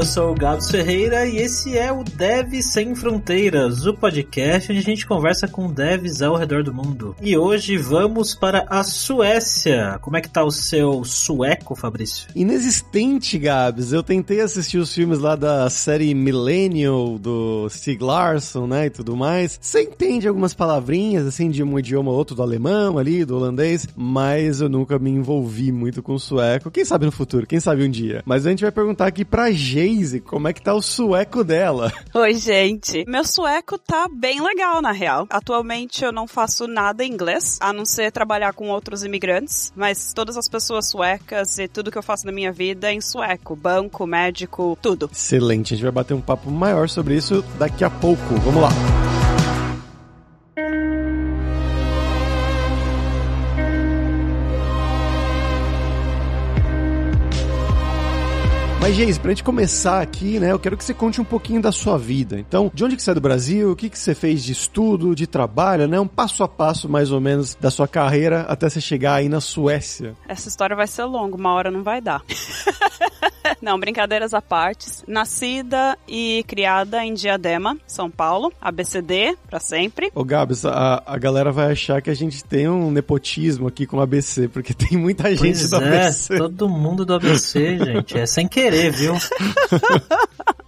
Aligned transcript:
eu 0.00 0.06
sou 0.06 0.30
o 0.30 0.34
Gabs 0.34 0.70
Ferreira 0.70 1.26
e 1.26 1.36
esse 1.36 1.76
é 1.76 1.92
o 1.92 2.02
Dev 2.02 2.54
Sem 2.62 2.94
Fronteiras, 2.94 3.84
o 3.84 3.92
podcast 3.92 4.72
onde 4.72 4.80
a 4.80 4.82
gente 4.82 5.06
conversa 5.06 5.46
com 5.46 5.70
devs 5.70 6.22
ao 6.22 6.36
redor 6.36 6.64
do 6.64 6.72
mundo. 6.72 7.14
E 7.20 7.36
hoje 7.36 7.76
vamos 7.76 8.34
para 8.34 8.64
a 8.70 8.82
Suécia. 8.82 9.98
Como 10.00 10.16
é 10.16 10.22
que 10.22 10.30
tá 10.30 10.42
o 10.42 10.50
seu 10.50 11.04
sueco, 11.04 11.74
Fabrício? 11.74 12.28
Inexistente, 12.34 13.38
Gabs. 13.38 13.92
Eu 13.92 14.02
tentei 14.02 14.40
assistir 14.40 14.78
os 14.78 14.90
filmes 14.90 15.18
lá 15.18 15.36
da 15.36 15.68
série 15.68 16.14
Millennial, 16.14 17.18
do 17.18 17.68
Stieg 17.68 18.02
Larsson, 18.02 18.66
né, 18.66 18.86
e 18.86 18.90
tudo 18.90 19.14
mais. 19.14 19.58
Você 19.60 19.82
entende 19.82 20.26
algumas 20.26 20.54
palavrinhas, 20.54 21.26
assim, 21.26 21.50
de 21.50 21.62
um 21.62 21.78
idioma 21.78 22.10
ou 22.10 22.16
outro, 22.16 22.34
do 22.34 22.42
alemão 22.42 22.96
ali, 22.96 23.22
do 23.22 23.36
holandês, 23.36 23.86
mas 23.94 24.62
eu 24.62 24.68
nunca 24.70 24.98
me 24.98 25.10
envolvi 25.10 25.70
muito 25.70 26.02
com 26.02 26.14
o 26.14 26.18
sueco. 26.18 26.70
Quem 26.70 26.86
sabe 26.86 27.04
no 27.04 27.12
futuro, 27.12 27.46
quem 27.46 27.60
sabe 27.60 27.84
um 27.84 27.90
dia. 27.90 28.22
Mas 28.24 28.46
a 28.46 28.48
gente 28.48 28.62
vai 28.62 28.72
perguntar 28.72 29.06
aqui 29.06 29.26
pra 29.26 29.50
Geise 29.90 30.20
como 30.20 30.46
é 30.46 30.52
que 30.52 30.62
tá 30.62 30.72
o 30.72 30.80
sueco 30.80 31.42
dela. 31.42 31.92
Oi, 32.14 32.34
gente. 32.34 33.04
Meu 33.08 33.24
sueco 33.24 33.76
tá 33.76 34.08
bem 34.08 34.40
legal, 34.40 34.80
na 34.80 34.92
real. 34.92 35.26
Atualmente 35.28 36.04
eu 36.04 36.12
não 36.12 36.28
faço 36.28 36.68
nada 36.68 37.04
em 37.04 37.12
inglês, 37.12 37.58
a 37.60 37.72
não 37.72 37.84
ser 37.84 38.12
trabalhar 38.12 38.52
com 38.52 38.68
outros 38.68 39.02
imigrantes, 39.02 39.72
mas 39.74 40.12
todas 40.12 40.36
as 40.36 40.48
pessoas 40.48 40.88
suecas 40.88 41.58
e 41.58 41.66
tudo 41.66 41.90
que 41.90 41.98
eu 41.98 42.02
faço 42.02 42.24
na 42.24 42.32
minha 42.32 42.52
vida 42.52 42.88
é 42.88 42.94
em 42.94 43.00
sueco. 43.00 43.56
Banco, 43.56 44.06
médico, 44.06 44.78
tudo. 44.80 45.10
Excelente. 45.12 45.74
A 45.74 45.76
gente 45.76 45.84
vai 45.84 45.92
bater 45.92 46.14
um 46.14 46.20
papo 46.20 46.50
maior 46.50 46.88
sobre 46.88 47.16
isso 47.16 47.44
daqui 47.58 47.82
a 47.82 47.90
pouco. 47.90 48.34
Vamos 48.44 48.62
lá. 48.62 48.70
Mas, 58.80 58.96
Geis, 58.96 59.18
pra 59.18 59.30
gente 59.30 59.44
começar 59.44 60.00
aqui, 60.00 60.40
né, 60.40 60.52
eu 60.52 60.58
quero 60.58 60.74
que 60.74 60.82
você 60.82 60.94
conte 60.94 61.20
um 61.20 61.24
pouquinho 61.24 61.60
da 61.60 61.70
sua 61.70 61.98
vida. 61.98 62.40
Então, 62.40 62.70
de 62.72 62.82
onde 62.82 62.96
que 62.96 63.02
você 63.02 63.10
é 63.10 63.14
do 63.14 63.20
Brasil? 63.20 63.72
O 63.72 63.76
que 63.76 63.90
que 63.90 63.98
você 63.98 64.14
fez 64.14 64.42
de 64.42 64.52
estudo, 64.52 65.14
de 65.14 65.26
trabalho, 65.26 65.86
né? 65.86 66.00
Um 66.00 66.06
passo 66.06 66.42
a 66.42 66.48
passo, 66.48 66.88
mais 66.88 67.12
ou 67.12 67.20
menos, 67.20 67.54
da 67.54 67.70
sua 67.70 67.86
carreira 67.86 68.46
até 68.48 68.70
você 68.70 68.80
chegar 68.80 69.16
aí 69.16 69.28
na 69.28 69.38
Suécia. 69.38 70.16
Essa 70.26 70.48
história 70.48 70.74
vai 70.74 70.86
ser 70.86 71.04
longa, 71.04 71.36
uma 71.36 71.52
hora 71.52 71.70
não 71.70 71.82
vai 71.82 72.00
dar. 72.00 72.22
não, 73.60 73.78
brincadeiras 73.78 74.34
à 74.34 74.40
parte. 74.42 74.86
Nascida 75.06 75.96
e 76.08 76.44
criada 76.46 77.04
em 77.04 77.14
Diadema, 77.14 77.76
São 77.86 78.10
Paulo, 78.10 78.52
ABCD, 78.60 79.36
pra 79.48 79.60
sempre. 79.60 80.10
Ô, 80.14 80.24
Gabs, 80.24 80.64
a, 80.64 81.02
a 81.06 81.18
galera 81.18 81.52
vai 81.52 81.72
achar 81.72 82.00
que 82.02 82.10
a 82.10 82.14
gente 82.14 82.44
tem 82.44 82.68
um 82.68 82.90
nepotismo 82.90 83.68
aqui 83.68 83.86
com 83.86 83.96
o 83.98 84.00
ABC, 84.00 84.48
porque 84.48 84.74
tem 84.74 84.98
muita 84.98 85.30
gente 85.30 85.40
Pois 85.40 85.70
do 85.70 85.82
é, 85.82 86.04
ABC. 86.06 86.38
todo 86.38 86.68
mundo 86.68 87.04
do 87.04 87.14
ABC, 87.14 87.78
gente. 87.78 88.18
É 88.18 88.26
sem 88.26 88.46
querer, 88.48 88.90
viu? 88.90 89.14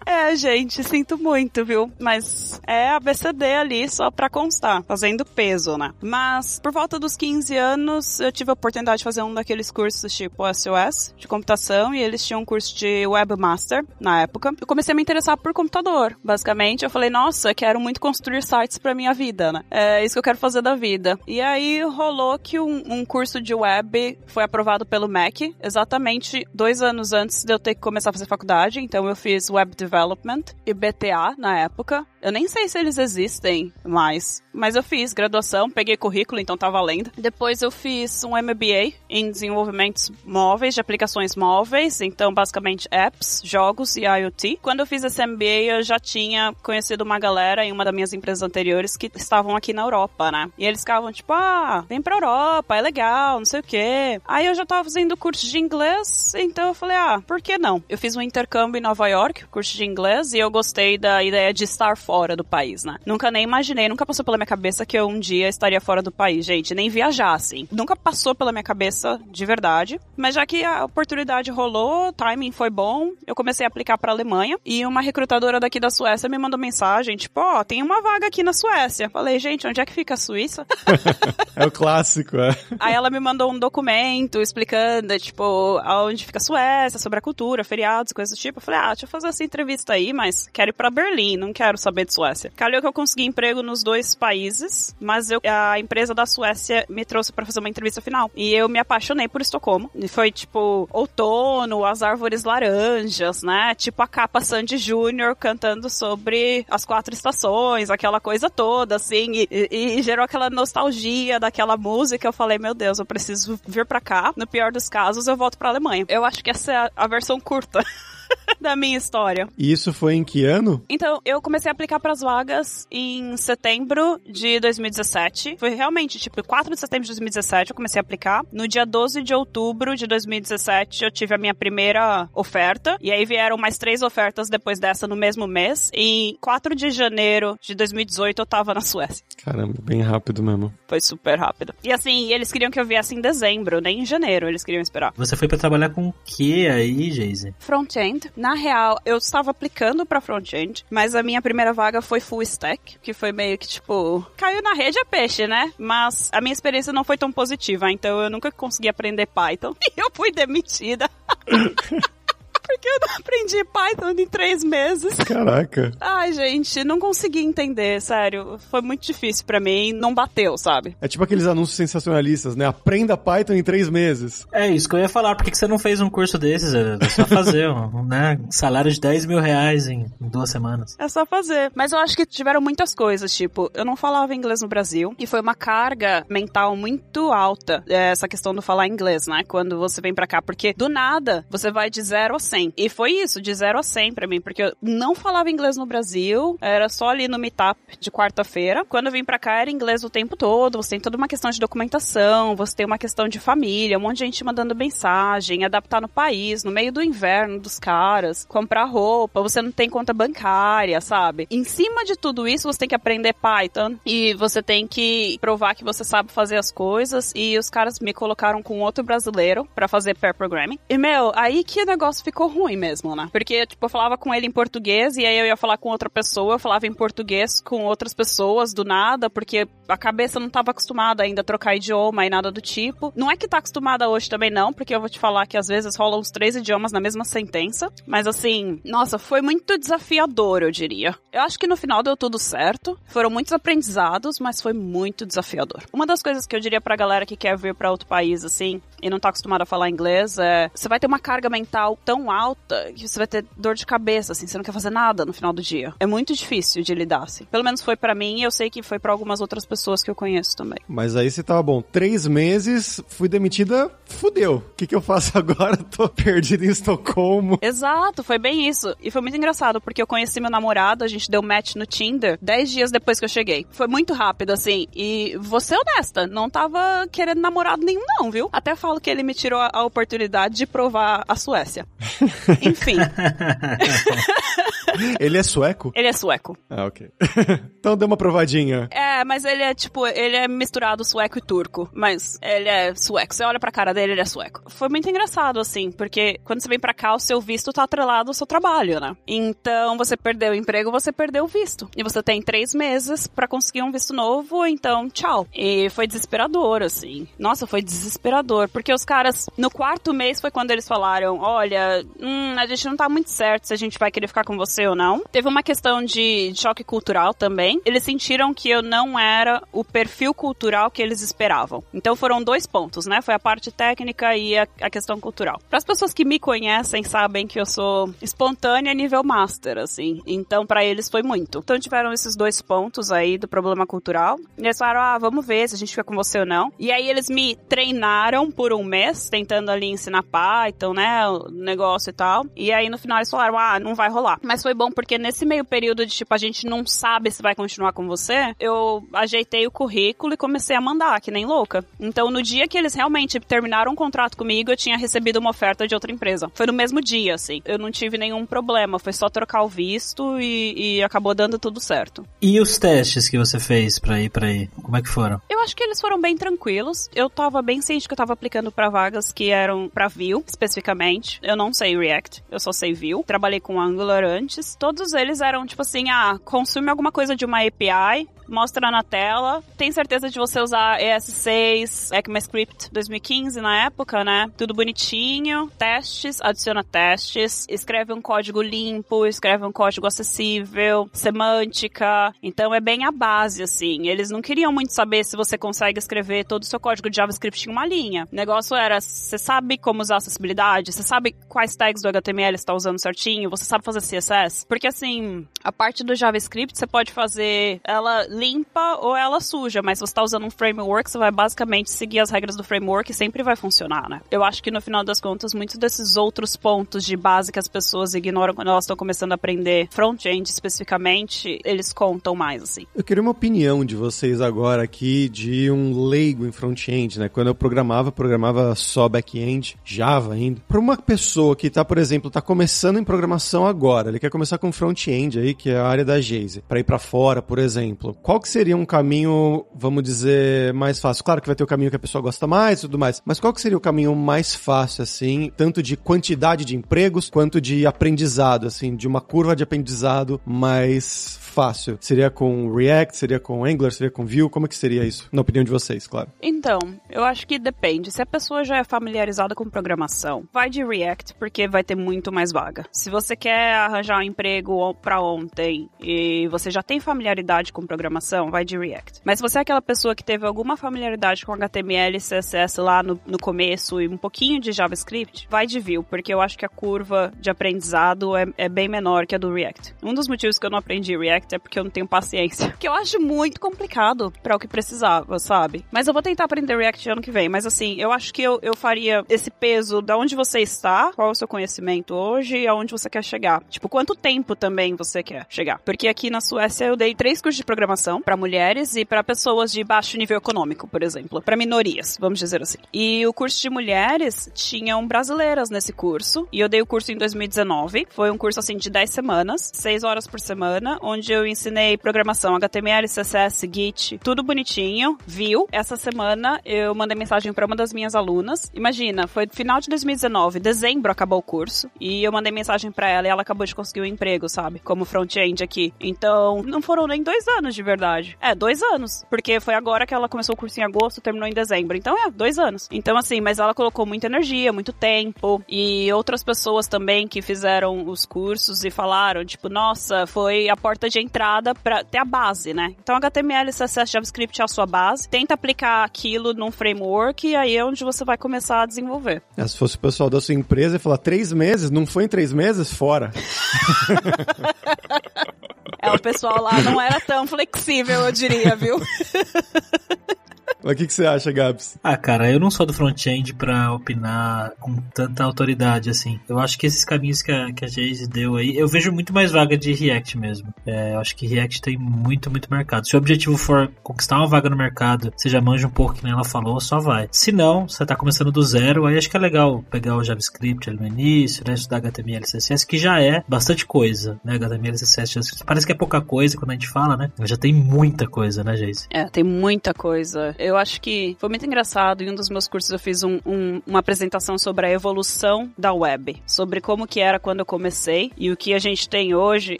É, 0.04 0.34
gente, 0.36 0.82
sinto 0.84 1.16
muito, 1.16 1.64
viu? 1.64 1.90
Mas 1.98 2.60
é 2.66 2.90
ABCD 2.90 3.54
ali 3.54 3.88
só 3.88 4.10
pra 4.10 4.28
constar, 4.28 4.82
fazendo 4.82 5.24
peso, 5.24 5.78
né? 5.78 5.92
Mas 6.02 6.58
por 6.60 6.72
volta 6.72 6.98
dos 6.98 7.16
15 7.16 7.56
anos, 7.56 8.20
eu 8.20 8.30
tive 8.32 8.50
a 8.50 8.52
oportunidade 8.52 8.98
de 8.98 9.04
fazer 9.04 9.22
um 9.22 9.32
daqueles 9.32 9.70
cursos 9.70 10.14
tipo 10.14 10.42
SOS, 10.52 11.14
de 11.16 11.26
computação, 11.28 11.94
e 11.94 12.02
eles 12.02 12.24
tinham 12.26 12.42
um 12.42 12.44
curso 12.44 12.71
de 12.74 13.06
webmaster 13.06 13.84
na 14.00 14.22
época. 14.22 14.52
Eu 14.60 14.66
comecei 14.66 14.92
a 14.92 14.94
me 14.94 15.02
interessar 15.02 15.36
por 15.36 15.52
computador, 15.52 16.16
basicamente. 16.22 16.84
Eu 16.84 16.90
falei, 16.90 17.10
nossa, 17.10 17.54
quero 17.54 17.80
muito 17.80 18.00
construir 18.00 18.42
sites 18.42 18.78
pra 18.78 18.94
minha 18.94 19.12
vida, 19.12 19.52
né? 19.52 19.62
É 19.70 20.04
isso 20.04 20.14
que 20.14 20.18
eu 20.18 20.22
quero 20.22 20.38
fazer 20.38 20.62
da 20.62 20.74
vida. 20.74 21.18
E 21.26 21.40
aí 21.40 21.82
rolou 21.82 22.38
que 22.38 22.58
um, 22.58 22.82
um 22.86 23.04
curso 23.04 23.40
de 23.40 23.54
web 23.54 24.18
foi 24.26 24.44
aprovado 24.44 24.84
pelo 24.86 25.08
MEC, 25.08 25.54
exatamente 25.62 26.46
dois 26.52 26.82
anos 26.82 27.12
antes 27.12 27.44
de 27.44 27.52
eu 27.52 27.58
ter 27.58 27.74
que 27.74 27.80
começar 27.80 28.10
a 28.10 28.12
fazer 28.12 28.26
faculdade. 28.26 28.80
Então 28.80 29.08
eu 29.08 29.16
fiz 29.16 29.50
Web 29.50 29.74
Development 29.76 30.44
e 30.66 30.72
BTA 30.72 31.34
na 31.38 31.58
época. 31.58 32.06
Eu 32.20 32.30
nem 32.30 32.46
sei 32.46 32.68
se 32.68 32.78
eles 32.78 32.98
existem 32.98 33.72
mais, 33.84 34.40
mas 34.52 34.76
eu 34.76 34.82
fiz 34.82 35.12
graduação, 35.12 35.68
peguei 35.68 35.96
currículo, 35.96 36.40
então 36.40 36.56
tá 36.56 36.70
valendo. 36.70 37.10
Depois 37.18 37.62
eu 37.62 37.70
fiz 37.70 38.22
um 38.22 38.30
MBA 38.30 38.94
em 39.10 39.30
desenvolvimentos 39.30 40.10
móveis, 40.24 40.74
de 40.74 40.80
aplicações 40.80 41.34
móveis, 41.34 42.00
então 42.00 42.32
basicamente 42.32 42.61
apps, 42.90 43.40
jogos 43.44 43.96
e 43.96 44.02
IoT. 44.02 44.58
Quando 44.62 44.80
eu 44.80 44.86
fiz 44.86 45.04
esse 45.04 45.24
MBA, 45.26 45.76
eu 45.78 45.82
já 45.82 45.98
tinha 45.98 46.54
conhecido 46.62 47.02
uma 47.02 47.18
galera 47.18 47.64
em 47.64 47.72
uma 47.72 47.84
das 47.84 47.94
minhas 47.94 48.12
empresas 48.12 48.42
anteriores 48.42 48.96
que 48.96 49.10
estavam 49.14 49.56
aqui 49.56 49.72
na 49.72 49.82
Europa, 49.82 50.30
né? 50.30 50.50
E 50.56 50.64
eles 50.64 50.80
ficavam 50.80 51.12
tipo, 51.12 51.32
ah, 51.32 51.84
vem 51.88 52.00
pra 52.00 52.16
Europa, 52.16 52.76
é 52.76 52.80
legal, 52.80 53.38
não 53.38 53.44
sei 53.44 53.60
o 53.60 53.62
quê. 53.62 54.20
Aí 54.26 54.46
eu 54.46 54.54
já 54.54 54.64
tava 54.64 54.84
fazendo 54.84 55.16
curso 55.16 55.46
de 55.46 55.58
inglês, 55.58 56.32
então 56.34 56.68
eu 56.68 56.74
falei, 56.74 56.96
ah, 56.96 57.22
por 57.26 57.40
que 57.40 57.58
não? 57.58 57.82
Eu 57.88 57.98
fiz 57.98 58.16
um 58.16 58.22
intercâmbio 58.22 58.78
em 58.78 58.82
Nova 58.82 59.08
York, 59.08 59.46
curso 59.46 59.76
de 59.76 59.84
inglês, 59.84 60.32
e 60.32 60.38
eu 60.38 60.50
gostei 60.50 60.98
da 60.98 61.22
ideia 61.22 61.52
de 61.52 61.64
estar 61.64 61.96
fora 61.96 62.36
do 62.36 62.44
país, 62.44 62.84
né? 62.84 62.98
Nunca 63.06 63.30
nem 63.30 63.44
imaginei, 63.44 63.88
nunca 63.88 64.06
passou 64.06 64.24
pela 64.24 64.36
minha 64.36 64.46
cabeça 64.46 64.86
que 64.86 64.98
eu 64.98 65.06
um 65.06 65.18
dia 65.18 65.48
estaria 65.48 65.80
fora 65.80 66.02
do 66.02 66.10
país, 66.10 66.44
gente, 66.44 66.74
nem 66.74 66.88
viajar, 66.88 67.34
assim. 67.34 67.66
Nunca 67.70 67.96
passou 67.96 68.34
pela 68.34 68.52
minha 68.52 68.62
cabeça 68.62 69.20
de 69.26 69.44
verdade, 69.44 70.00
mas 70.16 70.34
já 70.34 70.46
que 70.46 70.64
a 70.64 70.84
oportunidade 70.84 71.50
rolou, 71.50 72.08
o 72.08 72.12
timing 72.42 72.50
foi 72.50 72.70
bom, 72.70 73.12
eu 73.26 73.34
comecei 73.34 73.64
a 73.64 73.68
aplicar 73.68 73.96
pra 73.96 74.12
Alemanha, 74.12 74.58
e 74.64 74.84
uma 74.84 75.00
recrutadora 75.00 75.60
daqui 75.60 75.78
da 75.78 75.90
Suécia 75.90 76.28
me 76.28 76.36
mandou 76.38 76.58
mensagem, 76.58 77.16
tipo, 77.16 77.40
ó, 77.40 77.60
oh, 77.60 77.64
tem 77.64 77.82
uma 77.82 78.02
vaga 78.02 78.26
aqui 78.26 78.42
na 78.42 78.52
Suécia. 78.52 79.08
Falei, 79.08 79.38
gente, 79.38 79.66
onde 79.66 79.80
é 79.80 79.86
que 79.86 79.92
fica 79.92 80.14
a 80.14 80.16
Suíça? 80.16 80.66
é 81.54 81.64
o 81.64 81.70
clássico, 81.70 82.36
é. 82.36 82.56
Aí 82.80 82.92
ela 82.92 83.10
me 83.10 83.20
mandou 83.20 83.50
um 83.50 83.58
documento 83.58 84.40
explicando, 84.40 85.16
tipo, 85.18 85.78
aonde 85.84 86.26
fica 86.26 86.38
a 86.38 86.40
Suécia, 86.40 86.98
sobre 86.98 87.18
a 87.18 87.22
cultura, 87.22 87.62
feriados, 87.62 88.12
coisas 88.12 88.36
do 88.36 88.40
tipo. 88.40 88.58
Eu 88.58 88.62
falei, 88.62 88.80
ah, 88.80 88.88
deixa 88.88 89.04
eu 89.04 89.08
fazer 89.08 89.28
essa 89.28 89.44
entrevista 89.44 89.92
aí, 89.92 90.12
mas 90.12 90.48
quero 90.52 90.70
ir 90.70 90.74
pra 90.74 90.90
Berlim, 90.90 91.36
não 91.36 91.52
quero 91.52 91.78
saber 91.78 92.04
de 92.04 92.14
Suécia. 92.14 92.52
Calhou 92.56 92.80
que 92.80 92.86
eu 92.86 92.92
consegui 92.92 93.24
emprego 93.24 93.62
nos 93.62 93.82
dois 93.82 94.14
países, 94.14 94.94
mas 95.00 95.30
eu, 95.30 95.40
a 95.44 95.78
empresa 95.78 96.14
da 96.14 96.26
Suécia 96.26 96.84
me 96.88 97.04
trouxe 97.04 97.32
para 97.32 97.46
fazer 97.46 97.60
uma 97.60 97.68
entrevista 97.68 98.00
final. 98.00 98.30
E 98.34 98.52
eu 98.52 98.68
me 98.68 98.78
apaixonei 98.78 99.28
por 99.28 99.40
Estocolmo. 99.40 99.90
E 99.94 100.08
foi, 100.08 100.30
tipo, 100.30 100.88
outono, 100.90 101.84
as 101.84 102.02
árvores 102.02 102.31
laranjas, 102.44 103.42
né? 103.42 103.74
Tipo 103.74 104.02
a 104.02 104.08
capa 104.08 104.40
Sandy 104.40 104.78
Júnior 104.78 105.36
cantando 105.36 105.90
sobre 105.90 106.64
as 106.70 106.84
quatro 106.84 107.14
estações, 107.14 107.90
aquela 107.90 108.20
coisa 108.20 108.48
toda, 108.48 108.96
assim, 108.96 109.32
e, 109.32 109.48
e, 109.50 109.98
e 109.98 110.02
gerou 110.02 110.24
aquela 110.24 110.48
nostalgia 110.48 111.38
daquela 111.38 111.76
música. 111.76 112.26
Eu 112.26 112.32
falei, 112.32 112.58
meu 112.58 112.74
Deus, 112.74 112.98
eu 112.98 113.04
preciso 113.04 113.60
vir 113.66 113.84
pra 113.84 114.00
cá. 114.00 114.32
No 114.36 114.46
pior 114.46 114.72
dos 114.72 114.88
casos, 114.88 115.26
eu 115.26 115.36
volto 115.36 115.58
pra 115.58 115.68
Alemanha. 115.68 116.04
Eu 116.08 116.24
acho 116.24 116.42
que 116.42 116.50
essa 116.50 116.72
é 116.72 116.90
a 116.96 117.06
versão 117.06 117.38
curta. 117.38 117.84
da 118.60 118.76
minha 118.76 118.96
história. 118.96 119.48
E 119.58 119.72
isso 119.72 119.92
foi 119.92 120.14
em 120.14 120.24
que 120.24 120.44
ano? 120.44 120.84
Então, 120.88 121.20
eu 121.24 121.40
comecei 121.42 121.70
a 121.70 121.72
aplicar 121.72 122.00
para 122.00 122.12
as 122.12 122.20
vagas 122.20 122.86
em 122.90 123.36
setembro 123.36 124.20
de 124.26 124.60
2017. 124.60 125.56
Foi 125.58 125.70
realmente, 125.70 126.18
tipo, 126.18 126.42
4 126.42 126.74
de 126.74 126.80
setembro 126.80 127.04
de 127.04 127.12
2017 127.12 127.70
eu 127.70 127.76
comecei 127.76 127.98
a 127.98 128.02
aplicar. 128.02 128.44
No 128.52 128.68
dia 128.68 128.86
12 128.86 129.22
de 129.22 129.34
outubro 129.34 129.94
de 129.96 130.06
2017 130.06 131.04
eu 131.04 131.10
tive 131.10 131.34
a 131.34 131.38
minha 131.38 131.54
primeira 131.54 132.28
oferta. 132.34 132.96
E 133.00 133.10
aí 133.10 133.24
vieram 133.24 133.56
mais 133.56 133.78
três 133.78 134.02
ofertas 134.02 134.48
depois 134.48 134.78
dessa 134.78 135.06
no 135.06 135.16
mesmo 135.16 135.46
mês. 135.46 135.90
E 135.92 136.30
em 136.30 136.36
4 136.40 136.74
de 136.74 136.90
janeiro 136.90 137.58
de 137.60 137.74
2018 137.74 138.40
eu 138.40 138.46
tava 138.46 138.74
na 138.74 138.80
Suécia. 138.80 139.24
Caramba, 139.44 139.74
bem 139.82 140.02
rápido 140.02 140.42
mesmo. 140.42 140.72
Foi 140.86 141.00
super 141.00 141.38
rápido. 141.38 141.74
E 141.82 141.92
assim, 141.92 142.32
eles 142.32 142.52
queriam 142.52 142.70
que 142.70 142.78
eu 142.78 142.84
viesse 142.84 143.14
em 143.14 143.20
dezembro, 143.20 143.80
nem 143.80 144.00
em 144.00 144.06
janeiro 144.06 144.48
eles 144.48 144.64
queriam 144.64 144.80
esperar. 144.82 145.12
Você 145.16 145.36
foi 145.36 145.48
para 145.48 145.58
trabalhar 145.58 145.90
com 145.90 146.08
o 146.08 146.14
que 146.24 146.68
aí, 146.68 147.10
Geise? 147.10 147.54
Front-end. 147.58 148.21
Na 148.36 148.54
real, 148.54 148.98
eu 149.04 149.16
estava 149.16 149.50
aplicando 149.50 150.04
para 150.06 150.20
front-end, 150.20 150.84
mas 150.90 151.14
a 151.14 151.22
minha 151.22 151.42
primeira 151.42 151.72
vaga 151.72 152.02
foi 152.02 152.20
full 152.20 152.42
stack, 152.42 152.98
que 153.02 153.12
foi 153.12 153.32
meio 153.32 153.58
que 153.58 153.66
tipo, 153.66 154.24
caiu 154.36 154.62
na 154.62 154.74
rede 154.74 154.98
é 154.98 155.04
peixe, 155.04 155.46
né? 155.46 155.72
Mas 155.78 156.30
a 156.32 156.40
minha 156.40 156.52
experiência 156.52 156.92
não 156.92 157.04
foi 157.04 157.16
tão 157.16 157.32
positiva, 157.32 157.90
então 157.90 158.20
eu 158.20 158.30
nunca 158.30 158.50
consegui 158.50 158.88
aprender 158.88 159.26
Python 159.26 159.74
e 159.82 160.00
eu 160.00 160.10
fui 160.12 160.30
demitida. 160.32 161.10
porque 162.62 162.88
eu 162.88 162.98
não 163.00 163.16
aprendi 163.18 163.64
Python 163.64 164.10
em 164.10 164.26
três 164.26 164.64
meses. 164.64 165.16
Caraca. 165.18 165.92
Ai, 166.00 166.32
gente, 166.32 166.84
não 166.84 166.98
consegui 166.98 167.40
entender, 167.40 168.00
sério. 168.00 168.58
Foi 168.70 168.80
muito 168.80 169.02
difícil 169.02 169.44
para 169.44 169.60
mim, 169.60 169.92
não 169.92 170.14
bateu, 170.14 170.56
sabe? 170.56 170.96
É 171.00 171.08
tipo 171.08 171.24
aqueles 171.24 171.46
anúncios 171.46 171.76
sensacionalistas, 171.76 172.56
né? 172.56 172.66
Aprenda 172.66 173.16
Python 173.16 173.54
em 173.54 173.62
três 173.62 173.88
meses. 173.88 174.46
É 174.52 174.68
isso 174.68 174.88
que 174.88 174.94
eu 174.94 175.00
ia 175.00 175.08
falar. 175.08 175.34
Por 175.34 175.44
que 175.44 175.56
você 175.56 175.66
não 175.66 175.78
fez 175.78 176.00
um 176.00 176.08
curso 176.08 176.38
desses? 176.38 176.74
É 176.74 177.08
só 177.08 177.24
fazer, 177.24 177.68
um, 177.68 178.04
né? 178.06 178.38
Salário 178.50 178.90
de 178.90 179.00
10 179.00 179.26
mil 179.26 179.40
reais 179.40 179.88
em, 179.88 180.06
duas 180.20 180.50
semanas. 180.50 180.96
É 180.98 181.08
só 181.08 181.26
fazer. 181.26 181.70
Mas 181.74 181.92
eu 181.92 181.98
acho 181.98 182.16
que 182.16 182.24
tiveram 182.24 182.60
muitas 182.60 182.94
coisas, 182.94 183.34
tipo, 183.34 183.70
eu 183.74 183.84
não 183.84 183.96
falava 183.96 184.34
inglês 184.34 184.62
no 184.62 184.68
Brasil 184.68 185.14
e 185.18 185.26
foi 185.26 185.40
uma 185.40 185.54
carga 185.54 186.24
mental 186.28 186.76
muito 186.76 187.32
alta 187.32 187.82
essa 187.88 188.28
questão 188.28 188.54
do 188.54 188.62
falar 188.62 188.86
inglês, 188.86 189.26
né? 189.26 189.42
Quando 189.46 189.78
você 189.78 190.00
vem 190.00 190.14
pra 190.14 190.26
cá, 190.26 190.40
porque 190.40 190.74
do 190.76 190.88
nada 190.88 191.44
você 191.50 191.70
vai 191.70 191.90
de 191.90 192.02
0 192.02 192.36
a 192.36 192.38
100. 192.52 192.74
E 192.76 192.88
foi 192.90 193.12
isso, 193.12 193.40
de 193.40 193.54
0 193.54 193.78
a 193.78 193.82
100 193.82 194.12
pra 194.12 194.26
mim, 194.26 194.40
porque 194.40 194.62
eu 194.62 194.76
não 194.82 195.14
falava 195.14 195.50
inglês 195.50 195.76
no 195.76 195.86
Brasil, 195.86 196.58
era 196.60 196.88
só 196.90 197.08
ali 197.08 197.26
no 197.26 197.38
meetup 197.38 197.80
de 197.98 198.10
quarta-feira. 198.10 198.84
Quando 198.84 199.06
eu 199.06 199.12
vim 199.12 199.24
pra 199.24 199.38
cá 199.38 199.60
era 199.62 199.70
inglês 199.70 200.04
o 200.04 200.10
tempo 200.10 200.36
todo, 200.36 200.76
você 200.76 200.90
tem 200.90 201.00
toda 201.00 201.16
uma 201.16 201.28
questão 201.28 201.50
de 201.50 201.58
documentação, 201.58 202.54
você 202.54 202.76
tem 202.76 202.84
uma 202.84 202.98
questão 202.98 203.26
de 203.26 203.40
família, 203.40 203.96
um 203.96 204.02
monte 204.02 204.18
de 204.18 204.24
gente 204.26 204.44
mandando 204.44 204.74
mensagem, 204.74 205.64
adaptar 205.64 206.02
no 206.02 206.08
país, 206.08 206.62
no 206.62 206.70
meio 206.70 206.92
do 206.92 207.02
inverno 207.02 207.58
dos 207.58 207.78
caras, 207.78 208.44
comprar 208.44 208.84
roupa, 208.84 209.40
você 209.40 209.62
não 209.62 209.72
tem 209.72 209.88
conta 209.88 210.12
bancária, 210.12 211.00
sabe? 211.00 211.46
Em 211.50 211.64
cima 211.64 212.04
de 212.04 212.16
tudo 212.16 212.46
isso, 212.46 212.70
você 212.70 212.80
tem 212.80 212.88
que 212.88 212.94
aprender 212.94 213.32
Python 213.32 213.96
e 214.04 214.34
você 214.34 214.62
tem 214.62 214.86
que 214.86 215.38
provar 215.40 215.74
que 215.74 215.84
você 215.84 216.04
sabe 216.04 216.30
fazer 216.30 216.58
as 216.58 216.70
coisas 216.70 217.32
e 217.34 217.56
os 217.56 217.70
caras 217.70 217.98
me 217.98 218.12
colocaram 218.12 218.62
com 218.62 218.80
outro 218.80 219.02
brasileiro 219.02 219.66
para 219.74 219.88
fazer 219.88 220.18
pair 220.18 220.34
programming. 220.34 220.78
E 220.88 220.98
meu, 220.98 221.32
aí 221.34 221.64
que 221.64 221.82
o 221.82 221.86
negócio 221.86 222.22
ficou 222.22 222.41
ruim 222.46 222.76
mesmo, 222.76 223.14
né? 223.14 223.28
Porque 223.32 223.66
tipo, 223.66 223.84
eu 223.84 223.90
falava 223.90 224.16
com 224.16 224.34
ele 224.34 224.46
em 224.46 224.50
português 224.50 225.16
e 225.16 225.26
aí 225.26 225.38
eu 225.38 225.46
ia 225.46 225.56
falar 225.56 225.78
com 225.78 225.90
outra 225.90 226.10
pessoa, 226.10 226.54
eu 226.54 226.58
falava 226.58 226.86
em 226.86 226.92
português 226.92 227.60
com 227.60 227.84
outras 227.84 228.14
pessoas 228.14 228.72
do 228.72 228.84
nada, 228.84 229.28
porque 229.28 229.66
a 229.88 229.96
cabeça 229.96 230.40
não 230.40 230.48
tava 230.48 230.70
acostumada 230.70 231.22
ainda 231.22 231.40
a 231.40 231.44
trocar 231.44 231.76
idioma 231.76 232.24
e 232.26 232.30
nada 232.30 232.50
do 232.50 232.60
tipo. 232.60 233.12
Não 233.16 233.30
é 233.30 233.36
que 233.36 233.48
tá 233.48 233.58
acostumada 233.58 234.08
hoje 234.08 234.28
também 234.28 234.50
não, 234.50 234.72
porque 234.72 234.94
eu 234.94 235.00
vou 235.00 235.08
te 235.08 235.18
falar 235.18 235.46
que 235.46 235.56
às 235.56 235.68
vezes 235.68 235.96
rolam 235.96 236.20
os 236.20 236.30
três 236.30 236.56
idiomas 236.56 236.92
na 236.92 237.00
mesma 237.00 237.24
sentença, 237.24 237.92
mas 238.06 238.26
assim, 238.26 238.80
nossa, 238.84 239.18
foi 239.18 239.40
muito 239.40 239.78
desafiador, 239.78 240.62
eu 240.62 240.70
diria. 240.70 241.14
Eu 241.32 241.42
acho 241.42 241.58
que 241.58 241.66
no 241.66 241.76
final 241.76 242.02
deu 242.02 242.16
tudo 242.16 242.38
certo. 242.38 242.98
Foram 243.06 243.30
muitos 243.30 243.52
aprendizados, 243.52 244.38
mas 244.38 244.60
foi 244.60 244.72
muito 244.72 245.26
desafiador. 245.26 245.82
Uma 245.92 246.06
das 246.06 246.22
coisas 246.22 246.46
que 246.46 246.56
eu 246.56 246.60
diria 246.60 246.80
pra 246.80 246.96
galera 246.96 247.26
que 247.26 247.36
quer 247.36 247.56
vir 247.56 247.74
para 247.74 247.90
outro 247.90 248.06
país 248.06 248.44
assim, 248.44 248.80
e 249.00 249.10
não 249.10 249.18
tá 249.18 249.28
acostumado 249.28 249.62
a 249.62 249.66
falar 249.66 249.90
inglês, 249.90 250.38
é, 250.38 250.70
você 250.74 250.88
vai 250.88 250.98
ter 250.98 251.06
uma 251.06 251.18
carga 251.18 251.50
mental 251.50 251.98
tão 252.04 252.30
alta 252.40 252.92
que 252.94 253.06
você 253.08 253.18
vai 253.18 253.26
ter 253.26 253.44
dor 253.56 253.74
de 253.74 253.86
cabeça, 253.86 254.32
assim, 254.32 254.46
você 254.46 254.56
não 254.56 254.64
quer 254.64 254.72
fazer 254.72 254.90
nada 254.90 255.24
no 255.24 255.32
final 255.32 255.52
do 255.52 255.62
dia. 255.62 255.94
É 256.00 256.06
muito 256.06 256.34
difícil 256.34 256.82
de 256.82 256.94
lidar, 256.94 257.24
assim. 257.24 257.44
Pelo 257.44 257.64
menos 257.64 257.82
foi 257.82 257.96
para 257.96 258.14
mim 258.14 258.40
e 258.40 258.42
eu 258.42 258.50
sei 258.50 258.70
que 258.70 258.82
foi 258.82 258.98
para 258.98 259.12
algumas 259.12 259.40
outras 259.40 259.64
pessoas 259.64 260.02
que 260.02 260.10
eu 260.10 260.14
conheço 260.14 260.56
também. 260.56 260.78
Mas 260.88 261.16
aí 261.16 261.30
você 261.30 261.42
tava 261.42 261.62
bom, 261.62 261.82
três 261.82 262.26
meses, 262.26 263.00
fui 263.08 263.28
demitida, 263.28 263.90
fudeu. 264.04 264.56
O 264.56 264.74
que, 264.76 264.86
que 264.86 264.94
eu 264.94 265.00
faço 265.00 265.36
agora? 265.38 265.76
Tô 265.76 266.08
perdido 266.08 266.64
em 266.64 266.68
Estocolmo. 266.68 267.58
Exato, 267.60 268.22
foi 268.22 268.38
bem 268.38 268.68
isso. 268.68 268.94
E 269.00 269.10
foi 269.10 269.20
muito 269.20 269.36
engraçado, 269.36 269.80
porque 269.80 270.02
eu 270.02 270.06
conheci 270.06 270.40
meu 270.40 270.50
namorado, 270.50 271.04
a 271.04 271.08
gente 271.08 271.30
deu 271.30 271.42
match 271.42 271.74
no 271.74 271.86
Tinder 271.86 272.38
dez 272.40 272.70
dias 272.70 272.90
depois 272.90 273.18
que 273.18 273.24
eu 273.24 273.28
cheguei. 273.28 273.66
Foi 273.70 273.86
muito 273.86 274.12
rápido, 274.12 274.50
assim. 274.50 274.86
E 274.94 275.36
vou 275.38 275.60
ser 275.60 275.76
honesta, 275.76 276.26
não 276.26 276.48
tava 276.48 277.06
querendo 277.10 277.40
namorado 277.40 277.84
nenhum, 277.84 278.04
não, 278.18 278.30
viu? 278.30 278.48
Até 278.52 278.74
falo 278.74 279.00
que 279.00 279.10
ele 279.10 279.22
me 279.22 279.34
tirou 279.34 279.60
a 279.60 279.84
oportunidade 279.84 280.56
de 280.56 280.66
provar 280.66 281.24
a 281.26 281.36
Suécia. 281.36 281.86
Enfim. 282.62 282.98
ele 285.20 285.38
é 285.38 285.42
sueco? 285.42 285.92
Ele 285.94 286.08
é 286.08 286.12
sueco. 286.12 286.56
Ah, 286.68 286.86
ok. 286.86 287.10
então 287.78 287.96
deu 287.96 288.06
uma 288.06 288.16
provadinha. 288.16 288.88
É, 288.90 289.24
mas 289.24 289.44
ele 289.44 289.62
é 289.62 289.74
tipo, 289.74 290.06
ele 290.06 290.36
é 290.36 290.48
misturado 290.48 291.04
sueco 291.04 291.38
e 291.38 291.42
turco. 291.42 291.88
Mas 291.92 292.38
ele 292.42 292.68
é 292.68 292.94
sueco. 292.94 293.34
Você 293.34 293.44
olha 293.44 293.60
pra 293.60 293.70
cara 293.70 293.92
dele, 293.92 294.12
ele 294.12 294.20
é 294.20 294.24
sueco. 294.24 294.62
Foi 294.68 294.88
muito 294.88 295.08
engraçado, 295.08 295.60
assim, 295.60 295.90
porque 295.90 296.38
quando 296.44 296.60
você 296.60 296.68
vem 296.68 296.78
pra 296.78 296.94
cá, 296.94 297.14
o 297.14 297.18
seu 297.18 297.40
visto 297.40 297.72
tá 297.72 297.84
atrelado 297.84 298.30
ao 298.30 298.34
seu 298.34 298.46
trabalho, 298.46 299.00
né? 299.00 299.16
Então 299.26 299.96
você 299.96 300.16
perdeu 300.16 300.52
o 300.52 300.54
emprego, 300.54 300.90
você 300.90 301.12
perdeu 301.12 301.44
o 301.44 301.48
visto. 301.48 301.88
E 301.96 302.02
você 302.02 302.22
tem 302.22 302.42
três 302.42 302.74
meses 302.74 303.26
para 303.26 303.48
conseguir 303.48 303.82
um 303.82 303.92
visto 303.92 304.12
novo, 304.12 304.66
então 304.66 305.08
tchau. 305.08 305.46
E 305.54 305.88
foi 305.90 306.06
desesperador, 306.06 306.82
assim. 306.82 307.26
Nossa, 307.38 307.66
foi 307.66 307.82
desesperador. 307.82 308.68
Porque 308.68 308.92
os 308.92 309.04
caras, 309.04 309.46
no 309.56 309.70
quarto 309.70 310.12
mês 310.12 310.40
foi 310.40 310.50
quando 310.50 310.70
eles 310.70 310.86
falaram: 310.86 311.38
olha, 311.38 312.04
hum, 312.20 312.54
a 312.58 312.66
gente 312.66 312.86
não 312.86 312.96
tá 312.96 313.08
muito 313.08 313.30
certo 313.30 313.66
se 313.66 313.74
a 313.74 313.76
gente 313.76 313.98
vai 313.98 314.10
querer 314.10 314.26
ficar 314.26 314.44
com 314.44 314.56
você 314.56 314.81
ou 314.86 314.94
não. 314.94 315.22
Teve 315.30 315.48
uma 315.48 315.62
questão 315.62 316.02
de 316.04 316.52
choque 316.54 316.84
cultural 316.84 317.34
também. 317.34 317.80
Eles 317.84 318.02
sentiram 318.02 318.52
que 318.54 318.70
eu 318.70 318.82
não 318.82 319.18
era 319.18 319.62
o 319.72 319.84
perfil 319.84 320.34
cultural 320.34 320.90
que 320.90 321.02
eles 321.02 321.20
esperavam. 321.20 321.82
Então 321.92 322.16
foram 322.16 322.42
dois 322.42 322.66
pontos, 322.66 323.06
né? 323.06 323.20
Foi 323.22 323.34
a 323.34 323.38
parte 323.38 323.70
técnica 323.70 324.36
e 324.36 324.56
a, 324.56 324.66
a 324.80 324.90
questão 324.90 325.20
cultural. 325.20 325.60
Para 325.68 325.78
as 325.78 325.84
pessoas 325.84 326.12
que 326.12 326.24
me 326.24 326.38
conhecem, 326.38 327.02
sabem 327.02 327.46
que 327.46 327.60
eu 327.60 327.66
sou 327.66 328.12
espontânea 328.20 328.94
nível 328.94 329.22
master, 329.22 329.78
assim. 329.78 330.20
Então 330.26 330.66
para 330.66 330.84
eles 330.84 331.08
foi 331.08 331.22
muito. 331.22 331.58
Então 331.58 331.78
tiveram 331.78 332.12
esses 332.12 332.36
dois 332.36 332.60
pontos 332.60 333.10
aí 333.10 333.38
do 333.38 333.48
problema 333.48 333.86
cultural. 333.86 334.38
E 334.58 334.62
eles 334.62 334.78
falaram: 334.78 335.00
ah, 335.00 335.18
vamos 335.18 335.46
ver 335.46 335.68
se 335.68 335.74
a 335.74 335.78
gente 335.78 335.90
fica 335.90 336.04
com 336.04 336.14
você 336.14 336.40
ou 336.40 336.46
não. 336.46 336.72
E 336.78 336.90
aí 336.90 337.08
eles 337.08 337.28
me 337.28 337.56
treinaram 337.56 338.50
por 338.50 338.72
um 338.72 338.84
mês, 338.84 339.28
tentando 339.28 339.70
ali 339.70 339.86
ensinar 339.86 340.22
Python, 340.22 340.94
né? 340.94 341.28
O 341.28 341.48
negócio 341.50 342.10
e 342.10 342.12
tal. 342.12 342.44
E 342.56 342.72
aí 342.72 342.88
no 342.88 342.98
final 342.98 343.18
eles 343.18 343.30
falaram: 343.30 343.58
ah, 343.58 343.78
não 343.78 343.94
vai 343.94 344.08
rolar. 344.08 344.38
Mas 344.42 344.62
foi 344.62 344.71
bom 344.74 344.90
porque 344.90 345.18
nesse 345.18 345.44
meio 345.44 345.64
período 345.64 346.04
de 346.06 346.12
tipo, 346.12 346.32
a 346.34 346.38
gente 346.38 346.66
não 346.66 346.86
sabe 346.86 347.30
se 347.30 347.42
vai 347.42 347.54
continuar 347.54 347.92
com 347.92 348.06
você, 348.06 348.54
eu 348.58 349.06
ajeitei 349.12 349.66
o 349.66 349.70
currículo 349.70 350.34
e 350.34 350.36
comecei 350.36 350.76
a 350.76 350.80
mandar, 350.80 351.20
que 351.20 351.30
nem 351.30 351.44
louca. 351.44 351.84
Então 351.98 352.30
no 352.30 352.42
dia 352.42 352.68
que 352.68 352.78
eles 352.78 352.94
realmente 352.94 353.40
terminaram 353.40 353.92
um 353.92 353.96
contrato 353.96 354.36
comigo, 354.36 354.70
eu 354.70 354.76
tinha 354.76 354.96
recebido 354.96 355.38
uma 355.38 355.50
oferta 355.50 355.86
de 355.86 355.94
outra 355.94 356.12
empresa. 356.12 356.50
Foi 356.54 356.66
no 356.66 356.72
mesmo 356.72 357.00
dia, 357.00 357.34
assim. 357.34 357.60
Eu 357.64 357.78
não 357.78 357.90
tive 357.90 358.18
nenhum 358.18 358.44
problema, 358.46 358.98
foi 358.98 359.12
só 359.12 359.28
trocar 359.28 359.62
o 359.62 359.68
visto 359.68 360.40
e, 360.40 360.98
e 360.98 361.02
acabou 361.02 361.34
dando 361.34 361.58
tudo 361.58 361.80
certo. 361.80 362.26
E 362.40 362.60
os 362.60 362.78
testes 362.78 363.28
que 363.28 363.38
você 363.38 363.58
fez 363.58 363.98
pra 363.98 364.20
ir 364.20 364.30
pra 364.30 364.46
aí? 364.46 364.68
Como 364.82 364.96
é 364.96 365.02
que 365.02 365.08
foram? 365.08 365.40
Eu 365.48 365.60
acho 365.60 365.74
que 365.74 365.82
eles 365.82 366.00
foram 366.00 366.20
bem 366.20 366.36
tranquilos. 366.36 367.08
Eu 367.14 367.28
tava 367.28 367.62
bem 367.62 367.80
ciente 367.80 368.06
que 368.06 368.12
eu 368.12 368.16
tava 368.16 368.32
aplicando 368.32 368.70
para 368.70 368.88
vagas 368.88 369.32
que 369.32 369.50
eram 369.50 369.88
para 369.88 370.08
Vue, 370.08 370.42
especificamente. 370.46 371.40
Eu 371.42 371.56
não 371.56 371.72
sei 371.72 371.96
React, 371.96 372.42
eu 372.50 372.60
só 372.60 372.72
sei 372.72 372.92
Vue. 372.92 373.24
Trabalhei 373.24 373.60
com 373.60 373.80
Angular 373.80 374.24
antes. 374.24 374.61
Todos 374.78 375.12
eles 375.12 375.40
eram 375.40 375.66
tipo 375.66 375.82
assim, 375.82 376.10
ah, 376.10 376.38
consume 376.44 376.90
alguma 376.90 377.12
coisa 377.12 377.34
de 377.36 377.44
uma 377.44 377.58
API, 377.66 378.28
mostra 378.52 378.90
na 378.90 379.02
tela. 379.02 379.62
Tem 379.76 379.90
certeza 379.90 380.28
de 380.28 380.38
você 380.38 380.60
usar 380.60 381.00
ES6, 381.00 382.16
ECMAScript 382.16 382.90
2015 382.92 383.60
na 383.60 383.86
época, 383.86 384.22
né? 384.22 384.50
Tudo 384.56 384.74
bonitinho. 384.74 385.70
Testes, 385.78 386.40
adiciona 386.40 386.84
testes, 386.84 387.66
escreve 387.68 388.12
um 388.12 388.20
código 388.20 388.60
limpo, 388.60 389.26
escreve 389.26 389.64
um 389.64 389.72
código 389.72 390.06
acessível, 390.06 391.08
semântica. 391.12 392.34
Então 392.42 392.74
é 392.74 392.80
bem 392.80 393.04
a 393.04 393.10
base, 393.10 393.62
assim. 393.62 394.08
Eles 394.08 394.30
não 394.30 394.42
queriam 394.42 394.72
muito 394.72 394.92
saber 394.92 395.24
se 395.24 395.36
você 395.36 395.56
consegue 395.56 395.98
escrever 395.98 396.44
todo 396.44 396.62
o 396.62 396.66
seu 396.66 396.78
código 396.78 397.08
de 397.08 397.16
JavaScript 397.16 397.68
em 397.68 397.72
uma 397.72 397.86
linha. 397.86 398.28
O 398.30 398.36
negócio 398.36 398.76
era, 398.76 399.00
você 399.00 399.38
sabe 399.38 399.78
como 399.78 400.02
usar 400.02 400.16
acessibilidade? 400.16 400.92
Você 400.92 401.02
sabe 401.02 401.34
quais 401.48 401.76
tags 401.76 402.02
do 402.02 402.08
HTML 402.08 402.54
está 402.54 402.74
usando 402.74 403.00
certinho? 403.00 403.50
Você 403.50 403.64
sabe 403.64 403.84
fazer 403.84 404.00
CSS? 404.00 404.66
Porque 404.66 404.86
assim, 404.86 405.46
a 405.64 405.72
parte 405.72 406.04
do 406.04 406.14
JavaScript 406.14 406.78
você 406.78 406.86
pode 406.86 407.12
fazer 407.12 407.80
ela 407.84 408.26
limpa 408.42 408.98
ou 409.00 409.16
ela 409.16 409.40
suja, 409.40 409.80
mas 409.82 409.98
se 409.98 410.00
você 410.00 410.10
está 410.10 410.22
usando 410.22 410.44
um 410.44 410.50
framework, 410.50 411.08
você 411.08 411.16
vai 411.16 411.30
basicamente 411.30 411.90
seguir 411.90 412.18
as 412.18 412.30
regras 412.30 412.56
do 412.56 412.64
framework 412.64 413.12
e 413.12 413.14
sempre 413.14 413.42
vai 413.42 413.54
funcionar, 413.54 414.08
né? 414.08 414.20
Eu 414.30 414.42
acho 414.42 414.60
que 414.60 414.70
no 414.70 414.80
final 414.80 415.04
das 415.04 415.20
contas, 415.20 415.54
muitos 415.54 415.76
desses 415.76 416.16
outros 416.16 416.56
pontos 416.56 417.04
de 417.04 417.16
base 417.16 417.52
que 417.52 417.58
as 417.58 417.68
pessoas 417.68 418.14
ignoram 418.14 418.52
quando 418.52 418.68
elas 418.68 418.84
estão 418.84 418.96
começando 418.96 419.30
a 419.30 419.36
aprender 419.36 419.86
front-end 419.90 420.50
especificamente, 420.50 421.60
eles 421.64 421.92
contam 421.92 422.34
mais, 422.34 422.62
assim. 422.62 422.84
Eu 422.94 423.04
queria 423.04 423.22
uma 423.22 423.30
opinião 423.30 423.84
de 423.84 423.94
vocês 423.94 424.40
agora 424.40 424.82
aqui 424.82 425.28
de 425.28 425.70
um 425.70 426.04
leigo 426.04 426.44
em 426.44 426.50
front-end, 426.50 427.20
né? 427.20 427.28
Quando 427.28 427.46
eu 427.46 427.54
programava, 427.54 428.10
programava 428.10 428.74
só 428.74 429.08
back-end, 429.08 429.76
Java 429.84 430.34
ainda. 430.34 430.60
Para 430.66 430.80
uma 430.80 430.96
pessoa 430.96 431.54
que 431.54 431.70
tá, 431.70 431.84
por 431.84 431.98
exemplo, 431.98 432.30
tá 432.30 432.40
começando 432.40 432.98
em 432.98 433.04
programação 433.04 433.66
agora, 433.66 434.08
ele 434.08 434.18
quer 434.18 434.30
começar 434.30 434.58
com 434.58 434.72
front-end 434.72 435.38
aí, 435.38 435.54
que 435.54 435.70
é 435.70 435.76
a 435.76 435.86
área 435.86 436.04
da 436.04 436.20
Jaze, 436.20 436.62
para 436.68 436.80
ir 436.80 436.84
para 436.84 436.98
fora, 436.98 437.40
por 437.40 437.58
exemplo. 437.58 438.16
Qual 438.22 438.38
que 438.38 438.48
seria 438.48 438.76
um 438.76 438.84
caminho, 438.84 439.66
vamos 439.74 440.02
dizer, 440.04 440.72
mais 440.72 441.00
fácil? 441.00 441.24
Claro 441.24 441.40
que 441.40 441.48
vai 441.48 441.56
ter 441.56 441.64
o 441.64 441.66
caminho 441.66 441.90
que 441.90 441.96
a 441.96 441.98
pessoa 441.98 442.22
gosta 442.22 442.46
mais 442.46 442.78
e 442.78 442.82
tudo 442.82 442.96
mais, 442.96 443.20
mas 443.24 443.40
qual 443.40 443.52
que 443.52 443.60
seria 443.60 443.76
o 443.76 443.80
caminho 443.80 444.14
mais 444.14 444.54
fácil, 444.54 445.02
assim, 445.02 445.50
tanto 445.56 445.82
de 445.82 445.96
quantidade 445.96 446.64
de 446.64 446.76
empregos, 446.76 447.28
quanto 447.28 447.60
de 447.60 447.84
aprendizado, 447.84 448.68
assim, 448.68 448.94
de 448.94 449.08
uma 449.08 449.20
curva 449.20 449.56
de 449.56 449.64
aprendizado 449.64 450.40
mais 450.46 451.36
fácil? 451.52 451.98
Seria 452.00 452.30
com 452.30 452.74
React, 452.74 453.16
seria 453.16 453.38
com 453.38 453.64
Angular, 453.64 453.92
seria 453.92 454.10
com 454.10 454.26
Vue? 454.26 454.48
Como 454.48 454.66
é 454.66 454.68
que 454.68 454.74
seria 454.74 455.04
isso? 455.04 455.28
Na 455.30 455.42
opinião 455.42 455.64
de 455.64 455.70
vocês, 455.70 456.06
claro. 456.06 456.30
Então, 456.42 456.78
eu 457.10 457.22
acho 457.24 457.46
que 457.46 457.58
depende. 457.58 458.10
Se 458.10 458.22
a 458.22 458.26
pessoa 458.26 458.64
já 458.64 458.78
é 458.78 458.84
familiarizada 458.84 459.54
com 459.54 459.68
programação, 459.68 460.44
vai 460.52 460.70
de 460.70 460.84
React, 460.84 461.34
porque 461.34 461.68
vai 461.68 461.84
ter 461.84 461.94
muito 461.94 462.32
mais 462.32 462.52
vaga. 462.52 462.86
Se 462.90 463.10
você 463.10 463.36
quer 463.36 463.74
arranjar 463.74 464.18
um 464.18 464.22
emprego 464.22 464.94
para 464.94 465.20
ontem 465.20 465.88
e 466.00 466.48
você 466.48 466.70
já 466.70 466.82
tem 466.82 466.98
familiaridade 466.98 467.72
com 467.72 467.86
programação, 467.86 468.50
vai 468.50 468.64
de 468.64 468.78
React. 468.78 469.20
Mas 469.24 469.38
se 469.38 469.42
você 469.42 469.58
é 469.58 469.62
aquela 469.62 469.82
pessoa 469.82 470.14
que 470.14 470.24
teve 470.24 470.46
alguma 470.46 470.76
familiaridade 470.76 471.44
com 471.44 471.52
HTML 471.52 472.18
CSS 472.18 472.80
lá 472.80 473.02
no, 473.02 473.20
no 473.26 473.38
começo 473.38 474.00
e 474.00 474.08
um 474.08 474.16
pouquinho 474.16 474.60
de 474.60 474.72
JavaScript, 474.72 475.46
vai 475.50 475.66
de 475.66 475.78
Vue, 475.78 476.02
porque 476.02 476.32
eu 476.32 476.40
acho 476.40 476.56
que 476.56 476.64
a 476.64 476.68
curva 476.68 477.32
de 477.38 477.50
aprendizado 477.50 478.36
é, 478.36 478.46
é 478.56 478.68
bem 478.68 478.88
menor 478.88 479.26
que 479.26 479.34
a 479.34 479.38
do 479.38 479.52
React. 479.52 479.94
Um 480.02 480.14
dos 480.14 480.28
motivos 480.28 480.58
que 480.58 480.66
eu 480.66 480.70
não 480.70 480.78
aprendi 480.78 481.16
React 481.16 481.41
é 481.50 481.58
porque 481.58 481.78
eu 481.78 481.84
não 481.84 481.90
tenho 481.90 482.06
paciência, 482.06 482.74
que 482.78 482.88
eu 482.88 482.92
acho 482.92 483.20
muito 483.20 483.60
complicado 483.60 484.32
para 484.42 484.56
o 484.56 484.58
que 484.58 484.68
precisava, 484.68 485.38
sabe? 485.38 485.84
Mas 485.90 486.06
eu 486.06 486.12
vou 486.12 486.22
tentar 486.22 486.44
aprender 486.44 486.76
React 486.76 487.10
ano 487.10 487.22
que 487.22 487.30
vem, 487.30 487.48
mas 487.48 487.66
assim, 487.66 487.96
eu 487.98 488.12
acho 488.12 488.32
que 488.32 488.42
eu, 488.42 488.58
eu 488.62 488.76
faria 488.76 489.24
esse 489.28 489.50
peso 489.50 490.00
da 490.00 490.16
onde 490.16 490.34
você 490.34 490.60
está, 490.60 491.12
qual 491.14 491.28
é 491.28 491.30
o 491.30 491.34
seu 491.34 491.48
conhecimento 491.48 492.14
hoje 492.14 492.58
e 492.58 492.66
aonde 492.66 492.92
você 492.92 493.08
quer 493.08 493.24
chegar. 493.24 493.62
Tipo, 493.68 493.88
quanto 493.88 494.14
tempo 494.14 494.54
também 494.54 494.94
você 494.94 495.22
quer 495.22 495.46
chegar. 495.48 495.78
Porque 495.84 496.08
aqui 496.08 496.30
na 496.30 496.40
Suécia 496.40 496.86
eu 496.86 496.96
dei 496.96 497.14
três 497.14 497.40
cursos 497.40 497.56
de 497.56 497.64
programação 497.64 498.20
para 498.20 498.36
mulheres 498.36 498.96
e 498.96 499.04
para 499.04 499.22
pessoas 499.24 499.72
de 499.72 499.82
baixo 499.84 500.16
nível 500.16 500.38
econômico, 500.38 500.86
por 500.86 501.02
exemplo, 501.02 501.40
para 501.40 501.56
minorias, 501.56 502.16
vamos 502.20 502.38
dizer 502.38 502.62
assim. 502.62 502.78
E 502.92 503.26
o 503.26 503.32
curso 503.32 503.60
de 503.60 503.70
mulheres 503.70 504.50
tinham 504.54 505.06
brasileiras 505.06 505.70
nesse 505.70 505.92
curso, 505.92 506.46
e 506.52 506.60
eu 506.60 506.68
dei 506.68 506.82
o 506.82 506.86
curso 506.86 507.12
em 507.12 507.16
2019. 507.16 508.06
Foi 508.10 508.30
um 508.30 508.38
curso 508.38 508.60
assim 508.60 508.76
de 508.76 508.90
10 508.90 509.10
semanas, 509.10 509.70
6 509.74 510.04
horas 510.04 510.26
por 510.26 510.40
semana, 510.40 510.98
onde 511.02 511.31
eu 511.32 511.46
ensinei 511.46 511.96
programação 511.96 512.54
HTML, 512.56 513.06
CSS, 513.08 513.68
Git, 513.72 514.18
tudo 514.18 514.42
bonitinho, 514.42 515.16
viu? 515.26 515.66
Essa 515.72 515.96
semana 515.96 516.60
eu 516.64 516.94
mandei 516.94 517.16
mensagem 517.16 517.52
para 517.52 517.66
uma 517.66 517.74
das 517.76 517.92
minhas 517.92 518.14
alunas. 518.14 518.70
Imagina, 518.74 519.26
foi 519.26 519.46
final 519.50 519.80
de 519.80 519.88
2019, 519.88 520.60
dezembro 520.60 521.10
acabou 521.10 521.38
o 521.38 521.42
curso, 521.42 521.90
e 522.00 522.22
eu 522.22 522.32
mandei 522.32 522.52
mensagem 522.52 522.92
para 522.92 523.08
ela 523.08 523.26
e 523.26 523.30
ela 523.30 523.42
acabou 523.42 523.66
de 523.66 523.74
conseguir 523.74 524.02
um 524.02 524.04
emprego, 524.04 524.48
sabe? 524.48 524.78
Como 524.78 525.04
front-end 525.04 525.62
aqui. 525.62 525.92
Então, 526.00 526.62
não 526.62 526.82
foram 526.82 527.06
nem 527.06 527.22
dois 527.22 527.46
anos 527.48 527.74
de 527.74 527.82
verdade. 527.82 528.36
É, 528.40 528.54
dois 528.54 528.82
anos. 528.82 529.24
Porque 529.30 529.60
foi 529.60 529.74
agora 529.74 530.06
que 530.06 530.14
ela 530.14 530.28
começou 530.28 530.54
o 530.54 530.58
curso 530.58 530.78
em 530.80 530.84
agosto, 530.84 531.20
terminou 531.20 531.48
em 531.48 531.52
dezembro. 531.52 531.96
Então, 531.96 532.16
é, 532.18 532.30
dois 532.30 532.58
anos. 532.58 532.88
Então, 532.90 533.16
assim, 533.16 533.40
mas 533.40 533.58
ela 533.58 533.74
colocou 533.74 534.04
muita 534.04 534.26
energia, 534.26 534.72
muito 534.72 534.92
tempo. 534.92 535.62
E 535.68 536.12
outras 536.12 536.44
pessoas 536.44 536.86
também 536.86 537.26
que 537.26 537.40
fizeram 537.40 538.06
os 538.08 538.26
cursos 538.26 538.84
e 538.84 538.90
falaram, 538.90 539.44
tipo, 539.44 539.68
nossa, 539.68 540.26
foi 540.26 540.68
a 540.68 540.76
porta 540.76 541.08
de 541.08 541.18
entrada 541.22 541.74
para 541.74 542.04
ter 542.04 542.18
a 542.18 542.24
base, 542.24 542.74
né? 542.74 542.94
Então, 543.02 543.16
HTML, 543.16 543.70
CSS, 543.70 544.12
JavaScript 544.12 544.60
é 544.60 544.64
a 544.64 544.68
sua 544.68 544.86
base. 544.86 545.28
Tenta 545.28 545.54
aplicar 545.54 546.04
aquilo 546.04 546.52
num 546.52 546.70
framework 546.70 547.46
e 547.46 547.56
aí 547.56 547.76
é 547.76 547.84
onde 547.84 548.04
você 548.04 548.24
vai 548.24 548.36
começar 548.36 548.82
a 548.82 548.86
desenvolver. 548.86 549.42
É, 549.56 549.66
se 549.66 549.76
fosse 549.76 549.96
o 549.96 550.00
pessoal 550.00 550.28
da 550.28 550.40
sua 550.40 550.54
empresa 550.54 550.96
e 550.96 550.98
falar 550.98 551.18
três 551.18 551.52
meses, 551.52 551.90
não 551.90 552.06
foi 552.06 552.24
em 552.24 552.28
três 552.28 552.52
meses? 552.52 552.92
Fora. 552.92 553.32
é, 556.00 556.10
o 556.10 556.20
pessoal 556.20 556.60
lá 556.60 556.80
não 556.82 557.00
era 557.00 557.20
tão 557.20 557.46
flexível, 557.46 558.22
eu 558.22 558.32
diria, 558.32 558.76
viu? 558.76 559.00
Mas 560.82 560.92
o 560.92 560.96
que, 560.96 561.06
que 561.06 561.12
você 561.12 561.26
acha, 561.26 561.52
Gabs? 561.52 561.98
Ah, 562.02 562.16
cara, 562.16 562.50
eu 562.50 562.58
não 562.58 562.70
sou 562.70 562.84
do 562.84 562.92
front-end 562.92 563.54
pra 563.54 563.92
opinar 563.92 564.72
com 564.80 564.96
tanta 565.14 565.44
autoridade 565.44 566.10
assim. 566.10 566.40
Eu 566.48 566.58
acho 566.58 566.78
que 566.78 566.86
esses 566.86 567.04
caminhos 567.04 567.42
que 567.42 567.52
a, 567.52 567.72
que 567.72 567.84
a 567.84 567.88
Jayce 567.88 568.28
deu 568.28 568.56
aí, 568.56 568.76
eu 568.76 568.88
vejo 568.88 569.12
muito 569.12 569.32
mais 569.32 569.52
vaga 569.52 569.76
de 569.76 569.92
React 569.92 570.38
mesmo. 570.38 570.74
É, 570.86 571.14
eu 571.14 571.20
acho 571.20 571.36
que 571.36 571.46
React 571.46 571.80
tem 571.80 571.96
muito, 571.96 572.50
muito 572.50 572.70
mercado. 572.70 573.06
Se 573.06 573.14
o 573.14 573.18
objetivo 573.18 573.56
for 573.56 573.90
conquistar 574.02 574.38
uma 574.38 574.48
vaga 574.48 574.68
no 574.68 574.76
mercado, 574.76 575.32
você 575.36 575.48
já 575.48 575.60
manja 575.60 575.86
um 575.86 575.90
pouco, 575.90 576.14
que 576.14 576.24
nem 576.24 576.32
ela 576.32 576.44
falou, 576.44 576.80
só 576.80 576.98
vai. 576.98 577.28
Se 577.30 577.52
não, 577.52 577.88
você 577.88 578.04
tá 578.04 578.16
começando 578.16 578.50
do 578.50 578.62
zero, 578.62 579.06
aí 579.06 579.16
acho 579.16 579.30
que 579.30 579.36
é 579.36 579.40
legal 579.40 579.82
pegar 579.90 580.16
o 580.16 580.24
JavaScript 580.24 580.88
ali 580.88 580.98
no 580.98 581.06
início, 581.06 581.64
né, 581.66 581.74
estudar 581.74 581.98
HTML, 581.98 582.44
CSS, 582.44 582.86
que 582.86 582.98
já 582.98 583.20
é 583.20 583.42
bastante 583.48 583.86
coisa, 583.86 584.40
né, 584.44 584.54
HTML, 584.56 584.96
CSS, 584.96 585.64
parece 585.64 585.86
que 585.86 585.92
é 585.92 585.94
pouca 585.94 586.20
coisa 586.20 586.56
quando 586.56 586.70
a 586.70 586.74
gente 586.74 586.88
fala, 586.88 587.16
né, 587.16 587.30
já 587.44 587.56
tem 587.56 587.72
muita 587.72 588.26
coisa, 588.26 588.64
né, 588.64 588.76
Jayce? 588.76 589.06
É, 589.10 589.24
tem 589.24 589.44
muita 589.44 589.94
coisa. 589.94 590.54
Eu 590.58 590.71
acho 590.76 591.00
que 591.00 591.36
foi 591.38 591.48
muito 591.48 591.66
engraçado. 591.66 592.22
Em 592.22 592.30
um 592.30 592.34
dos 592.34 592.48
meus 592.48 592.68
cursos 592.68 592.90
eu 592.90 592.98
fiz 592.98 593.22
um, 593.22 593.38
um, 593.44 593.82
uma 593.86 593.98
apresentação 593.98 594.58
sobre 594.58 594.86
a 594.86 594.90
evolução 594.90 595.70
da 595.76 595.92
web, 595.92 596.42
sobre 596.46 596.80
como 596.80 597.06
que 597.06 597.20
era 597.20 597.38
quando 597.38 597.60
eu 597.60 597.66
comecei 597.66 598.30
e 598.36 598.50
o 598.50 598.56
que 598.56 598.74
a 598.74 598.78
gente 598.78 599.08
tem 599.08 599.34
hoje. 599.34 599.78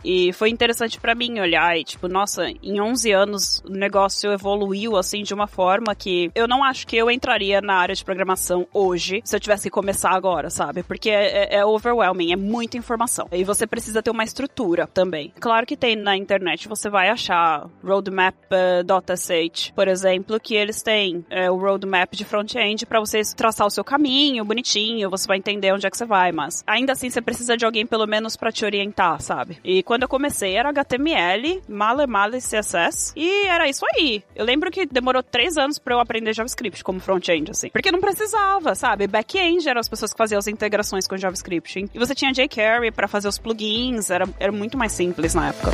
E 0.05 0.33
foi 0.33 0.51
interessante 0.51 1.01
para 1.01 1.15
mim 1.15 1.41
olhar 1.41 1.77
e 1.79 1.85
tipo, 1.85 2.09
nossa, 2.09 2.49
em 2.49 2.81
11 2.81 3.13
anos 3.13 3.63
o 3.65 3.73
negócio 3.73 4.33
evoluiu 4.33 4.97
assim 4.97 5.23
de 5.23 5.35
uma 5.35 5.47
forma 5.47 5.95
que 5.95 6.31
eu 6.35 6.49
não 6.49 6.65
acho 6.65 6.87
que 6.87 6.97
eu 6.97 7.11
entraria 7.11 7.61
na 7.61 7.75
área 7.75 7.95
de 7.95 8.05
programação 8.05 8.67
hoje 8.73 9.21
se 9.25 9.35
eu 9.35 9.41
tivesse 9.41 9.65
que 9.65 9.71
começar 9.71 10.11
agora, 10.11 10.51
sabe? 10.51 10.83
Porque 10.83 11.11
é, 11.11 11.45
é, 11.45 11.57
é 11.57 11.65
overwhelming, 11.65 12.33
é 12.33 12.37
muita 12.37 12.77
informação. 12.77 13.29
E 13.33 13.45
você 13.45 13.67
precisa 13.67 14.03
ter 14.03 14.11
uma 14.11 14.25
estrutura 14.25 14.87
também. 14.87 15.33
Claro 15.41 15.67
que 15.67 15.77
tem 15.77 15.97
na 15.97 16.17
internet, 16.17 16.69
você 16.69 16.91
vai 16.91 17.09
achar 17.09 17.69
roadmap.sh, 17.83 19.71
uh, 19.71 19.75
por 19.75 19.89
exemplo, 19.89 20.41
que 20.41 20.55
eles 20.55 20.82
têm 20.83 21.25
é, 21.31 21.51
o 21.51 21.57
roadmap 21.57 22.13
de 22.13 22.25
front-end 22.25 22.87
para 22.87 23.01
você 23.01 23.23
traçar 23.37 23.67
o 23.67 23.71
seu 23.71 23.85
caminho 23.85 24.45
bonitinho, 24.45 25.09
você 25.09 25.27
vai 25.27 25.39
entender 25.39 25.73
onde 25.73 25.87
é 25.87 25.91
que 25.91 25.97
você 25.97 26.05
vai, 26.05 26.33
mas 26.33 26.63
ainda 26.67 26.93
assim 26.93 27.09
você 27.09 27.21
precisa 27.21 27.57
de 27.57 27.65
alguém 27.65 27.87
pelo 27.87 28.07
menos 28.07 28.37
para 28.37 28.53
te 28.53 28.65
orientar, 28.65 29.21
sabe? 29.21 29.59
E 29.65 29.83
quando 29.83 30.03
eu 30.03 30.09
comecei 30.09 30.55
era 30.57 30.69
HTML, 30.71 31.63
male 31.69 32.07
male 32.07 32.39
CSS 32.39 33.13
e 33.17 33.47
era 33.47 33.69
isso 33.69 33.85
aí. 33.95 34.23
Eu 34.35 34.45
lembro 34.45 34.71
que 34.71 34.87
demorou 34.87 35.23
três 35.23 35.57
anos 35.57 35.79
para 35.79 35.95
eu 35.95 36.01
aprender 36.01 36.35
JavaScript 36.35 36.83
como 36.83 37.01
front-end, 37.01 37.51
assim, 37.51 37.69
porque 37.71 37.93
não 37.93 38.01
precisava, 38.01 38.75
sabe? 38.75 39.07
Back-end 39.07 39.69
eram 39.69 39.81
as 39.81 39.89
pessoas 39.89 40.13
que 40.13 40.19
faziam 40.19 40.39
as 40.39 40.47
integrações 40.47 41.07
com 41.07 41.17
JavaScript 41.17 41.87
e 41.93 41.99
você 41.99 42.15
tinha 42.15 42.33
jQuery 42.33 42.91
para 42.91 43.09
fazer 43.09 43.29
os 43.29 43.39
plugins, 43.39 44.11
era, 44.11 44.29
era 44.39 44.53
muito 44.53 44.77
mais 44.77 44.93
simples 44.93 45.35
na 45.35 45.49
época. 45.49 45.71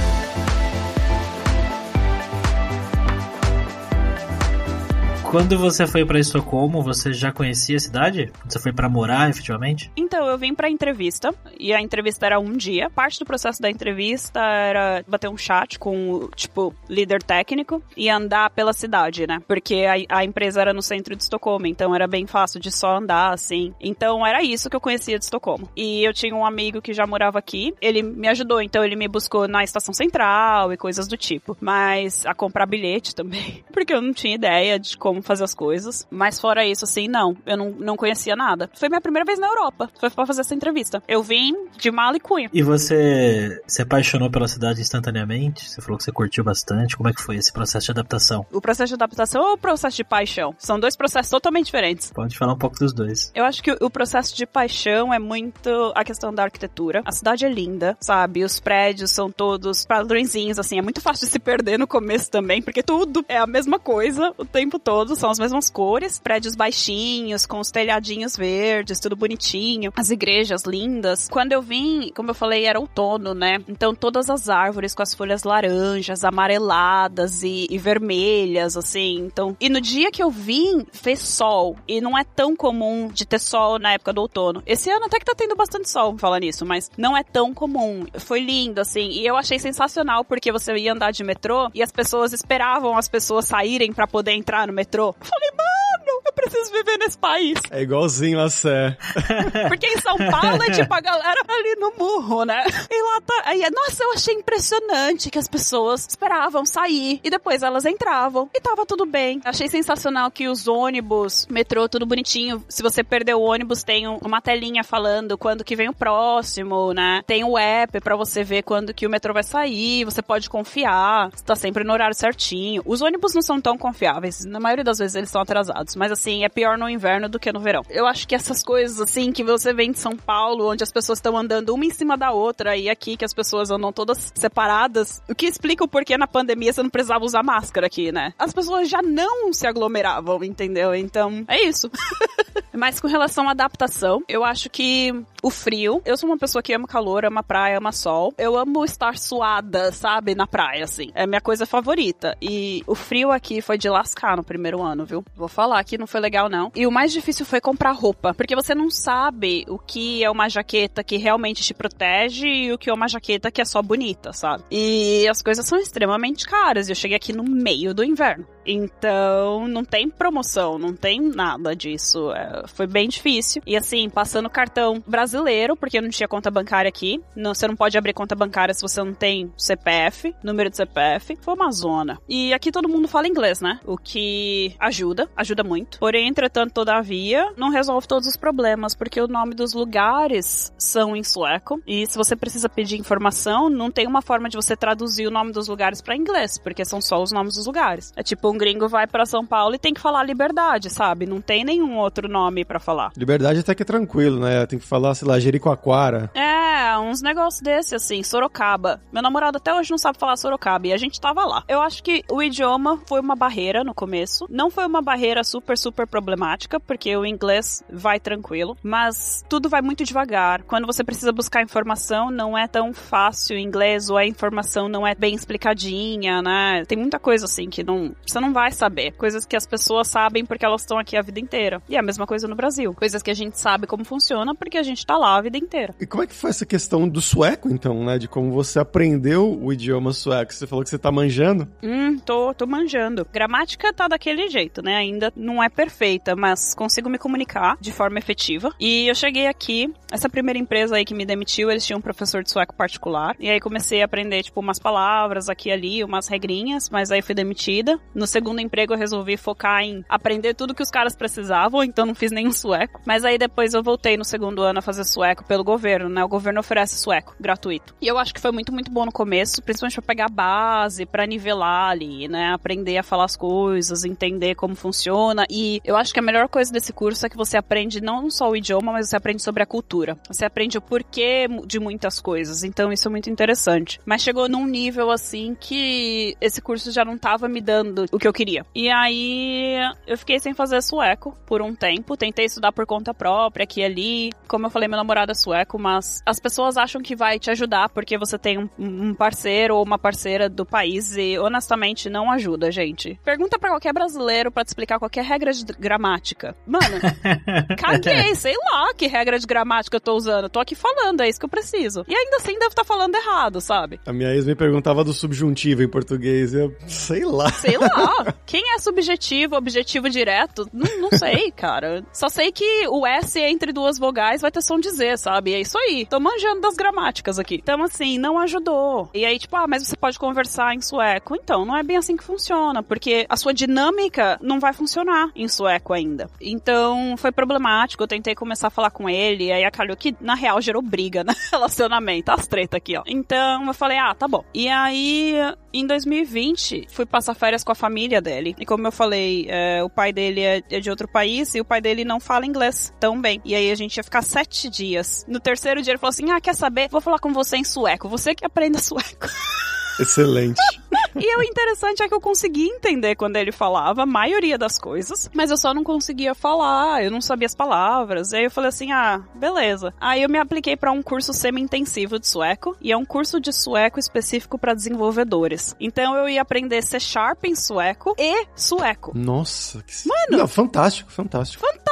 Quando 5.30 5.58
você 5.58 5.87
foi 5.87 6.06
para 6.06 6.18
Estocolmo, 6.18 6.82
você 6.82 7.12
já 7.12 7.30
conhecia 7.30 7.76
a 7.76 7.80
cidade? 7.80 8.32
Você 8.47 8.58
foi 8.58 8.73
para 8.73 8.88
morar, 8.88 9.28
efetivamente? 9.28 9.92
Então, 9.94 10.26
eu 10.26 10.38
vim 10.38 10.54
para 10.54 10.70
entrevista 10.70 11.35
e 11.61 11.70
a 11.70 11.82
entrevista 11.82 12.25
era 12.25 12.40
um 12.40 12.56
dia. 12.56 12.88
Parte 12.88 13.18
do 13.18 13.26
processo 13.26 13.61
da 13.61 13.68
entrevista 13.68 14.40
era 14.40 15.04
bater 15.06 15.28
um 15.28 15.37
chat 15.37 15.78
com, 15.78 16.30
tipo, 16.35 16.75
líder 16.88 17.23
técnico 17.23 17.82
e 17.94 18.08
andar 18.08 18.49
pela 18.49 18.73
cidade, 18.73 19.26
né? 19.26 19.38
Porque 19.47 19.85
a, 19.85 20.16
a 20.20 20.25
empresa 20.25 20.62
era 20.62 20.73
no 20.73 20.80
centro 20.80 21.14
de 21.14 21.23
Estocolmo, 21.23 21.66
então 21.66 21.94
era 21.94 22.06
bem 22.06 22.26
fácil 22.26 22.58
de 22.58 22.73
só 22.73 22.97
andar, 22.97 23.35
assim. 23.35 23.75
Então, 23.78 24.26
era 24.26 24.42
isso 24.42 24.70
que 24.70 24.76
eu 24.76 24.80
conhecia 24.80 25.18
de 25.18 25.26
Estocolmo. 25.26 25.68
E 25.76 26.02
eu 26.04 26.14
tinha 26.14 26.35
um 26.35 26.47
amigo 26.47 26.80
que 26.80 26.94
já 26.94 27.06
morava 27.06 27.38
aqui, 27.38 27.75
ele 27.82 28.02
me 28.02 28.28
ajudou, 28.28 28.62
então 28.62 28.82
ele 28.82 28.97
me 28.97 29.06
buscou 29.06 29.47
na 29.47 29.62
estação 29.62 29.92
central 29.92 30.73
e 30.73 30.78
coisas 30.78 31.06
do 31.06 31.18
tipo. 31.18 31.54
Mas 31.61 32.25
a 32.25 32.32
comprar 32.32 32.64
bilhete 32.64 33.14
também, 33.14 33.62
porque 33.70 33.92
eu 33.92 34.00
não 34.00 34.14
tinha 34.14 34.35
ideia 34.35 34.78
de 34.78 34.97
como 34.97 35.17
como 35.18 35.22
fazer 35.22 35.44
as 35.44 35.54
coisas. 35.54 36.06
Mas 36.10 36.40
fora 36.40 36.64
isso, 36.64 36.84
assim, 36.84 37.08
não. 37.08 37.37
Eu 37.44 37.56
não, 37.56 37.70
não 37.70 37.96
conhecia 37.96 38.34
nada. 38.37 38.70
Foi 38.75 38.88
minha 38.88 39.00
primeira 39.00 39.25
vez 39.25 39.38
na 39.38 39.48
Europa. 39.48 39.90
Foi 39.98 40.10
pra 40.10 40.26
fazer 40.26 40.40
essa 40.40 40.54
entrevista. 40.54 41.02
Eu 41.06 41.22
vim 41.22 41.52
de 41.76 41.90
mala 41.90 42.16
e 42.16 42.20
cunha. 42.20 42.48
E 42.52 42.62
você 42.62 43.60
se 43.66 43.82
apaixonou 43.82 44.30
pela 44.30 44.48
cidade 44.48 44.80
instantaneamente? 44.80 45.68
Você 45.68 45.80
falou 45.80 45.98
que 45.98 46.04
você 46.04 46.12
curtiu 46.12 46.44
bastante. 46.44 46.96
Como 46.96 47.08
é 47.08 47.12
que 47.12 47.22
foi 47.22 47.37
esse 47.37 47.52
processo 47.52 47.87
de 47.87 47.92
adaptação? 47.92 48.46
O 48.52 48.60
processo 48.60 48.88
de 48.88 48.94
adaptação 48.94 49.42
ou 49.42 49.52
o 49.54 49.58
processo 49.58 49.96
de 49.96 50.04
paixão? 50.04 50.54
São 50.58 50.78
dois 50.78 50.96
processos 50.96 51.30
totalmente 51.30 51.66
diferentes. 51.66 52.12
Pode 52.12 52.37
falar 52.37 52.52
um 52.52 52.58
pouco 52.58 52.78
dos 52.78 52.92
dois. 52.92 53.32
Eu 53.34 53.44
acho 53.44 53.62
que 53.62 53.72
o 53.80 53.90
processo 53.90 54.37
de 54.37 54.46
paixão 54.46 55.12
é 55.12 55.18
muito 55.18 55.92
a 55.94 56.04
questão 56.04 56.32
da 56.32 56.44
arquitetura. 56.44 57.02
A 57.04 57.12
cidade 57.12 57.44
é 57.44 57.48
linda, 57.48 57.96
sabe? 58.00 58.44
Os 58.44 58.60
prédios 58.60 59.10
são 59.10 59.30
todos 59.30 59.84
padrõezinhos, 59.84 60.58
assim. 60.58 60.78
É 60.78 60.82
muito 60.82 61.00
fácil 61.00 61.26
de 61.26 61.32
se 61.32 61.38
perder 61.38 61.78
no 61.78 61.87
começo 61.87 62.30
também, 62.30 62.62
porque 62.62 62.82
tudo 62.82 63.25
é 63.28 63.38
a 63.38 63.46
mesma 63.46 63.78
coisa 63.78 64.32
o 64.37 64.44
tempo 64.44 64.78
todo 64.78 65.08
todos 65.09 65.21
são 65.21 65.31
as 65.31 65.38
mesmas 65.38 65.71
cores, 65.71 66.19
prédios 66.19 66.55
baixinhos, 66.55 67.47
com 67.47 67.61
os 67.61 67.71
telhadinhos 67.71 68.37
verdes, 68.37 69.00
tudo 69.00 69.17
bonitinho, 69.17 69.91
as 69.97 70.11
igrejas 70.11 70.65
lindas. 70.65 71.31
Quando 71.31 71.53
eu 71.53 71.62
vim, 71.62 72.12
como 72.15 72.29
eu 72.29 72.35
falei, 72.35 72.67
era 72.67 72.79
outono, 72.79 73.33
né? 73.33 73.59
Então 73.67 73.95
todas 73.95 74.29
as 74.29 74.50
árvores 74.50 74.95
com 74.95 75.03
as 75.03 75.15
folhas 75.15 75.45
laranjas, 75.45 76.25
amareladas 76.25 77.43
e, 77.43 77.67
e 77.71 77.79
vermelhas, 77.79 78.77
assim. 78.77 79.17
Então, 79.21 79.57
e 79.59 79.71
no 79.71 79.81
dia 79.81 80.11
que 80.11 80.23
eu 80.23 80.31
vim, 80.31 80.85
fez 80.93 81.21
sol. 81.21 81.77
E 81.88 82.03
não 82.03 82.19
é 82.19 82.23
tão 82.23 82.55
comum 82.55 83.09
de 83.09 83.25
ter 83.25 83.38
sol 83.38 83.79
na 83.79 83.95
época 83.95 84.12
do 84.12 84.21
outono. 84.21 84.62
Esse 84.67 84.91
ano 84.91 85.07
até 85.07 85.19
que 85.19 85.25
tá 85.25 85.33
tendo 85.35 85.57
bastante 85.57 85.88
sol, 85.88 86.19
falar 86.19 86.41
nisso, 86.41 86.67
mas 86.67 86.91
não 86.99 87.17
é 87.17 87.25
tão 87.25 87.55
comum. 87.55 88.05
Foi 88.19 88.41
lindo, 88.41 88.83
assim. 88.83 89.09
E 89.09 89.27
eu 89.27 89.38
achei 89.38 89.59
sensacional 89.59 90.23
porque 90.23 90.53
você 90.53 90.77
ia 90.77 90.93
andar 90.93 91.12
de 91.12 91.25
metrô 91.25 91.71
e 91.75 91.83
as 91.83 91.91
pessoas 91.91 92.35
esperavam 92.35 92.99
as 92.99 93.09
pessoas 93.09 93.47
saírem 93.47 93.91
para 93.91 94.07
poder 94.07 94.33
entrar 94.33 94.67
no 94.67 94.73
metrô 94.75 94.98
metrô. 94.99 95.14
Falei, 95.21 95.50
mano, 95.50 96.23
eu 96.26 96.33
preciso 96.33 96.73
viver 96.73 96.99
nesse 96.99 97.19
país. 97.19 97.59
É 97.71 97.83
igualzinho 97.83 98.40
a 98.40 98.50
Sé. 98.50 98.97
Porque 99.69 99.87
em 99.87 100.00
São 100.00 100.17
Paulo 100.17 100.62
é 100.62 100.71
tipo 100.71 100.93
a 100.93 101.00
galera 101.00 101.40
ali 101.49 101.76
no 101.78 101.93
murro, 101.97 102.45
né? 102.45 102.64
E 102.90 103.02
lá 103.02 103.21
tá. 103.21 103.43
Aí, 103.45 103.62
é, 103.62 103.71
nossa, 103.71 104.02
eu 104.02 104.12
achei 104.12 104.35
impressionante 104.35 105.31
que 105.31 105.38
as 105.38 105.49
pessoas 105.49 106.07
esperavam 106.09 106.67
sair 106.67 107.21
e 107.23 107.31
depois 107.31 107.62
elas 107.62 107.85
entravam 107.85 108.50
e 108.55 108.61
tava 108.61 108.85
tudo 108.85 109.07
bem. 109.07 109.40
Achei 109.45 109.69
sensacional 109.69 110.31
que 110.31 110.49
os 110.49 110.67
ônibus, 110.67 111.47
metrô, 111.49 111.88
tudo 111.88 112.07
bonitinho. 112.07 112.64
Se 112.69 112.83
você 112.83 113.05
perdeu 113.05 113.38
o 113.38 113.45
ônibus, 113.45 113.83
tem 113.83 114.07
uma 114.07 114.40
telinha 114.40 114.83
falando 114.83 115.38
quando 115.38 115.64
que 115.64 115.76
vem 115.76 115.88
o 115.88 115.95
próximo, 115.95 116.93
né? 116.93 117.23
Tem 117.26 117.45
o 117.45 117.57
app 117.57 118.00
para 118.00 118.17
você 118.17 118.43
ver 118.43 118.62
quando 118.62 118.93
que 118.93 119.07
o 119.07 119.11
metrô 119.11 119.33
vai 119.33 119.43
sair, 119.43 120.05
você 120.05 120.23
pode 120.23 120.50
confiar, 120.50 121.31
está 121.35 121.55
sempre 121.55 121.85
no 121.85 121.93
horário 121.93 122.14
certinho. 122.14 122.83
Os 122.85 123.02
ônibus 123.02 123.35
não 123.35 123.43
são 123.43 123.61
tão 123.61 123.76
confiáveis, 123.76 124.45
na 124.45 124.59
maioria 124.59 124.85
das 124.88 124.99
vezes 124.99 125.14
eles 125.14 125.30
são 125.30 125.42
atrasados, 125.42 125.95
mas 125.95 126.11
assim, 126.11 126.45
é 126.45 126.49
pior 126.49 126.78
no 126.78 126.88
inverno 126.88 127.28
do 127.28 127.38
que 127.38 127.52
no 127.52 127.61
verão. 127.61 127.83
Eu 127.90 128.07
acho 128.07 128.26
que 128.26 128.35
essas 128.35 128.62
coisas 128.62 129.00
assim 129.00 129.33
que 129.33 129.45
você 129.45 129.73
vê 129.73 129.85
em 129.85 129.92
São 129.92 130.16
Paulo, 130.16 130.71
onde 130.71 130.83
as 130.83 130.90
pessoas 130.90 131.18
estão 131.18 131.37
andando 131.37 131.75
uma 131.75 131.85
em 131.85 131.90
cima 131.90 132.16
da 132.16 132.30
outra 132.30 132.76
e 132.76 132.88
aqui 132.88 133.16
que 133.16 133.25
as 133.25 133.35
pessoas 133.35 133.71
andam 133.71 133.92
todas 133.92 134.33
separadas, 134.35 135.23
o 135.28 135.35
que 135.35 135.47
explica 135.47 135.85
o 135.85 135.88
porquê 135.88 136.16
na 136.16 136.26
pandemia 136.26 136.73
você 136.73 136.83
não 136.83 136.90
precisava 136.90 137.25
usar 137.25 137.42
máscara 137.42 137.87
aqui, 137.87 138.11
né? 138.11 138.33
As 138.38 138.52
pessoas 138.52 138.88
já 138.88 139.02
não 139.02 139.52
se 139.52 139.66
aglomeravam, 139.66 140.42
entendeu? 140.42 140.95
Então, 140.95 141.45
é 141.47 141.62
isso. 141.62 141.90
Mas 142.73 143.00
com 143.00 143.09
relação 143.09 143.49
à 143.49 143.50
adaptação, 143.50 144.23
eu 144.28 144.45
acho 144.45 144.71
que 144.71 145.12
o 145.42 145.50
frio, 145.50 146.00
eu 146.04 146.16
sou 146.16 146.28
uma 146.28 146.38
pessoa 146.38 146.62
que 146.62 146.73
ama 146.73 146.87
calor, 146.87 147.25
ama 147.25 147.42
praia, 147.42 147.78
ama 147.78 147.92
sol. 147.92 148.33
Eu 148.38 148.57
amo 148.57 148.85
estar 148.85 149.18
suada, 149.18 149.92
sabe, 149.92 150.35
na 150.35 150.47
praia, 150.47 150.85
assim. 150.85 151.11
É 151.14 151.26
minha 151.26 151.40
coisa 151.40 151.66
favorita. 151.66 152.37
E 152.40 152.83
o 152.87 152.95
frio 152.95 153.33
aqui 153.33 153.61
foi 153.61 153.76
de 153.76 153.88
lascar 153.88 154.37
no 154.37 154.45
primeiro 154.45 154.77
ano, 154.82 155.04
viu? 155.04 155.25
Vou 155.37 155.49
falar 155.49 155.82
que 155.85 155.99
não 155.99 156.06
foi 156.06 156.20
legal, 156.20 156.49
não. 156.49 156.70
E 156.75 156.87
o 156.87 156.90
mais 156.90 157.12
difícil 157.12 157.44
foi 157.44 157.61
comprar 157.61 157.92
roupa. 157.92 158.35
Porque 158.35 158.54
você 158.54 158.75
não 158.75 158.90
sabe 158.90 159.64
o 159.68 159.78
que 159.78 160.23
é 160.23 160.30
uma 160.30 160.49
jaqueta 160.49 161.04
que 161.04 161.16
realmente 161.16 161.62
te 161.62 161.75
protege 161.75 162.47
e 162.47 162.73
o 162.73 162.78
que 162.78 162.90
é 162.90 162.92
uma 162.92 163.08
jaqueta 163.08 163.50
que 163.50 163.61
é 163.61 163.64
só 163.64 163.82
bonita, 163.82 164.32
sabe? 164.32 164.64
E 164.70 165.26
as 165.28 165.42
coisas 165.42 165.66
são 165.66 165.78
extremamente 165.78 166.47
caras. 166.47 166.88
Eu 166.88 166.94
cheguei 166.94 167.16
aqui 167.16 167.32
no 167.32 167.44
meio 167.44 167.94
do 167.94 168.04
inverno. 168.04 168.47
Então, 168.70 169.66
não 169.66 169.82
tem 169.82 170.10
promoção, 170.10 170.78
não 170.78 170.94
tem 170.94 171.20
nada 171.20 171.75
disso. 171.75 172.30
É, 172.32 172.64
foi 172.66 172.87
bem 172.87 173.08
difícil. 173.08 173.62
E 173.66 173.75
assim, 173.75 174.10
passando 174.10 174.50
cartão 174.50 175.02
brasileiro, 175.06 175.75
porque 175.75 175.96
eu 175.96 176.02
não 176.02 176.10
tinha 176.10 176.28
conta 176.28 176.50
bancária 176.50 176.88
aqui. 176.88 177.18
Não, 177.34 177.54
você 177.54 177.66
não 177.66 177.75
pode 177.75 177.96
abrir 177.96 178.12
conta 178.12 178.37
bancária 178.37 178.75
se 178.75 178.82
você 178.82 179.02
não 179.02 179.14
tem 179.14 179.50
CPF, 179.56 180.34
número 180.42 180.68
de 180.68 180.76
CPF. 180.76 181.38
Foi 181.40 181.54
uma 181.54 181.72
zona. 181.72 182.20
E 182.28 182.52
aqui 182.52 182.70
todo 182.70 182.88
mundo 182.88 183.08
fala 183.08 183.26
inglês, 183.26 183.60
né? 183.60 183.80
O 183.87 183.96
que 183.96 184.76
ajuda, 184.78 185.30
ajuda 185.34 185.64
muito. 185.64 185.98
Porém, 185.98 186.28
entretanto, 186.28 186.75
todavia, 186.75 187.50
não 187.56 187.70
resolve 187.70 188.06
todos 188.06 188.28
os 188.28 188.37
problemas, 188.37 188.94
porque 188.94 189.20
o 189.20 189.26
nome 189.26 189.54
dos 189.54 189.72
lugares 189.72 190.70
são 190.76 191.16
em 191.16 191.25
sueco. 191.25 191.80
E 191.87 192.06
se 192.06 192.18
você 192.18 192.37
precisa 192.37 192.68
pedir 192.68 192.98
informação, 192.98 193.70
não 193.70 193.90
tem 193.90 194.06
uma 194.06 194.20
forma 194.20 194.48
de 194.50 194.56
você 194.56 194.76
traduzir 194.76 195.26
o 195.26 195.30
nome 195.30 195.52
dos 195.52 195.68
lugares 195.68 196.02
para 196.02 196.14
inglês, 196.14 196.58
porque 196.58 196.84
são 196.84 197.00
só 197.00 197.22
os 197.22 197.32
nomes 197.32 197.54
dos 197.54 197.66
lugares. 197.66 198.12
É 198.14 198.22
tipo 198.22 198.50
um 198.50 198.58
gringo 198.59 198.88
vai 198.88 199.07
para 199.07 199.25
São 199.25 199.47
Paulo 199.47 199.75
e 199.75 199.79
tem 199.79 199.95
que 199.95 200.00
falar 200.00 200.23
liberdade, 200.25 200.91
sabe? 200.91 201.27
Não 201.27 201.41
tem 201.41 201.65
nenhum 201.65 201.97
outro 201.97 202.29
nome 202.29 202.65
para 202.65 202.79
falar. 202.79 203.12
Liberdade 203.17 203.61
até 203.61 203.75
que 203.75 203.83
é 203.83 203.87
tranquilo, 203.87 204.41
né? 204.41 204.67
Tem 204.67 204.79
que 204.79 204.87
falar, 204.87 205.15
sei 205.15 205.27
lá, 205.27 205.38
Jericoacoara. 205.38 206.31
É, 206.35 206.99
uns 206.99 207.23
negócios 207.23 207.62
desse, 207.62 207.95
assim, 207.95 208.23
Sorocaba. 208.23 209.00
Meu 209.12 209.23
namorado 209.23 209.57
até 209.57 209.73
hoje 209.73 209.91
não 209.91 209.99
sabe 209.99 210.19
falar 210.19 210.37
Sorocaba 210.37 210.87
e 210.87 210.93
a 210.93 210.97
gente 210.97 211.21
tava 211.21 211.45
lá. 211.45 211.65
Eu 211.69 211.81
acho 211.81 212.03
que 212.03 212.25
o 212.31 212.43
idioma 212.43 212.99
foi 213.07 213.21
uma 213.21 213.37
barreira 213.37 213.85
no 213.85 213.95
começo. 213.95 214.47
Não 214.50 214.71
foi 214.71 214.87
uma 214.87 215.00
barreira 215.00 215.45
super, 215.45 215.79
super 215.79 216.07
problemática, 216.07 216.81
porque 216.81 217.17
o 217.17 217.25
inglês 217.25 217.85
vai 217.91 218.19
tranquilo, 218.19 218.77
mas 218.83 219.45
tudo 219.49 219.69
vai 219.69 219.81
muito 219.81 220.05
devagar. 220.05 220.62
Quando 220.62 220.87
você 220.87 221.05
precisa 221.05 221.33
buscar 221.33 221.62
informação, 221.62 222.31
não 222.31 222.57
é 222.57 222.67
tão 222.67 222.93
fácil 222.93 223.57
em 223.57 223.65
inglês 223.65 224.11
ou 224.11 224.17
a 224.17 224.27
informação 224.27 224.88
não 224.88 225.07
é 225.07 225.15
bem 225.15 225.35
explicadinha, 225.35 226.43
né? 226.43 226.85
Tem 226.87 226.99
muita 226.99 227.19
coisa 227.19 227.45
assim 227.45 227.69
que 227.69 227.83
não, 227.83 228.15
você 228.27 228.41
não 228.41 228.48
vai 228.52 228.73
saber. 228.73 229.12
Coisas 229.12 229.45
que 229.45 229.57
as 229.57 229.67
pessoas 229.67 230.09
sabem 230.09 230.45
porque 230.45 230.64
elas 230.64 230.83
estão 230.83 230.99
aqui 230.99 231.17
a 231.17 231.23
vida 231.23 231.40
inteira. 231.40 231.83
E 231.88 231.97
é 231.97 231.99
a 231.99 232.02
mesma 232.02 232.26
coisa 232.26 232.47
no 232.49 232.55
Brasil. 232.55 232.95
Coisas 232.95 233.23
que 233.23 233.31
a 233.31 233.35
gente 233.35 233.59
sabe 233.59 233.87
como 233.87 234.05
funciona 234.05 234.55
porque 234.55 234.78
a 234.78 234.83
gente 234.83 235.05
tá 235.05 235.17
lá 235.17 235.37
a 235.37 235.43
vida 235.43 235.59
inteira. 235.59 235.95
E 236.00 236.07
como 236.07 236.23
é 236.23 236.26
que 236.26 236.35
foi 236.35 236.50
essa 236.50 236.67
questão 236.67 237.09
do 237.09 237.21
sueco, 237.21 237.69
então, 237.69 238.05
né? 238.05 238.19
De 238.19 238.28
como 238.28 238.50
você 238.52 238.78
aprendeu 238.78 239.59
o 239.62 239.73
idioma 239.73 240.12
sueco? 240.12 240.52
Você 240.52 240.67
falou 240.67 240.85
que 240.85 240.90
você 240.90 240.99
tá 240.99 241.11
manjando? 241.11 241.69
Hum, 241.83 242.19
tô, 242.19 242.52
tô 242.55 242.67
manjando. 242.67 243.26
Gramática 243.33 243.93
tá 243.93 244.09
daquele 244.09 244.49
jeito, 244.49 244.83
né? 244.83 244.97
Ainda 244.97 245.33
não 245.37 245.62
é 245.62 245.69
perfeita, 245.69 246.35
mas 246.35 246.75
consigo 246.75 247.09
me 247.09 247.19
comunicar 247.19 247.76
de 247.81 247.93
forma 247.93 248.19
efetiva. 248.19 248.73
E 248.78 249.09
eu 249.09 249.14
cheguei 249.14 249.47
aqui, 249.47 249.93
essa 250.11 250.28
primeira 250.28 250.59
empresa 250.59 250.97
aí 250.97 251.05
que 251.05 251.14
me 251.14 251.25
demitiu, 251.25 251.71
eles 251.71 251.85
tinham 251.85 251.99
um 251.99 252.02
professor 252.02 252.43
de 252.43 252.50
sueco 252.50 252.75
particular. 252.75 253.37
E 253.38 253.49
aí 253.49 253.61
comecei 253.61 254.02
a 254.02 254.05
aprender, 254.05 254.43
tipo, 254.43 254.61
umas 254.61 254.78
palavras 254.78 255.49
aqui 255.49 255.69
e 255.69 255.73
ali, 255.73 256.05
umas 256.05 256.28
regrinhas, 256.28 256.88
mas 256.90 257.11
aí 257.11 257.23
fui 257.23 257.35
demitida. 257.35 257.99
No 258.14 258.26
segundo 258.28 258.61
emprego 258.61 258.94
eu 258.94 258.99
resolvi 258.99 259.37
focar 259.37 259.82
em 259.82 260.04
aprender 260.08 260.54
tudo 260.54 260.75
que 260.75 260.82
os 260.82 260.90
caras 260.90 261.16
precisavam, 261.16 261.82
então 261.82 262.06
não 262.06 262.14
fiz 262.14 262.30
nenhum 262.30 262.52
sueco. 262.52 263.00
Mas 263.04 263.25
aí 263.25 263.38
depois 263.38 263.75
eu 263.75 263.82
voltei 263.82 264.16
no 264.16 264.25
segundo 264.25 264.62
ano 264.62 264.78
a 264.78 264.82
fazer 264.82 265.04
sueco 265.04 265.44
pelo 265.44 265.64
governo, 265.64 266.08
né? 266.08 266.23
O 266.25 266.28
governo 266.28 266.61
oferece 266.61 266.99
sueco 266.99 267.35
gratuito. 267.40 267.94
E 268.00 268.06
eu 268.06 268.18
acho 268.18 268.35
que 268.35 268.40
foi 268.40 268.52
muito, 268.52 268.73
muito 268.73 268.90
bom 268.90 269.04
no 269.04 269.12
começo, 269.12 269.62
principalmente 269.62 269.94
pra 269.94 270.02
pegar 270.02 270.28
base, 270.28 271.06
pra 271.06 271.26
nivelar 271.26 271.90
ali, 271.90 272.28
né? 272.28 272.52
Aprender 272.52 272.99
a 272.99 273.02
falar 273.02 273.25
as 273.25 273.37
coisas, 273.37 274.04
entender 274.04 274.54
como 274.54 274.75
funciona. 274.75 275.44
E 275.50 275.80
eu 275.85 275.97
acho 275.97 276.12
que 276.12 276.20
a 276.20 276.23
melhor 276.23 276.49
coisa 276.49 276.73
desse 276.73 276.92
curso 276.92 277.26
é 277.26 277.28
que 277.28 277.37
você 277.37 277.56
aprende 277.56 278.00
não 278.00 278.30
só 278.30 278.50
o 278.50 278.56
idioma, 278.56 278.92
mas 278.92 279.09
você 279.09 279.16
aprende 279.16 279.42
sobre 279.42 279.62
a 279.62 279.66
cultura. 279.66 280.18
Você 280.29 280.44
aprende 280.44 280.79
o 280.79 280.83
porquê 280.83 281.46
de 281.66 281.79
muitas 281.79 282.20
coisas. 282.20 282.64
Então 282.64 282.92
isso 282.92 283.09
é 283.09 283.11
muito 283.11 283.31
interessante. 283.31 284.00
Mas 284.05 284.22
chegou 284.22 284.48
num 284.48 284.66
nível 284.66 285.11
assim 285.11 285.57
que 285.59 286.37
esse 286.40 286.61
curso 286.61 286.90
já 286.90 287.05
não 287.05 287.16
tava 287.16 287.48
me 287.48 287.61
dando 287.61 288.07
o 288.18 288.20
que 288.20 288.28
eu 288.28 288.33
queria. 288.33 288.66
E 288.74 288.90
aí 288.90 289.76
eu 290.07 290.18
fiquei 290.18 290.38
sem 290.38 290.52
fazer 290.52 290.83
sueco 290.83 291.35
por 291.46 291.62
um 291.62 291.74
tempo. 291.74 292.16
Tentei 292.16 292.44
estudar 292.44 292.72
por 292.72 292.85
conta 292.85 293.14
própria 293.14 293.62
aqui 293.64 293.81
e 293.81 293.85
ali. 293.85 294.33
Como 294.46 294.66
eu 294.66 294.70
falei, 294.70 294.88
meu 294.88 294.96
namorado 294.96 295.33
é 295.33 295.35
sueco, 295.35 295.78
mas 295.78 296.20
as 296.26 296.40
pessoas 296.40 296.76
acham 296.76 297.00
que 297.00 297.14
vai 297.14 297.38
te 297.38 297.50
ajudar 297.50 297.88
porque 297.88 298.18
você 298.18 298.37
tem 298.37 298.59
um, 298.59 298.68
um 298.78 299.14
parceiro 299.14 299.76
ou 299.76 299.85
uma 299.85 299.98
parceira 299.98 300.48
do 300.48 300.66
país 300.66 301.16
e 301.16 301.38
honestamente 301.38 302.11
não 302.11 302.31
ajuda, 302.31 302.70
gente. 302.70 303.18
Pergunta 303.24 303.59
para 303.59 303.70
qualquer 303.70 303.92
brasileiro 303.92 304.50
para 304.50 304.64
te 304.64 304.68
explicar 304.68 304.98
qualquer 304.98 305.24
regra 305.24 305.52
de 305.52 305.64
gramática. 305.78 306.57
Mano, 306.66 306.98
caguei, 307.78 308.35
sei 308.35 308.54
lá 308.70 308.92
que 308.94 309.07
regra 309.07 309.38
de 309.38 309.46
gramática 309.46 309.96
eu 309.96 310.00
tô 310.00 310.14
usando. 310.14 310.44
Eu 310.44 310.50
tô 310.50 310.59
aqui 310.59 310.74
falando, 310.74 311.20
é 311.20 311.28
isso 311.28 311.38
que 311.38 311.46
eu 311.46 311.50
preciso. 311.50 312.04
E 312.09 312.14
ainda 312.14 312.37
assim 312.38 312.59
devo 312.59 312.70
estar 312.70 312.83
tá 312.83 312.85
falando 312.85 313.14
errado, 313.14 313.61
sabe? 313.61 314.00
A 314.04 314.12
minha 314.12 314.35
ex 314.35 314.44
me 314.44 314.57
perguntava 314.57 315.04
do 315.04 315.12
subjuntivo 315.12 315.83
em 315.83 315.88
português. 315.88 316.52
Eu 316.52 316.74
sei 316.88 317.24
lá. 317.24 317.50
Sei 317.52 317.78
lá. 317.78 318.08
Quem 318.47 318.75
é 318.75 318.79
subjetivo, 318.79 319.57
objetivo 319.57 320.09
direto? 320.09 320.68
Não, 320.73 320.99
não 321.01 321.11
sei, 321.11 321.51
cara. 321.51 322.05
Só 322.12 322.29
sei 322.29 322.51
que 322.51 322.87
o 322.88 323.07
S 323.07 323.38
entre 323.38 323.73
duas 323.73 323.99
vogais 323.99 324.40
vai 324.40 324.51
ter 324.51 324.62
som 324.62 324.79
de 324.79 324.90
Z, 324.90 325.18
sabe? 325.18 325.55
É 325.55 325.61
isso 325.61 325.79
aí. 325.79 326.07
Tô 326.07 326.18
manjando 326.18 326.61
das 326.61 326.75
gramáticas 326.75 327.38
aqui. 327.38 327.57
Então, 327.57 327.83
assim, 327.83 328.18
não 328.18 328.38
ajudou. 328.38 329.11
E 329.12 329.25
aí, 329.25 329.38
tipo, 329.38 329.55
ah, 329.57 329.66
mas 329.66 329.87
você 329.87 329.97
pode 329.97 330.18
conversar 330.18 330.75
em 330.75 330.81
sueco. 330.81 331.37
Então, 331.37 331.64
não 331.64 331.77
é 331.77 331.83
bem 331.83 331.97
assim 331.97 332.16
que 332.16 332.25
funciona, 332.25 332.83
porque 332.83 333.27
a 333.29 333.37
sua 333.37 333.53
dinâmica 333.53 334.38
não 334.42 334.61
vai 334.61 334.73
funcionar 334.73 335.31
em 335.35 335.49
sueco 335.49 335.92
ainda. 335.92 336.31
Então, 336.40 337.16
foi 337.16 337.33
problemático. 337.33 338.03
Eu 338.03 338.09
tentei 338.09 338.35
começar 338.35 338.68
a 338.68 338.71
falar 338.71 338.90
com 338.90 339.09
ele, 339.09 339.47
e 339.47 339.53
aí 339.53 339.64
acalhou 339.64 339.97
que, 339.97 340.16
na 340.21 340.35
real, 340.35 340.61
gerou 340.61 340.83
briga, 340.83 341.23
né? 341.25 341.35
Relacionamento, 341.51 342.31
as 342.31 342.47
treta 342.47 342.77
aqui, 342.77 342.97
ó. 342.97 343.03
Então, 343.07 343.66
eu 343.66 343.75
falei, 343.75 343.99
ah, 343.99 344.14
tá 344.14 344.27
bom. 344.27 344.44
E 344.55 344.68
aí, 344.68 345.35
em 345.72 345.87
2020, 345.87 346.87
fui 346.90 347.04
passar 347.04 347.35
férias 347.35 347.62
com 347.62 347.72
a 347.72 347.74
família 347.74 348.20
dele. 348.20 348.54
E 348.59 348.64
como 348.64 348.87
eu 348.87 348.92
falei, 348.92 349.46
é, 349.48 349.83
o 349.83 349.90
pai 349.90 350.12
dele 350.12 350.40
é, 350.40 350.62
é, 350.70 350.81
de 350.81 350.90
outro 350.90 351.07
país 351.07 351.54
e 351.54 351.61
o 351.61 351.64
pai 351.64 351.81
dele 351.81 352.04
não 352.04 352.18
fala 352.20 352.46
inglês 352.46 352.92
tão 352.98 353.20
bem. 353.20 353.40
E 353.44 353.54
aí 353.54 353.70
a 353.70 353.74
gente 353.74 353.96
ia 353.96 354.04
ficar 354.04 354.22
sete 354.22 354.68
dias. 354.68 355.24
No 355.28 355.40
terceiro 355.40 355.83
dia 355.83 355.92
ele 355.92 355.98
falou 355.98 356.11
assim: 356.11 356.31
Ah, 356.31 356.40
quer 356.40 356.54
saber? 356.54 356.88
Vou 356.88 357.00
falar 357.00 357.18
com 357.18 357.33
você 357.33 357.57
em 357.57 357.64
sueco. 357.64 358.09
Você 358.09 358.35
que 358.35 358.44
aprenda 358.44 358.78
sueco. 358.78 359.28
Excelente. 359.98 360.61
e 361.16 361.37
o 361.37 361.42
interessante 361.42 362.02
é 362.02 362.08
que 362.08 362.14
eu 362.14 362.20
consegui 362.20 362.66
entender 362.66 363.16
quando 363.16 363.37
ele 363.37 363.52
falava 363.52 364.02
a 364.02 364.06
maioria 364.06 364.56
das 364.56 364.78
coisas, 364.78 365.30
mas 365.34 365.50
eu 365.50 365.56
só 365.56 365.74
não 365.74 365.84
conseguia 365.84 366.34
falar, 366.34 367.04
eu 367.04 367.11
não 367.11 367.20
sabia 367.20 367.46
as 367.46 367.54
palavras. 367.54 368.32
E 368.32 368.37
aí 368.37 368.44
eu 368.44 368.50
falei 368.50 368.68
assim: 368.68 368.92
ah, 368.92 369.22
beleza. 369.34 369.92
Aí 370.00 370.22
eu 370.22 370.28
me 370.28 370.38
apliquei 370.38 370.76
para 370.76 370.92
um 370.92 371.02
curso 371.02 371.32
semi-intensivo 371.32 372.18
de 372.18 372.28
sueco, 372.28 372.76
e 372.80 372.92
é 372.92 372.96
um 372.96 373.04
curso 373.04 373.40
de 373.40 373.52
sueco 373.52 373.98
específico 373.98 374.58
para 374.58 374.74
desenvolvedores. 374.74 375.74
Então 375.80 376.16
eu 376.16 376.28
ia 376.28 376.42
aprender 376.42 376.82
C 376.82 377.00
Sharp 377.00 377.44
em 377.44 377.54
sueco 377.54 378.14
e 378.18 378.46
sueco. 378.54 379.12
Nossa, 379.14 379.82
que. 379.82 380.08
Mano! 380.08 380.38
Não, 380.38 380.48
fantástico, 380.48 381.11
fantástico. 381.11 381.64
Fantástico! 381.64 381.88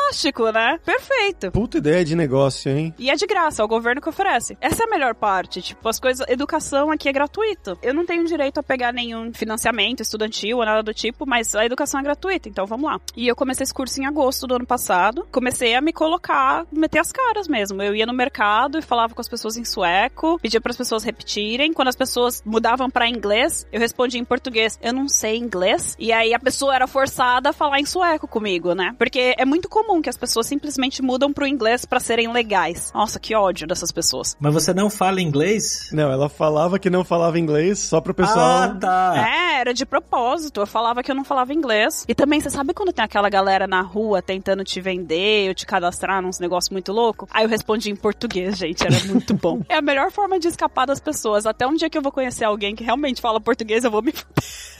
né? 0.53 0.79
Perfeito. 0.85 1.51
Puta 1.51 1.79
ideia 1.79 2.05
de 2.05 2.15
negócio, 2.15 2.71
hein? 2.71 2.95
E 2.99 3.11
é 3.11 3.17
de 3.17 3.27
graça, 3.27 3.63
é 3.63 3.65
o 3.65 3.69
governo 3.69 4.01
que 4.01 4.09
oferece. 4.09 4.57
Essa 4.61 4.85
é 4.85 4.87
a 4.87 4.91
melhor 4.91 5.15
parte. 5.15 5.61
Tipo, 5.61 5.89
as 5.89 5.99
coisas. 5.99 6.27
Educação 6.29 6.91
aqui 6.91 7.09
é 7.09 7.13
gratuito. 7.13 7.79
Eu 7.83 7.93
não 7.97 8.07
tenho 8.07 8.25
direito 8.25 8.59
a 8.59 8.63
pegar 8.63 8.93
nenhum 8.93 9.33
financiamento 9.33 10.01
estudantil 10.01 10.59
ou 10.59 10.65
nada 10.65 10.83
do 10.83 10.95
tipo, 10.95 11.27
mas 11.27 11.55
a 11.55 11.65
educação 11.65 11.99
é 11.99 12.03
gratuita, 12.03 12.49
então 12.49 12.67
vamos 12.67 12.91
lá. 12.91 13.01
E 13.17 13.27
eu 13.27 13.35
comecei 13.35 13.65
esse 13.65 13.75
curso 13.75 14.01
em 14.01 14.07
agosto 14.07 14.47
do 14.47 14.55
ano 14.55 14.67
passado. 14.67 15.27
Comecei 15.33 15.75
a 15.75 15.81
me 15.81 15.93
colocar, 15.93 16.67
meter 16.71 16.99
as 16.99 17.11
caras 17.11 17.49
mesmo. 17.49 17.83
Eu 17.83 17.95
ia 17.95 18.07
no 18.07 18.13
mercado 18.13 18.79
e 18.79 18.83
falava 18.83 19.15
com 19.15 19.21
as 19.21 19.29
pessoas 19.29 19.57
em 19.57 19.65
sueco, 19.65 20.39
pedia 20.41 20.61
para 20.61 20.71
as 20.71 20.77
pessoas 20.77 21.03
repetirem. 21.03 21.73
Quando 21.73 21.89
as 21.89 21.97
pessoas 21.97 22.43
mudavam 22.45 22.91
para 22.91 23.09
inglês, 23.09 23.67
eu 23.73 23.81
respondia 23.81 24.21
em 24.21 24.25
português. 24.25 24.79
Eu 24.83 24.93
não 24.93 25.09
sei 25.09 25.37
inglês. 25.37 25.97
E 25.99 26.13
aí 26.13 26.35
a 26.35 26.39
pessoa 26.39 26.75
era 26.75 26.87
forçada 26.87 27.51
a 27.51 27.53
falar 27.53 27.81
em 27.81 27.87
sueco 27.87 28.29
comigo, 28.29 28.75
né? 28.75 28.95
Porque 28.99 29.35
é 29.39 29.45
muito 29.45 29.69
comum 29.69 30.03
que 30.03 30.11
as 30.11 30.17
pessoas 30.17 30.47
simplesmente 30.47 31.03
mudam 31.03 31.33
pro 31.33 31.47
inglês 31.47 31.85
para 31.85 31.99
serem 31.99 32.31
legais. 32.31 32.93
Nossa, 32.95 33.19
que 33.19 33.35
ódio 33.35 33.67
dessas 33.67 33.91
pessoas. 33.91 34.37
Mas 34.39 34.53
você 34.53 34.75
não 34.75 34.91
fala 34.91 35.21
inglês? 35.21 35.89
Não, 35.93 36.11
ela 36.11 36.29
falava 36.29 36.79
que 36.79 36.91
não 36.91 37.05
falava 37.05 37.39
inglês 37.39 37.86
só 37.87 38.01
pro 38.01 38.15
pessoal. 38.15 38.63
Ah, 38.63 38.77
tá. 38.81 39.15
É, 39.17 39.61
era 39.61 39.73
de 39.75 39.87
propósito. 39.87 40.61
Eu 40.61 40.67
falava 40.67 41.03
que 41.03 41.11
eu 41.11 41.15
não 41.15 41.25
falava 41.25 41.53
inglês. 41.53 42.05
E 42.09 42.15
também, 42.15 42.41
você 42.41 42.51
sabe 42.51 42.75
quando 42.75 42.93
tem 42.93 43.05
aquela 43.05 43.29
galera 43.29 43.67
na 43.67 43.81
rua 43.81 44.21
tentando 44.21 44.65
te 44.65 44.81
vender 44.81 45.49
ou 45.49 45.55
te 45.55 45.67
cadastrar 45.67 46.21
nos 46.23 46.39
negócios 46.39 46.71
muito 46.71 46.93
louco? 46.93 47.29
Aí 47.31 47.45
eu 47.45 47.49
respondi 47.49 47.91
em 47.91 47.97
português, 47.97 48.57
gente. 48.57 48.85
Era 48.87 48.99
muito 49.05 49.33
bom. 49.35 49.61
é 49.69 49.77
a 49.77 49.83
melhor 49.83 50.11
forma 50.11 50.39
de 50.39 50.49
escapar 50.49 50.87
das 50.87 51.01
pessoas. 51.01 51.47
Até 51.47 51.67
um 51.67 51.75
dia 51.75 51.89
que 51.91 51.97
eu 51.97 52.03
vou 52.03 52.13
conhecer 52.13 52.45
alguém 52.45 52.75
que 52.75 52.85
realmente 52.85 53.21
fala 53.21 53.41
português, 53.41 53.85
eu 53.85 53.91
vou 53.91 54.03
me. 54.03 54.13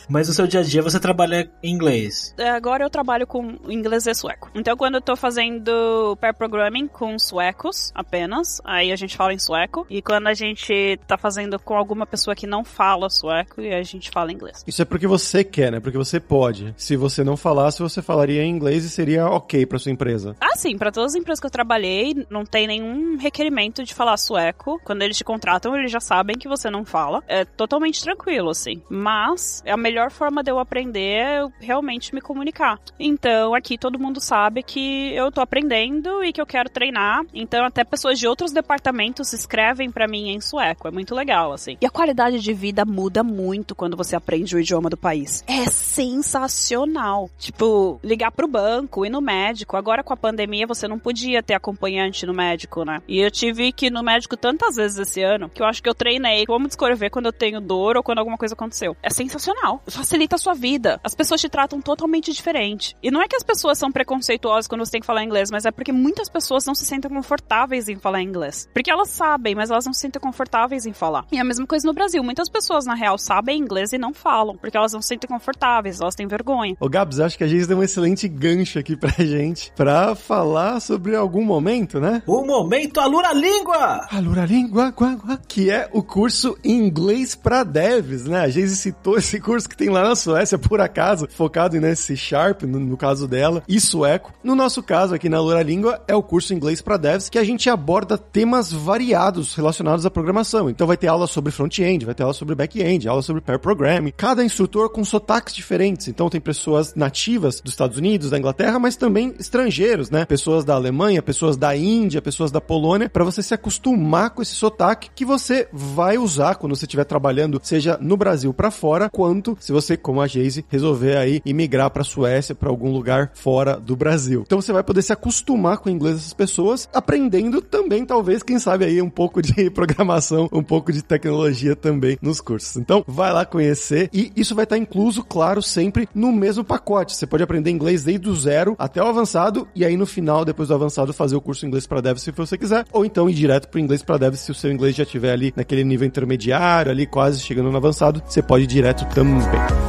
Mas 0.09 0.29
no 0.29 0.35
seu 0.35 0.47
dia 0.47 0.61
a 0.61 0.63
dia 0.63 0.83
você 0.83 1.01
trabalha 1.01 1.51
em 1.63 1.73
inglês. 1.75 2.33
É, 2.39 2.51
Agora 2.51 2.85
eu 2.85 2.91
trabalho 2.91 3.27
com 3.27 3.57
inglês 3.69 4.07
e 4.07 4.15
sueco. 4.15 4.51
Então 4.55 4.77
quando 4.77 4.95
eu 4.97 5.01
tô 5.01 5.17
fazendo 5.17 6.17
pair 6.21 6.33
programming 6.33 6.87
com 6.87 7.19
suecos 7.19 7.91
apenas, 7.95 8.61
aí 8.65 8.93
a 8.93 8.97
gente 8.97 9.17
fala 9.17 9.33
em 9.35 9.39
sueco. 9.39 9.85
E 9.91 10.01
quando 10.01 10.29
a 10.29 10.35
gente 10.35 10.99
tá 11.07 11.19
fazendo 11.19 11.59
com 11.59 11.75
alguma 11.77 12.07
pessoa 12.07 12.37
que 12.37 12.47
não 12.47 12.65
fala 12.65 12.96
sueco, 13.11 13.61
e 13.61 13.73
a 13.73 13.83
gente 13.83 14.11
fala 14.11 14.33
inglês. 14.33 14.65
Isso 14.67 14.83
é 14.83 14.85
porque 14.85 15.07
você 15.07 15.45
quer, 15.45 15.71
né? 15.71 15.81
Porque 15.81 15.99
você 15.99 16.19
pode. 16.19 16.75
Se 16.77 16.97
você 16.97 17.23
não 17.23 17.37
falasse, 17.37 17.83
você 17.83 18.03
falaria 18.03 18.43
em 18.43 18.51
inglês 18.51 18.85
e 18.85 18.91
seria 18.91 19.27
ok 19.27 19.67
pra 19.67 19.79
sua 19.79 19.93
empresa. 19.93 20.35
Ah, 20.41 20.57
sim, 20.57 20.77
pra 20.77 20.91
todas 20.91 21.13
as 21.13 21.21
empresas 21.21 21.41
que 21.41 21.47
eu 21.47 21.51
trabalhei, 21.51 22.27
não 22.31 22.45
tem 22.45 22.67
nenhum 22.67 23.17
requerimento 23.17 23.85
de 23.85 23.95
falar 23.95 24.17
sueco. 24.17 24.81
Quando 24.85 25.03
eles 25.03 25.17
te 25.17 25.25
contratam, 25.25 25.77
eles 25.77 25.91
já 25.91 26.01
sabem 26.01 26.37
que 26.37 26.49
você 26.49 26.71
não 26.71 26.85
fala. 26.85 27.23
É 27.29 27.45
totalmente 27.45 28.03
tranquilo, 28.03 28.51
assim. 28.51 28.83
Mas 28.89 29.63
a 29.67 29.77
melhor 29.77 30.11
forma 30.11 30.43
de 30.43 30.51
eu 30.51 30.59
aprender 30.59 31.01
é 31.01 31.41
eu 31.41 31.53
realmente 31.61 32.15
me 32.15 32.21
comunicar. 32.21 32.79
Então, 32.99 33.55
aqui 33.55 33.77
todo 33.77 33.99
mundo 33.99 34.21
sabe 34.21 34.63
que 34.63 35.13
eu 35.15 35.31
tô 35.31 35.41
aprendendo 35.41 36.25
e 36.25 36.33
que 36.33 36.41
eu 36.41 36.47
quero 36.47 36.71
treinar. 36.71 37.23
Então, 37.35 37.65
até 37.65 37.85
pessoas 37.85 38.19
de 38.19 38.27
outros 38.27 38.53
departamentos 38.53 39.33
escrevem 39.33 39.91
pra 39.91 40.09
mim 40.09 40.31
em 40.31 40.41
sueco. 40.41 40.89
É 40.89 40.91
muito 40.91 41.15
legal, 41.15 41.53
assim. 41.53 41.77
E 41.81 41.87
a 41.87 41.91
qualidade 41.91 42.41
de 42.41 42.53
vida 42.53 42.85
muda 42.87 43.23
muito 43.23 43.75
quando 43.75 43.97
você 43.97 44.17
aprende 44.17 44.57
o 44.57 44.61
idioma 44.61 44.89
do 44.89 44.97
país. 44.97 45.45
É 45.47 45.67
sensacional. 45.67 47.29
Tipo, 47.39 48.01
ligar 48.03 48.31
pro 48.31 48.49
banco, 48.49 49.05
ir 49.05 49.11
no 49.11 49.21
médico. 49.21 49.77
Agora 49.77 50.03
com 50.03 50.13
a 50.13 50.17
pandemia 50.17 50.67
você 50.67 50.87
não 50.87 50.99
podia 50.99 51.43
ter 51.43 51.55
acompanhante 51.55 52.25
no 52.25 52.33
médico, 52.33 52.85
né? 52.85 53.03
E 53.09 53.19
eu 53.19 53.31
tive 53.31 53.73
que 53.73 53.87
ir 53.87 53.91
no 53.91 54.03
médico 54.03 54.37
tantas 54.37 54.77
vezes 54.77 54.99
esse 54.99 55.23
ano 55.23 55.49
que 55.49 55.63
eu 55.63 55.67
acho 55.67 55.83
que 55.83 55.89
eu 55.89 55.95
treinei 55.95 56.47
como 56.47 56.69
descrever 56.69 57.11
quando 57.11 57.27
eu 57.27 57.33
tenho 57.33 57.61
dor 57.61 57.97
ou 57.97 58.03
quando 58.03 58.19
alguma 58.19 58.39
coisa 58.39 58.55
aconteceu. 58.55 58.97
É 59.03 59.11
sensacional. 59.11 59.83
Facilita 59.87 60.37
a 60.37 60.39
sua 60.39 60.55
vida. 60.55 61.01
As 61.03 61.15
pessoas 61.15 61.41
te 61.41 61.49
tratam 61.49 61.81
totalmente 61.81 62.33
diferente. 62.33 62.97
E 63.03 63.11
não 63.11 63.23
é 63.23 63.29
que 63.29 63.37
as 63.37 63.43
pessoas 63.43 63.79
são 63.79 63.91
preconceituosas 63.91 64.69
quando 64.69 64.85
você 64.85 64.93
tem 64.93 65.01
que 65.01 65.07
falar 65.07 65.23
inglês, 65.23 65.51
mas 65.51 65.65
é 65.65 65.71
porque 65.71 65.93
muitas 65.93 66.29
pessoas 66.29 66.65
não 66.65 66.75
se 66.75 66.85
sentem 66.85 67.11
confortáveis 67.11 67.89
em 67.89 67.97
falar 67.97 68.23
inglês. 68.23 68.69
Porque 68.73 68.91
elas 68.91 69.11
sabem, 69.11 69.55
mas 69.55 69.71
elas 69.71 69.87
não 69.87 69.93
se 69.93 70.01
sentem 70.01 70.21
confortáveis 70.21 70.87
em 70.87 70.93
falar. 70.93 71.27
E 71.33 71.39
a 71.39 71.45
mesma 71.45 71.67
coisa 71.67 71.87
no 71.87 71.93
Brasil. 71.95 72.23
Muitas 72.23 72.49
pessoas, 72.49 72.66
na 72.87 72.95
real, 72.95 73.19
sabem 73.19 73.59
inglês 73.59 73.93
e 73.93 73.99
não 73.99 74.13
falam, 74.13 74.57
porque 74.57 74.77
elas 74.77 74.93
não 74.93 75.03
se 75.03 75.09
sentem 75.09 75.29
confortáveis, 75.29 76.01
elas 76.01 76.15
têm 76.15 76.27
vergonha. 76.27 76.77
Ô 76.81 76.89
Gabs, 76.89 77.21
acho 77.21 77.39
que 77.39 77.45
a 77.45 77.49
gente 77.49 77.67
deu 77.67 77.79
um 77.79 77.83
excelente 77.83 78.29
gancho 78.29 78.79
aqui 78.79 78.97
pra 78.97 79.11
gente 79.11 79.73
pra 79.77 80.15
falar 80.15 80.81
sobre 80.81 81.17
algum 81.17 81.45
momento, 81.45 82.01
né? 82.01 82.23
O 82.27 82.45
momento 82.45 83.01
Alura 83.01 83.33
Língua! 83.33 84.07
Alura 84.11 84.45
Língua, 84.45 84.91
guá, 84.91 85.15
guá, 85.15 85.39
que 85.49 85.71
é 85.71 85.89
o 85.93 86.03
curso 86.03 86.57
Inglês 86.65 87.35
pra 87.35 87.65
Devs, 87.65 88.25
né? 88.25 88.41
A 88.41 88.49
Geise 88.49 88.77
citou 88.77 89.17
esse 89.17 89.41
curso 89.41 89.69
que 89.69 89.77
tem 89.77 89.89
lá 89.89 90.03
na 90.03 90.17
Suécia, 90.17 90.59
por 90.59 90.81
acaso, 90.81 91.29
focado 91.31 91.81
nesse 91.81 92.17
Sharp, 92.17 92.63
no, 92.63 92.81
no 92.81 92.97
caso 92.97 93.29
dela, 93.29 93.63
e 93.69 93.81
sueco. 93.81 94.33
No 94.43 94.55
nosso 94.55 94.83
caso, 94.83 95.15
aqui 95.15 95.29
na 95.29 95.37
Alura 95.39 95.63
Língua, 95.63 96.03
é 96.09 96.15
o 96.15 96.23
curso 96.23 96.53
Inglês 96.53 96.83
pra 96.83 96.97
Devs, 96.97 97.29
que 97.29 97.39
a 97.39 97.45
gente 97.45 97.71
aborda 97.71 98.19
temas 98.19 98.73
variados 98.73 99.55
relacionados 99.55 100.05
à 100.05 100.11
programação. 100.11 100.69
Então 100.69 100.87
vai 100.87 100.97
ter 100.97 101.07
aula 101.07 101.27
sobre 101.27 101.53
front-end, 101.53 102.05
vai 102.05 102.15
ter 102.15 102.23
aula 102.23 102.35
sobre 102.35 102.55
back-end, 102.57 103.09
aula 103.09 103.23
sobre 103.23 103.43
pair 103.43 103.59
programming. 103.59 104.13
Cada 104.17 104.45
instrutor 104.45 104.91
com 104.91 105.05
sotaques 105.05 105.55
diferentes. 105.55 106.09
Então 106.09 106.29
tem 106.29 106.41
pessoas 106.41 106.95
nativas 106.95 107.61
dos 107.61 107.73
Estados 107.73 107.99
Unidos, 107.99 108.31
da 108.31 108.39
Inglaterra, 108.39 108.79
mas 108.79 108.97
também 108.97 109.35
estrangeiros, 109.39 110.11
né? 110.11 110.25
Pessoas 110.25 110.65
da 110.65 110.75
Alemanha, 110.75 111.23
pessoas 111.23 111.57
da 111.57 111.77
Índia, 111.77 112.23
pessoas 112.23 112.51
da 112.51 112.61
Polônia, 112.61 113.09
para 113.09 113.25
você 113.25 113.43
se 113.43 113.55
acostumar 113.55 114.31
com 114.31 114.43
esse 114.43 114.55
sotaque 114.55 115.11
que 115.15 115.25
você 115.25 115.69
vai 115.73 116.19
usar 116.19 116.57
quando 116.57 116.75
você 116.75 116.85
estiver 116.85 117.05
trabalhando, 117.05 117.61
seja 117.63 117.99
no 118.01 118.17
Brasil 118.17 118.53
para 118.53 118.71
fora, 118.71 119.11
quanto 119.11 119.57
se 119.61 119.73
você, 119.73 119.97
como 119.97 120.21
a 120.21 120.27
Geise, 120.27 120.65
resolver 120.69 121.17
aí 121.17 121.41
imigrar 121.45 121.91
para 121.91 122.05
Suécia, 122.05 122.55
para 122.55 122.69
algum 122.69 122.93
lugar 122.93 123.31
fora 123.35 123.77
do 123.79 123.97
Brasil. 123.97 124.43
Então 124.47 124.61
você 124.61 124.73
vai 124.73 124.83
poder 124.83 125.03
se 125.03 125.13
acostumar 125.13 125.79
com 125.79 125.89
o 125.89 125.93
inglês 125.93 126.17
dessas 126.17 126.33
pessoas, 126.33 126.89
aprendendo 126.93 127.61
também, 127.61 128.05
talvez, 128.05 128.43
quem 128.43 128.59
sabe 128.59 128.85
aí 128.85 129.03
um 129.03 129.11
pouco 129.11 129.43
de 129.43 129.69
programação, 129.71 130.49
um 130.53 130.63
pouco 130.63 130.93
de 130.93 131.03
tecnologia 131.03 131.77
também 131.77 132.19
nos 132.21 132.41
cursos. 132.47 132.77
Então, 132.77 133.05
vai 133.07 133.33
lá 133.33 133.45
conhecer 133.45 134.09
e 134.13 134.33
isso 134.37 134.55
vai 134.55 134.65
estar 134.65 134.79
incluso, 134.79 135.25
claro, 135.25 135.61
sempre 135.61 136.09
no 136.15 136.33
mesmo 136.33 136.65
pacote. 136.65 137.15
Você 137.15 137.27
pode 137.27 137.43
aprender 137.43 137.71
inglês 137.71 138.05
desde 138.05 138.29
o 138.29 138.37
zero 138.37 138.77
até 138.79 139.03
o 139.03 139.07
avançado 139.07 139.67
e 139.75 139.85
aí 139.85 139.97
no 139.97 140.07
final, 140.07 140.45
depois 140.45 140.69
do 140.69 140.75
avançado, 140.75 141.13
fazer 141.13 141.37
o 141.37 141.41
curso 141.41 141.67
inglês 141.67 141.87
para 141.87 142.01
dev 142.01 142.19
se 142.19 142.31
você 142.31 142.57
quiser, 142.57 142.85
ou 142.93 143.05
então 143.05 143.29
ir 143.29 143.35
direto 143.35 143.69
pro 143.69 143.81
inglês 143.81 144.03
para 144.03 144.19
dev 144.19 144.35
se 144.35 144.51
o 144.51 144.55
seu 144.55 144.71
inglês 144.71 144.95
já 144.95 145.03
estiver 145.03 145.33
ali 145.33 145.53
naquele 145.57 145.83
nível 145.83 146.07
intermediário, 146.07 146.93
ali 146.93 147.07
quase 147.07 147.41
chegando 147.41 147.71
no 147.71 147.77
avançado, 147.77 148.23
você 148.27 148.43
pode 148.43 148.65
ir 148.65 148.69
direto 148.69 149.05
também. 149.15 149.86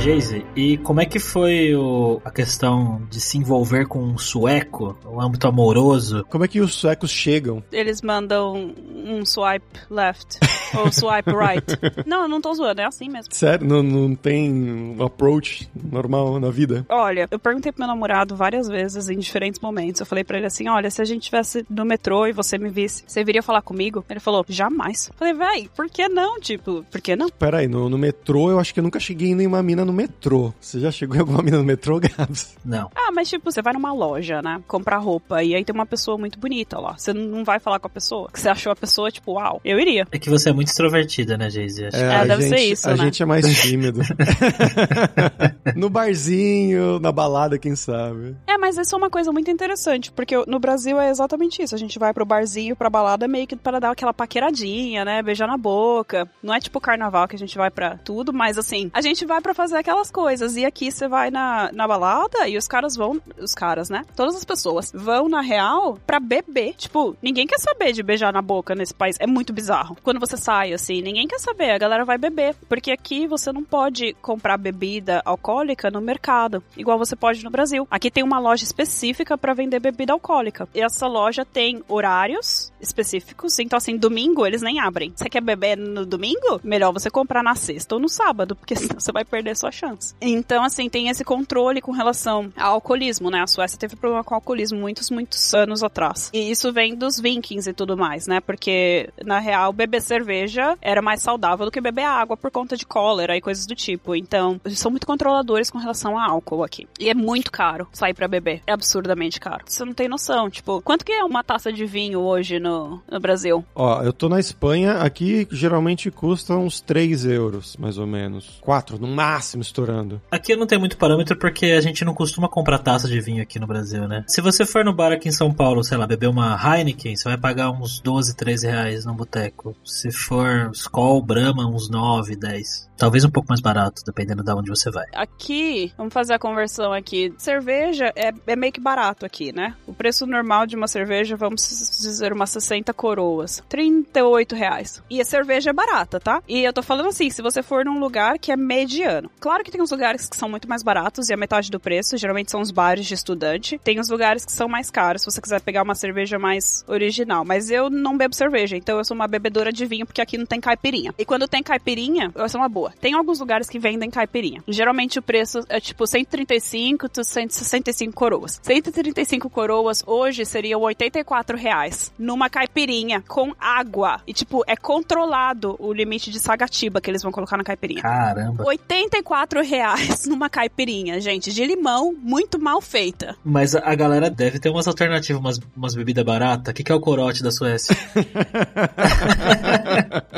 Geise, 0.00 0.46
e 0.56 0.78
como 0.78 1.00
é 1.00 1.04
que 1.06 1.18
foi 1.18 1.74
o- 1.74 2.20
a 2.24 2.30
questão 2.30 3.02
de 3.10 3.20
se 3.20 3.36
envolver 3.36 3.86
com 3.86 3.98
um 4.00 4.16
sueco, 4.16 4.96
o 5.04 5.20
âmbito 5.20 5.46
amoroso? 5.48 6.24
Como 6.30 6.44
é 6.44 6.48
que 6.48 6.60
os 6.60 6.74
suecos 6.74 7.10
chegam? 7.10 7.62
Eles 7.72 8.00
mandam 8.00 8.72
um 8.94 9.24
swipe 9.26 9.66
left 9.90 10.38
ou 10.76 10.92
swipe 10.92 11.30
right. 11.30 11.64
não, 12.06 12.22
eu 12.22 12.28
não 12.28 12.40
tô 12.40 12.52
zoando, 12.54 12.80
é 12.80 12.84
assim 12.84 13.08
mesmo. 13.08 13.32
Sério, 13.34 13.66
não, 13.66 13.82
não 13.82 14.14
tem 14.14 14.52
um 14.52 15.02
approach 15.02 15.68
normal 15.90 16.38
na 16.40 16.50
vida? 16.50 16.84
Olha, 16.88 17.28
eu 17.30 17.38
perguntei 17.38 17.72
pro 17.72 17.80
meu 17.80 17.88
namorado 17.88 18.36
várias 18.36 18.68
vezes 18.68 19.08
em 19.08 19.18
diferentes 19.18 19.60
momentos. 19.60 20.00
Eu 20.00 20.06
falei 20.06 20.24
pra 20.24 20.38
ele 20.38 20.46
assim: 20.46 20.68
olha, 20.68 20.90
se 20.90 21.00
a 21.00 21.04
gente 21.04 21.22
tivesse 21.22 21.64
no 21.68 21.84
metrô 21.84 22.26
e 22.26 22.32
você 22.32 22.58
me 22.58 22.68
visse, 22.68 23.04
você 23.06 23.24
viria 23.24 23.42
falar 23.42 23.62
comigo? 23.62 24.04
Ele 24.08 24.20
falou: 24.20 24.44
jamais. 24.48 25.08
Eu 25.08 25.14
falei, 25.16 25.34
véi, 25.34 25.70
por 25.74 25.88
que 25.88 26.08
não? 26.08 26.40
Tipo, 26.40 26.84
por 26.90 27.00
que 27.00 27.16
não? 27.16 27.28
Pera 27.28 27.58
aí, 27.58 27.68
no, 27.68 27.88
no 27.88 27.98
metrô 27.98 28.50
eu 28.50 28.58
acho 28.58 28.72
que 28.72 28.80
eu 28.80 28.84
nunca 28.84 29.00
cheguei 29.00 29.30
em 29.30 29.34
nenhuma 29.34 29.62
mina 29.62 29.84
no 29.84 29.92
metrô. 29.92 30.52
Você 30.60 30.80
já 30.80 30.90
chegou 30.90 31.16
em 31.16 31.20
alguma 31.20 31.42
mina 31.42 31.58
no 31.58 31.64
metrô, 31.64 32.00
Gabs? 32.00 32.56
Não. 32.64 32.90
Ah, 32.94 33.10
mas 33.12 33.28
tipo, 33.28 33.50
você 33.50 33.62
vai 33.62 33.72
numa 33.72 33.92
loja, 33.92 34.42
né? 34.42 34.60
Comprar 34.66 34.98
roupa 34.98 35.42
e 35.42 35.54
aí 35.54 35.64
tem 35.64 35.74
uma 35.74 35.86
pessoa 35.86 36.18
muito 36.18 36.38
bonita 36.38 36.78
lá. 36.78 36.96
Você 36.96 37.12
não 37.12 37.44
vai 37.44 37.58
falar 37.58 37.78
com 37.78 37.86
a 37.86 37.90
pessoa. 37.90 38.28
Que 38.32 38.40
você 38.40 38.48
achou 38.48 38.72
a 38.72 38.76
pessoa, 38.76 39.10
tipo, 39.10 39.32
uau, 39.32 39.60
eu 39.64 39.78
iria. 39.78 40.06
É 40.10 40.18
que 40.18 40.30
você 40.30 40.50
é 40.50 40.52
muito 40.58 40.68
extrovertida, 40.68 41.36
né, 41.36 41.48
Geise? 41.48 41.86
Acho- 41.86 41.96
É, 41.96 42.16
a 42.16 42.24
deve 42.24 42.42
gente, 42.42 42.58
ser 42.58 42.64
isso, 42.72 42.88
A 42.88 42.90
né? 42.96 43.04
gente 43.04 43.22
é 43.22 43.26
mais 43.26 43.60
tímido. 43.62 44.00
no 45.76 45.88
barzinho, 45.88 46.98
na 47.00 47.12
balada, 47.12 47.58
quem 47.58 47.74
sabe. 47.76 48.36
É, 48.46 48.56
mas 48.58 48.76
isso 48.76 48.94
é 48.94 48.98
uma 48.98 49.10
coisa 49.10 49.32
muito 49.32 49.50
interessante, 49.50 50.10
porque 50.12 50.34
no 50.46 50.58
Brasil 50.58 50.98
é 51.00 51.10
exatamente 51.10 51.62
isso. 51.62 51.74
A 51.74 51.78
gente 51.78 51.98
vai 51.98 52.12
pro 52.12 52.24
barzinho, 52.24 52.74
pra 52.76 52.90
balada, 52.90 53.28
meio 53.28 53.46
que 53.46 53.56
para 53.56 53.78
dar 53.78 53.90
aquela 53.90 54.12
paqueradinha, 54.12 55.04
né? 55.04 55.22
Beijar 55.22 55.46
na 55.46 55.56
boca. 55.56 56.28
Não 56.42 56.54
é 56.54 56.60
tipo 56.60 56.80
carnaval 56.80 57.28
que 57.28 57.36
a 57.36 57.38
gente 57.38 57.56
vai 57.56 57.70
pra 57.70 57.96
tudo, 57.98 58.32
mas 58.32 58.58
assim, 58.58 58.90
a 58.92 59.00
gente 59.00 59.24
vai 59.24 59.40
pra 59.40 59.54
fazer 59.54 59.76
aquelas 59.76 60.10
coisas. 60.10 60.56
E 60.56 60.64
aqui 60.64 60.90
você 60.90 61.06
vai 61.08 61.30
na, 61.30 61.70
na 61.72 61.86
balada 61.86 62.48
e 62.48 62.56
os 62.56 62.66
caras 62.66 62.96
vão. 62.96 63.20
Os 63.40 63.54
caras, 63.54 63.88
né? 63.88 64.04
Todas 64.16 64.34
as 64.36 64.44
pessoas 64.44 64.90
vão, 64.94 65.28
na 65.28 65.40
real, 65.40 65.98
pra 66.06 66.18
beber. 66.20 66.74
Tipo, 66.74 67.16
ninguém 67.22 67.46
quer 67.46 67.58
saber 67.58 67.92
de 67.92 68.02
beijar 68.02 68.32
na 68.32 68.42
boca 68.42 68.74
nesse 68.74 68.94
país. 68.94 69.16
É 69.20 69.26
muito 69.26 69.52
bizarro. 69.52 69.96
Quando 70.02 70.20
você 70.20 70.36
sai, 70.48 70.72
assim. 70.72 71.02
Ninguém 71.02 71.28
quer 71.28 71.38
saber, 71.38 71.72
a 71.72 71.78
galera 71.78 72.06
vai 72.06 72.16
beber. 72.16 72.54
Porque 72.66 72.90
aqui 72.90 73.26
você 73.26 73.52
não 73.52 73.62
pode 73.62 74.14
comprar 74.22 74.56
bebida 74.56 75.20
alcoólica 75.26 75.90
no 75.90 76.00
mercado, 76.00 76.62
igual 76.74 76.96
você 76.96 77.14
pode 77.14 77.44
no 77.44 77.50
Brasil. 77.50 77.86
Aqui 77.90 78.10
tem 78.10 78.24
uma 78.24 78.38
loja 78.38 78.64
específica 78.64 79.36
para 79.36 79.52
vender 79.52 79.78
bebida 79.78 80.14
alcoólica. 80.14 80.66
E 80.74 80.80
essa 80.80 81.06
loja 81.06 81.44
tem 81.44 81.82
horários 81.86 82.72
específicos, 82.80 83.58
então 83.58 83.76
assim, 83.76 83.96
domingo 83.96 84.46
eles 84.46 84.62
nem 84.62 84.80
abrem. 84.80 85.12
Você 85.14 85.28
quer 85.28 85.42
beber 85.42 85.76
no 85.76 86.06
domingo? 86.06 86.60
Melhor 86.64 86.92
você 86.92 87.10
comprar 87.10 87.42
na 87.42 87.54
sexta 87.54 87.96
ou 87.96 88.00
no 88.00 88.08
sábado, 88.08 88.56
porque 88.56 88.74
senão 88.76 88.98
você 88.98 89.12
vai 89.12 89.26
perder 89.26 89.54
sua 89.54 89.70
chance. 89.70 90.14
Então, 90.20 90.64
assim, 90.64 90.88
tem 90.88 91.08
esse 91.08 91.24
controle 91.24 91.82
com 91.82 91.92
relação 91.92 92.50
ao 92.56 92.74
alcoolismo, 92.74 93.30
né? 93.30 93.42
A 93.42 93.46
Suécia 93.46 93.78
teve 93.78 93.96
problema 93.96 94.24
com 94.24 94.34
alcoolismo 94.34 94.78
muitos, 94.78 95.10
muitos 95.10 95.52
anos 95.52 95.82
atrás. 95.82 96.30
E 96.32 96.50
isso 96.50 96.72
vem 96.72 96.94
dos 96.94 97.20
vikings 97.20 97.68
e 97.68 97.74
tudo 97.74 97.98
mais, 97.98 98.26
né? 98.26 98.40
Porque, 98.40 99.10
na 99.24 99.38
real, 99.38 99.72
beber 99.72 100.00
cerveja 100.00 100.37
era 100.80 101.02
mais 101.02 101.22
saudável 101.22 101.66
do 101.66 101.72
que 101.72 101.80
beber 101.80 102.04
água 102.04 102.36
por 102.36 102.50
conta 102.50 102.76
de 102.76 102.86
cólera 102.86 103.36
e 103.36 103.40
coisas 103.40 103.66
do 103.66 103.74
tipo. 103.74 104.14
Então, 104.14 104.60
eles 104.64 104.78
são 104.78 104.90
muito 104.90 105.06
controladores 105.06 105.70
com 105.70 105.78
relação 105.78 106.18
a 106.18 106.26
álcool 106.28 106.62
aqui. 106.62 106.86
E 107.00 107.08
é 107.08 107.14
muito 107.14 107.50
caro 107.50 107.88
sair 107.92 108.14
para 108.14 108.28
beber. 108.28 108.62
É 108.66 108.72
absurdamente 108.72 109.40
caro. 109.40 109.64
Você 109.66 109.84
não 109.84 109.94
tem 109.94 110.08
noção. 110.08 110.50
Tipo, 110.50 110.80
quanto 110.82 111.04
que 111.04 111.12
é 111.12 111.24
uma 111.24 111.42
taça 111.42 111.72
de 111.72 111.86
vinho 111.86 112.20
hoje 112.20 112.58
no, 112.58 113.00
no 113.10 113.20
Brasil? 113.20 113.64
Ó, 113.74 114.02
eu 114.02 114.12
tô 114.12 114.28
na 114.28 114.40
Espanha, 114.40 114.94
aqui 114.94 115.46
geralmente 115.50 116.10
custa 116.10 116.54
uns 116.54 116.80
3 116.80 117.24
euros, 117.24 117.76
mais 117.76 117.98
ou 117.98 118.06
menos. 118.06 118.58
4, 118.60 118.98
no 118.98 119.08
máximo, 119.08 119.62
estourando. 119.62 120.20
Aqui 120.30 120.54
não 120.56 120.66
tem 120.66 120.78
muito 120.78 120.96
parâmetro 120.96 121.36
porque 121.36 121.66
a 121.66 121.80
gente 121.80 122.04
não 122.04 122.14
costuma 122.14 122.48
comprar 122.48 122.78
taça 122.78 123.08
de 123.08 123.20
vinho 123.20 123.42
aqui 123.42 123.58
no 123.58 123.66
Brasil, 123.66 124.06
né? 124.06 124.24
Se 124.26 124.40
você 124.40 124.64
for 124.66 124.84
no 124.84 124.92
bar 124.92 125.12
aqui 125.12 125.28
em 125.28 125.32
São 125.32 125.52
Paulo, 125.52 125.84
sei 125.84 125.96
lá, 125.96 126.06
beber 126.06 126.28
uma 126.28 126.56
Heineken, 126.56 127.16
você 127.16 127.28
vai 127.28 127.38
pagar 127.38 127.70
uns 127.70 128.00
12, 128.00 128.36
13 128.36 128.66
reais 128.66 129.04
no 129.04 129.14
boteco. 129.14 129.74
Se 129.84 130.10
for 130.28 130.70
Skol, 130.74 131.22
Brahma, 131.24 131.64
uns 131.64 131.88
9, 131.88 132.36
10. 132.36 132.87
Talvez 132.98 133.24
um 133.24 133.30
pouco 133.30 133.48
mais 133.48 133.60
barato, 133.60 134.02
dependendo 134.04 134.42
de 134.42 134.50
onde 134.52 134.70
você 134.70 134.90
vai. 134.90 135.06
Aqui, 135.12 135.92
vamos 135.96 136.12
fazer 136.12 136.34
a 136.34 136.38
conversão 136.38 136.92
aqui. 136.92 137.32
Cerveja 137.38 138.12
é, 138.16 138.32
é 138.44 138.56
meio 138.56 138.72
que 138.72 138.80
barato 138.80 139.24
aqui, 139.24 139.52
né? 139.52 139.76
O 139.86 139.94
preço 139.94 140.26
normal 140.26 140.66
de 140.66 140.74
uma 140.74 140.88
cerveja, 140.88 141.36
vamos 141.36 141.62
dizer, 142.00 142.32
umas 142.32 142.50
60 142.50 142.92
coroas. 142.92 143.62
38 143.68 144.56
reais. 144.56 145.00
E 145.08 145.20
a 145.20 145.24
cerveja 145.24 145.70
é 145.70 145.72
barata, 145.72 146.18
tá? 146.18 146.42
E 146.48 146.64
eu 146.64 146.72
tô 146.72 146.82
falando 146.82 147.06
assim, 147.08 147.30
se 147.30 147.40
você 147.40 147.62
for 147.62 147.84
num 147.84 148.00
lugar 148.00 148.36
que 148.36 148.50
é 148.50 148.56
mediano. 148.56 149.30
Claro 149.38 149.62
que 149.62 149.70
tem 149.70 149.80
uns 149.80 149.92
lugares 149.92 150.28
que 150.28 150.36
são 150.36 150.48
muito 150.48 150.68
mais 150.68 150.82
baratos 150.82 151.28
e 151.28 151.32
a 151.32 151.36
metade 151.36 151.70
do 151.70 151.78
preço, 151.78 152.16
geralmente 152.16 152.50
são 152.50 152.60
os 152.60 152.72
bares 152.72 153.06
de 153.06 153.14
estudante. 153.14 153.78
Tem 153.78 154.00
os 154.00 154.08
lugares 154.08 154.44
que 154.44 154.50
são 154.50 154.68
mais 154.68 154.90
caros, 154.90 155.22
se 155.22 155.30
você 155.30 155.40
quiser 155.40 155.60
pegar 155.60 155.84
uma 155.84 155.94
cerveja 155.94 156.36
mais 156.36 156.84
original. 156.88 157.44
Mas 157.44 157.70
eu 157.70 157.88
não 157.88 158.16
bebo 158.16 158.34
cerveja, 158.34 158.76
então 158.76 158.98
eu 158.98 159.04
sou 159.04 159.14
uma 159.14 159.28
bebedora 159.28 159.72
de 159.72 159.86
vinho, 159.86 160.04
porque 160.04 160.20
aqui 160.20 160.36
não 160.36 160.46
tem 160.46 160.60
caipirinha. 160.60 161.14
E 161.16 161.24
quando 161.24 161.46
tem 161.46 161.62
caipirinha, 161.62 162.32
eu 162.34 162.48
sou 162.48 162.60
uma 162.60 162.68
boa. 162.68 162.87
Tem 163.00 163.14
alguns 163.14 163.40
lugares 163.40 163.68
que 163.68 163.78
vendem 163.78 164.10
caipirinha. 164.10 164.62
Geralmente 164.68 165.18
o 165.18 165.22
preço 165.22 165.60
é 165.68 165.80
tipo 165.80 166.06
135 166.06 167.08
to 167.08 167.24
165 167.24 168.12
coroas. 168.12 168.60
135 168.62 169.50
coroas 169.50 170.02
hoje 170.06 170.44
seriam 170.44 170.80
84 170.80 171.56
reais 171.56 172.12
numa 172.18 172.48
caipirinha 172.48 173.22
com 173.26 173.52
água. 173.58 174.20
E 174.26 174.32
tipo, 174.32 174.62
é 174.66 174.76
controlado 174.76 175.76
o 175.78 175.92
limite 175.92 176.30
de 176.30 176.38
sagatiba 176.38 177.00
que 177.00 177.10
eles 177.10 177.22
vão 177.22 177.32
colocar 177.32 177.56
na 177.56 177.64
caipirinha. 177.64 178.02
Caramba. 178.02 178.64
84 178.66 179.62
reais 179.62 180.24
numa 180.26 180.48
caipirinha, 180.48 181.20
gente, 181.20 181.52
de 181.52 181.64
limão, 181.64 182.14
muito 182.18 182.58
mal 182.58 182.80
feita. 182.80 183.36
Mas 183.44 183.74
a 183.74 183.94
galera 183.94 184.30
deve 184.30 184.58
ter 184.58 184.70
umas 184.70 184.86
alternativas, 184.86 185.40
umas, 185.40 185.60
umas 185.76 185.94
bebidas 185.94 186.24
baratas. 186.24 186.72
O 186.72 186.74
que, 186.74 186.84
que 186.84 186.92
é 186.92 186.94
o 186.94 187.00
corote 187.00 187.42
da 187.42 187.50
Suécia? 187.50 187.96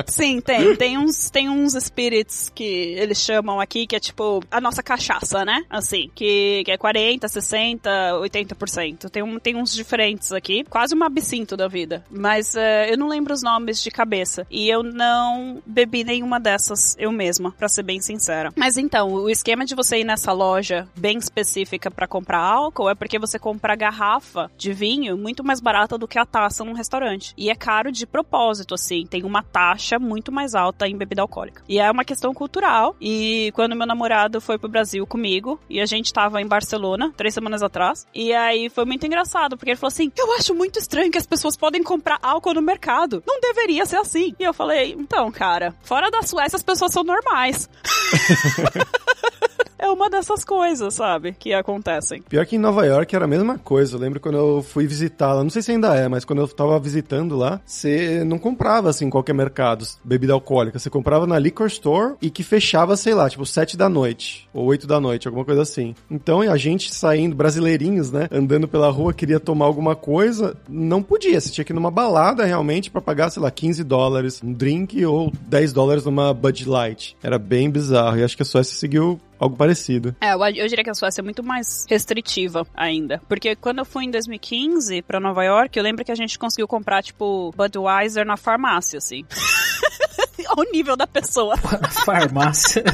Sim, 0.06 0.40
tem. 0.40 0.76
Tem 0.76 0.98
uns, 0.98 1.30
tem 1.30 1.48
uns 1.48 1.74
spirits 1.74 2.39
que 2.48 2.64
eles 2.64 3.18
chamam 3.18 3.60
aqui, 3.60 3.86
que 3.86 3.96
é 3.96 4.00
tipo 4.00 4.42
a 4.50 4.60
nossa 4.60 4.82
cachaça, 4.82 5.44
né? 5.44 5.64
Assim, 5.68 6.10
que, 6.14 6.62
que 6.64 6.70
é 6.70 6.76
40, 6.76 7.28
60, 7.28 7.90
80%. 8.20 9.10
Tem, 9.10 9.22
um, 9.22 9.38
tem 9.38 9.56
uns 9.56 9.74
diferentes 9.74 10.32
aqui. 10.32 10.64
Quase 10.64 10.94
um 10.94 11.04
absinto 11.04 11.56
da 11.56 11.68
vida. 11.68 12.04
Mas 12.10 12.54
uh, 12.54 12.88
eu 12.88 12.96
não 12.96 13.08
lembro 13.08 13.34
os 13.34 13.42
nomes 13.42 13.82
de 13.82 13.90
cabeça. 13.90 14.46
E 14.50 14.68
eu 14.68 14.82
não 14.82 15.62
bebi 15.66 16.04
nenhuma 16.04 16.40
dessas 16.40 16.96
eu 16.98 17.12
mesma, 17.12 17.52
para 17.52 17.68
ser 17.68 17.82
bem 17.82 18.00
sincera. 18.00 18.52
Mas 18.56 18.76
então, 18.76 19.12
o 19.12 19.30
esquema 19.30 19.64
de 19.64 19.74
você 19.74 19.98
ir 19.98 20.04
nessa 20.04 20.32
loja 20.32 20.88
bem 20.96 21.18
específica 21.18 21.90
para 21.90 22.06
comprar 22.06 22.38
álcool 22.38 22.90
é 22.90 22.94
porque 22.94 23.18
você 23.18 23.38
compra 23.38 23.74
garrafa 23.74 24.50
de 24.56 24.72
vinho 24.72 25.16
muito 25.16 25.44
mais 25.44 25.60
barata 25.60 25.98
do 25.98 26.08
que 26.08 26.18
a 26.18 26.26
taça 26.26 26.64
num 26.64 26.72
restaurante. 26.72 27.34
E 27.36 27.50
é 27.50 27.54
caro 27.54 27.90
de 27.90 28.06
propósito, 28.06 28.74
assim. 28.74 29.06
Tem 29.06 29.24
uma 29.24 29.42
taxa 29.42 29.98
muito 29.98 30.30
mais 30.30 30.54
alta 30.54 30.88
em 30.88 30.96
bebida 30.96 31.22
alcoólica. 31.22 31.62
E 31.68 31.78
é 31.78 31.90
uma 31.90 32.04
questão 32.04 32.29
cultural. 32.34 32.96
E 33.00 33.52
quando 33.54 33.76
meu 33.76 33.86
namorado 33.86 34.40
foi 34.40 34.58
pro 34.58 34.68
Brasil 34.68 35.06
comigo, 35.06 35.60
e 35.68 35.80
a 35.80 35.86
gente 35.86 36.12
tava 36.12 36.40
em 36.40 36.46
Barcelona, 36.46 37.12
três 37.16 37.34
semanas 37.34 37.62
atrás, 37.62 38.06
e 38.14 38.32
aí 38.32 38.68
foi 38.68 38.84
muito 38.84 39.06
engraçado, 39.06 39.56
porque 39.56 39.70
ele 39.70 39.76
falou 39.76 39.92
assim: 39.92 40.10
Eu 40.16 40.32
acho 40.34 40.54
muito 40.54 40.78
estranho 40.78 41.10
que 41.10 41.18
as 41.18 41.26
pessoas 41.26 41.56
podem 41.56 41.82
comprar 41.82 42.18
álcool 42.22 42.54
no 42.54 42.62
mercado. 42.62 43.22
Não 43.26 43.40
deveria 43.40 43.86
ser 43.86 43.96
assim. 43.96 44.34
E 44.38 44.42
eu 44.42 44.54
falei: 44.54 44.94
Então, 44.98 45.30
cara, 45.30 45.74
fora 45.82 46.10
da 46.10 46.22
Suécia 46.22 46.56
as 46.56 46.62
pessoas 46.62 46.92
são 46.92 47.04
normais. 47.04 47.68
é 49.80 49.88
uma 49.90 50.10
dessas 50.10 50.44
coisas, 50.44 50.94
sabe? 50.94 51.32
Que 51.32 51.52
acontecem. 51.54 52.22
Pior 52.22 52.44
que 52.44 52.56
em 52.56 52.58
Nova 52.58 52.84
York 52.84 53.14
era 53.16 53.24
a 53.24 53.28
mesma 53.28 53.58
coisa. 53.58 53.96
Eu 53.96 54.00
lembro 54.00 54.20
quando 54.20 54.36
eu 54.36 54.62
fui 54.62 54.86
visitá-la, 54.86 55.42
não 55.42 55.50
sei 55.50 55.62
se 55.62 55.72
ainda 55.72 55.94
é, 55.96 56.06
mas 56.06 56.24
quando 56.24 56.40
eu 56.40 56.48
tava 56.48 56.78
visitando 56.78 57.36
lá, 57.36 57.60
você 57.64 58.22
não 58.24 58.38
comprava 58.38 58.90
assim 58.90 59.06
em 59.06 59.10
qualquer 59.10 59.32
mercado 59.32 59.86
bebida 60.04 60.34
alcoólica. 60.34 60.78
Você 60.78 60.90
comprava 60.90 61.26
na 61.26 61.38
liquor 61.38 61.66
store 61.66 62.14
e 62.20 62.30
que 62.30 62.42
fechava, 62.42 62.96
sei 62.96 63.14
lá, 63.14 63.28
tipo 63.28 63.46
sete 63.46 63.76
da 63.76 63.88
noite 63.88 64.48
ou 64.52 64.66
oito 64.66 64.86
da 64.86 65.00
noite, 65.00 65.26
alguma 65.26 65.44
coisa 65.44 65.62
assim. 65.62 65.94
Então 66.10 66.42
a 66.42 66.56
gente 66.56 66.94
saindo, 66.94 67.34
brasileirinhos, 67.34 68.12
né, 68.12 68.28
andando 68.30 68.68
pela 68.68 68.90
rua, 68.90 69.14
queria 69.14 69.40
tomar 69.40 69.64
alguma 69.64 69.96
coisa, 69.96 70.56
não 70.68 71.02
podia. 71.02 71.40
Você 71.40 71.50
tinha 71.50 71.64
que 71.64 71.72
ir 71.72 71.74
numa 71.74 71.90
balada 71.90 72.44
realmente 72.44 72.90
para 72.90 73.00
pagar, 73.00 73.30
sei 73.30 73.42
lá, 73.42 73.50
15 73.50 73.82
dólares 73.84 74.40
um 74.42 74.52
drink 74.52 75.04
ou 75.04 75.32
10 75.48 75.72
dólares 75.72 76.04
numa 76.04 76.34
Bud 76.34 76.68
Light. 76.68 77.16
Era 77.22 77.38
bem 77.38 77.70
bizarro. 77.70 78.18
E 78.18 78.24
acho 78.24 78.36
que 78.36 78.42
a 78.42 78.46
Suécia 78.46 78.74
seguiu 78.74 79.20
algo 79.40 79.56
parecido. 79.56 80.14
É, 80.20 80.34
eu, 80.34 80.40
eu, 80.40 80.68
diria 80.68 80.84
que 80.84 80.90
a 80.90 80.94
Suécia 80.94 81.22
é 81.22 81.24
muito 81.24 81.42
mais 81.42 81.86
restritiva 81.88 82.66
ainda. 82.74 83.20
Porque 83.26 83.56
quando 83.56 83.78
eu 83.78 83.84
fui 83.84 84.04
em 84.04 84.10
2015 84.10 85.02
para 85.02 85.18
Nova 85.18 85.42
York, 85.42 85.76
eu 85.76 85.82
lembro 85.82 86.04
que 86.04 86.12
a 86.12 86.14
gente 86.14 86.38
conseguiu 86.38 86.68
comprar, 86.68 87.02
tipo, 87.02 87.52
Budweiser 87.56 88.26
na 88.26 88.36
farmácia, 88.36 88.98
assim. 88.98 89.24
ao 90.56 90.64
nível 90.72 90.96
da 90.96 91.06
pessoa. 91.06 91.56
Farmácia. 92.04 92.84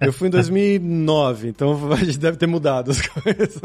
Eu 0.00 0.12
fui 0.12 0.28
em 0.28 0.30
2009, 0.30 1.48
então 1.48 1.78
a 1.92 1.96
gente 1.96 2.18
deve 2.18 2.36
ter 2.36 2.46
mudado 2.46 2.90
as 2.90 3.00
coisas. 3.00 3.60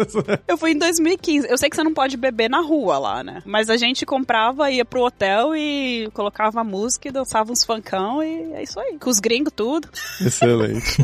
Eu 0.47 0.57
fui 0.57 0.71
em 0.71 0.77
2015. 0.77 1.47
Eu 1.49 1.57
sei 1.57 1.69
que 1.69 1.75
você 1.75 1.83
não 1.83 1.93
pode 1.93 2.17
beber 2.17 2.49
na 2.49 2.61
rua 2.61 2.97
lá, 2.97 3.23
né? 3.23 3.41
Mas 3.45 3.69
a 3.69 3.77
gente 3.77 4.05
comprava, 4.05 4.69
ia 4.71 4.85
pro 4.85 5.03
hotel 5.03 5.55
e 5.55 6.09
colocava 6.13 6.63
música 6.63 7.07
e 7.07 7.11
dançava 7.11 7.51
uns 7.51 7.63
funkão 7.63 8.23
e 8.23 8.53
é 8.53 8.63
isso 8.63 8.79
aí. 8.79 8.97
Com 8.99 9.09
os 9.09 9.19
gringos 9.19 9.53
tudo. 9.55 9.87
Excelente. 10.19 10.97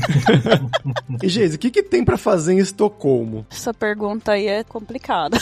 e, 1.21 1.29
Geise, 1.29 1.55
o 1.55 1.59
que, 1.59 1.71
que 1.71 1.83
tem 1.83 2.03
para 2.03 2.17
fazer 2.17 2.53
em 2.53 2.59
Estocolmo? 2.59 3.45
Essa 3.51 3.73
pergunta 3.73 4.33
aí 4.33 4.47
é 4.47 4.63
complicada. 4.63 5.37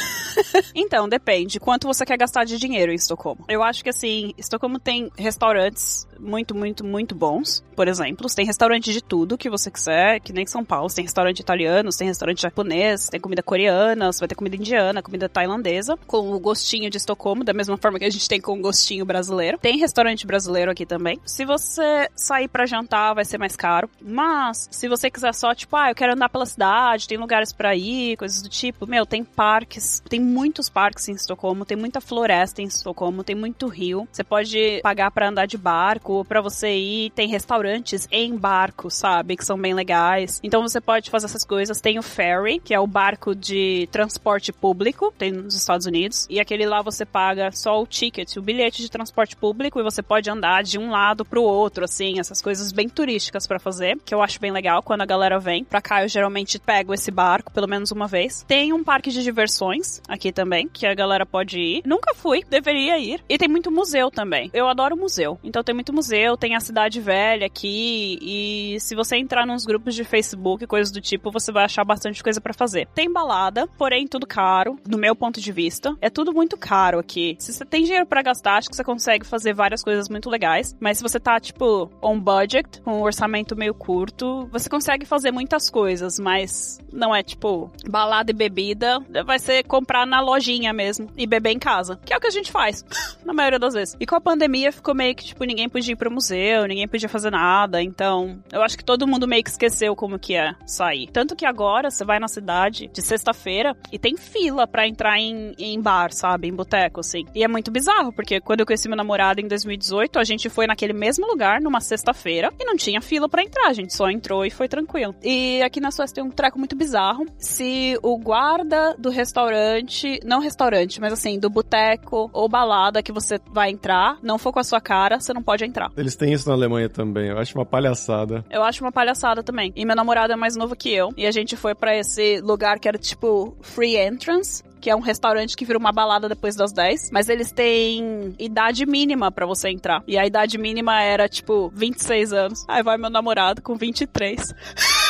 então, 0.73 1.07
depende. 1.07 1.59
Quanto 1.59 1.87
você 1.87 2.05
quer 2.05 2.17
gastar 2.17 2.43
de 2.43 2.57
dinheiro 2.57 2.91
em 2.91 2.95
Estocolmo? 2.95 3.45
Eu 3.47 3.63
acho 3.63 3.83
que, 3.83 3.89
assim, 3.89 4.33
Estocolmo 4.37 4.79
tem 4.79 5.11
restaurantes 5.17 6.07
muito, 6.35 6.53
muito, 6.53 6.83
muito 6.83 7.15
bons. 7.15 7.63
Por 7.77 7.87
exemplo, 7.87 8.27
tem 8.27 8.45
restaurante 8.45 8.91
de 8.91 9.01
tudo 9.01 9.37
que 9.37 9.49
você 9.49 9.71
quiser, 9.71 10.19
que 10.19 10.33
nem 10.33 10.45
São 10.45 10.65
Paulo. 10.65 10.89
Tem 10.93 11.05
restaurante 11.05 11.39
italiano, 11.39 11.89
tem 11.97 12.07
restaurante 12.07 12.41
japonês, 12.41 13.07
tem 13.07 13.21
comida 13.21 13.41
coreana, 13.41 14.11
você 14.11 14.19
vai 14.19 14.27
ter 14.27 14.35
comida 14.35 14.57
indiana, 14.57 15.01
comida 15.01 15.29
tailandesa, 15.29 15.97
com 16.05 16.33
o 16.33 16.39
gostinho 16.39 16.89
de 16.89 16.97
Estocolmo, 16.97 17.45
da 17.45 17.53
mesma 17.53 17.77
forma 17.77 17.97
que 17.97 18.05
a 18.05 18.09
gente 18.09 18.27
tem 18.27 18.41
com 18.41 18.59
o 18.59 18.61
gostinho 18.61 19.05
brasileiro. 19.05 19.57
Tem 19.57 19.77
restaurante 19.77 20.27
brasileiro 20.27 20.71
aqui 20.71 20.85
também. 20.85 21.19
Se 21.25 21.45
você 21.45 22.09
sair 22.13 22.49
para 22.49 22.65
jantar, 22.65 23.13
vai 23.13 23.23
ser 23.23 23.37
mais 23.37 23.55
caro. 23.55 23.89
Mas, 24.01 24.67
se 24.69 24.89
você 24.89 25.09
quiser 25.09 25.33
só, 25.33 25.55
tipo, 25.55 25.75
ah, 25.77 25.91
eu 25.91 25.95
quero 25.95 26.13
andar 26.13 26.27
pela 26.27 26.45
cidade, 26.45 27.07
tem 27.07 27.17
lugares 27.17 27.53
para 27.53 27.73
ir, 27.75 28.17
coisas 28.17 28.41
do 28.41 28.49
tipo, 28.49 28.85
meu, 28.85 29.05
tem 29.05 29.23
parques, 29.23 30.03
tem 30.09 30.19
muitos 30.19 30.67
parques 30.67 31.07
em 31.07 31.13
Estocolmo, 31.13 31.63
tem 31.63 31.77
muita 31.77 32.01
floresta 32.01 32.61
em 32.61 32.65
Estocolmo, 32.65 33.23
tem 33.23 33.35
muito 33.35 33.67
rio. 33.67 34.05
Você 34.11 34.23
pode 34.23 34.81
pagar 34.83 35.11
para 35.11 35.29
andar 35.29 35.45
de 35.45 35.57
barco, 35.57 36.24
para 36.25 36.41
você 36.41 36.75
ir, 36.75 37.11
tem 37.11 37.27
restaurantes 37.27 38.07
em 38.11 38.35
barcos 38.35 38.95
sabe? 38.95 39.35
Que 39.35 39.45
são 39.45 39.57
bem 39.57 39.73
legais. 39.73 40.39
Então 40.43 40.61
você 40.61 40.79
pode 40.81 41.09
fazer 41.09 41.25
essas 41.25 41.45
coisas. 41.45 41.81
Tem 41.81 41.99
o 41.99 42.03
ferry, 42.03 42.59
que 42.59 42.73
é 42.73 42.79
o 42.79 42.87
barco 42.87 43.35
de 43.35 43.87
transporte 43.91 44.51
público, 44.51 45.13
tem 45.17 45.31
nos 45.31 45.55
Estados 45.55 45.85
Unidos. 45.85 46.25
E 46.29 46.39
aquele 46.39 46.65
lá 46.65 46.81
você 46.81 47.05
paga 47.05 47.51
só 47.51 47.81
o 47.81 47.85
ticket, 47.85 48.37
o 48.37 48.41
bilhete 48.41 48.81
de 48.81 48.89
transporte 48.89 49.35
público, 49.35 49.79
e 49.79 49.83
você 49.83 50.01
pode 50.01 50.29
andar 50.29 50.63
de 50.63 50.77
um 50.79 50.89
lado 50.89 51.25
pro 51.25 51.43
outro, 51.43 51.85
assim, 51.85 52.19
essas 52.19 52.41
coisas 52.41 52.71
bem 52.71 52.87
turísticas 52.87 53.45
para 53.45 53.59
fazer, 53.59 53.97
que 54.03 54.13
eu 54.13 54.21
acho 54.21 54.39
bem 54.39 54.51
legal 54.51 54.81
quando 54.81 55.01
a 55.01 55.05
galera 55.05 55.39
vem. 55.39 55.63
Pra 55.63 55.81
cá 55.81 56.03
eu 56.03 56.07
geralmente 56.07 56.59
pego 56.59 56.93
esse 56.93 57.11
barco 57.11 57.51
pelo 57.51 57.67
menos 57.67 57.91
uma 57.91 58.07
vez. 58.07 58.43
Tem 58.47 58.73
um 58.73 58.83
parque 58.83 59.11
de 59.11 59.21
diversões 59.21 60.01
aqui 60.07 60.31
também, 60.31 60.67
que 60.67 60.85
a 60.85 60.93
galera 60.93 61.25
pode 61.25 61.59
ir. 61.59 61.81
Nunca 61.85 62.13
fui, 62.15 62.43
deveria 62.49 62.97
ir. 62.97 63.23
E 63.27 63.37
tem 63.37 63.47
muito 63.47 63.71
museu 63.71 64.09
também. 64.09 64.49
Eu 64.53 64.67
adoro 64.67 64.97
museu. 64.97 65.39
Então 65.43 65.63
tem 65.63 65.75
muito 65.75 65.93
museu, 65.93 66.04
tem 66.39 66.55
a 66.55 66.59
cidade 66.59 66.99
velha 67.01 67.47
aqui 67.47 68.17
e 68.21 68.79
se 68.79 68.95
você 68.95 69.17
entrar 69.17 69.45
nos 69.45 69.65
grupos 69.65 69.95
de 69.95 70.03
Facebook, 70.03 70.65
coisas 70.67 70.91
do 70.91 71.01
tipo, 71.01 71.31
você 71.31 71.51
vai 71.51 71.65
achar 71.65 71.83
bastante 71.83 72.23
coisa 72.23 72.39
para 72.39 72.53
fazer. 72.53 72.87
Tem 72.93 73.11
balada, 73.11 73.67
porém 73.77 74.07
tudo 74.07 74.27
caro, 74.27 74.77
no 74.87 74.97
meu 74.97 75.15
ponto 75.15 75.39
de 75.41 75.51
vista. 75.51 75.95
É 76.01 76.09
tudo 76.09 76.33
muito 76.33 76.57
caro 76.57 76.99
aqui. 76.99 77.35
Se 77.39 77.53
você 77.53 77.65
tem 77.65 77.83
dinheiro 77.83 78.05
para 78.05 78.21
gastar, 78.21 78.57
acho 78.57 78.69
que 78.69 78.75
você 78.75 78.83
consegue 78.83 79.25
fazer 79.25 79.53
várias 79.53 79.83
coisas 79.83 80.09
muito 80.09 80.29
legais, 80.29 80.75
mas 80.79 80.97
se 80.97 81.03
você 81.03 81.19
tá 81.19 81.39
tipo 81.39 81.89
on 82.01 82.19
budget, 82.19 82.81
com 82.81 82.99
um 82.99 83.01
orçamento 83.01 83.55
meio 83.55 83.73
curto, 83.73 84.47
você 84.51 84.69
consegue 84.69 85.05
fazer 85.05 85.31
muitas 85.31 85.69
coisas, 85.69 86.19
mas 86.19 86.79
não 86.91 87.15
é 87.15 87.23
tipo 87.23 87.71
balada 87.89 88.31
e 88.31 88.33
bebida, 88.33 88.99
vai 89.25 89.39
ser 89.39 89.63
comprar 89.63 90.05
na 90.05 90.21
lojinha 90.21 90.73
mesmo 90.73 91.09
e 91.17 91.25
beber 91.25 91.51
em 91.51 91.59
casa, 91.59 91.99
que 92.05 92.13
é 92.13 92.17
o 92.17 92.19
que 92.19 92.27
a 92.27 92.31
gente 92.31 92.51
faz 92.51 92.85
na 93.25 93.33
maioria 93.33 93.59
das 93.59 93.73
vezes. 93.73 93.95
E 93.99 94.05
com 94.05 94.15
a 94.15 94.21
pandemia 94.21 94.71
ficou 94.71 94.93
meio 94.93 95.15
que 95.15 95.25
tipo 95.25 95.43
ninguém 95.43 95.69
podia 95.69 95.94
ir 95.95 95.97
pro 95.97 96.11
museu, 96.11 96.67
ninguém 96.67 96.87
podia 96.87 97.09
fazer 97.09 97.31
nada, 97.31 97.81
então 97.81 98.39
eu 98.51 98.61
acho 98.61 98.77
que 98.77 98.83
todo 98.83 99.07
mundo 99.07 99.27
meio 99.27 99.43
que 99.43 99.49
esqueceu 99.49 99.95
como 99.95 100.19
que 100.19 100.35
é 100.35 100.53
sair. 100.65 101.07
Tanto 101.11 101.35
que 101.35 101.45
agora 101.45 101.89
você 101.89 102.05
vai 102.05 102.19
na 102.19 102.27
cidade 102.27 102.87
de 102.93 103.01
sexta-feira 103.01 103.75
e 103.91 103.97
tem 103.97 104.15
fila 104.15 104.67
para 104.67 104.87
entrar 104.87 105.17
em, 105.17 105.53
em 105.57 105.81
bar, 105.81 106.11
sabe, 106.11 106.47
em 106.47 106.53
boteco 106.53 106.99
assim. 106.99 107.25
E 107.33 107.43
é 107.43 107.47
muito 107.47 107.71
bizarro, 107.71 108.13
porque 108.13 108.39
quando 108.39 108.59
eu 108.59 108.65
conheci 108.65 108.87
meu 108.87 108.97
namorado 108.97 109.41
em 109.41 109.47
2018, 109.47 110.19
a 110.19 110.23
gente 110.23 110.49
foi 110.49 110.67
naquele 110.67 110.93
mesmo 110.93 111.25
lugar 111.27 111.61
numa 111.61 111.79
sexta-feira 111.79 112.53
e 112.59 112.65
não 112.65 112.75
tinha 112.75 113.01
fila 113.01 113.27
para 113.27 113.43
entrar, 113.43 113.67
a 113.67 113.73
gente 113.73 113.93
só 113.93 114.09
entrou 114.09 114.45
e 114.45 114.51
foi 114.51 114.67
tranquilo. 114.67 115.15
E 115.23 115.61
aqui 115.61 115.79
na 115.79 115.91
Suécia 115.91 116.15
tem 116.15 116.23
um 116.23 116.29
treco 116.29 116.59
muito 116.59 116.75
bizarro. 116.75 117.25
Se 117.37 117.97
o 118.03 118.17
guarda 118.17 118.95
do 118.97 119.09
restaurante, 119.09 120.19
não 120.23 120.39
restaurante, 120.39 120.99
mas 120.99 121.13
assim, 121.13 121.39
do 121.39 121.49
boteco 121.49 122.29
ou 122.33 122.49
balada 122.49 123.01
que 123.01 123.11
você 123.11 123.39
vai 123.51 123.69
entrar, 123.69 124.17
não 124.21 124.37
for 124.37 124.51
com 124.51 124.59
a 124.59 124.63
sua 124.63 124.81
cara, 124.81 125.19
você 125.19 125.33
não 125.33 125.41
pode 125.41 125.63
entrar. 125.63 125.84
Eles 125.97 126.15
têm 126.15 126.33
isso 126.33 126.47
na 126.47 126.55
Alemanha 126.55 126.89
também, 126.89 127.29
eu 127.29 127.37
acho 127.37 127.57
uma 127.57 127.65
palhaçada. 127.65 128.43
Eu 128.49 128.63
acho 128.63 128.83
uma 128.83 128.91
palhaçada 128.91 129.43
também. 129.43 129.71
E 129.75 129.85
meu 129.85 129.95
namorado 129.95 130.33
é 130.33 130.35
mais 130.35 130.55
novo 130.55 130.75
que 130.75 130.93
eu, 130.93 131.09
e 131.17 131.25
a 131.25 131.31
gente 131.31 131.55
foi 131.55 131.75
para 131.75 131.95
esse 131.95 132.39
lugar 132.41 132.79
que 132.79 132.87
era 132.87 132.97
tipo 132.97 133.55
free 133.61 133.97
entrance, 133.97 134.63
que 134.79 134.89
é 134.89 134.95
um 134.95 134.99
restaurante 134.99 135.55
que 135.55 135.65
vira 135.65 135.79
uma 135.79 135.91
balada 135.91 136.29
depois 136.29 136.55
das 136.55 136.71
10, 136.71 137.09
mas 137.11 137.27
eles 137.27 137.51
têm 137.51 138.35
idade 138.37 138.85
mínima 138.85 139.31
para 139.31 139.45
você 139.45 139.69
entrar. 139.69 140.03
E 140.07 140.17
a 140.17 140.25
idade 140.25 140.57
mínima 140.57 141.01
era 141.01 141.27
tipo 141.27 141.71
26 141.73 142.33
anos. 142.33 142.65
Aí 142.67 142.83
vai 142.83 142.97
meu 142.97 143.09
namorado 143.09 143.61
com 143.61 143.75
23. 143.75 144.53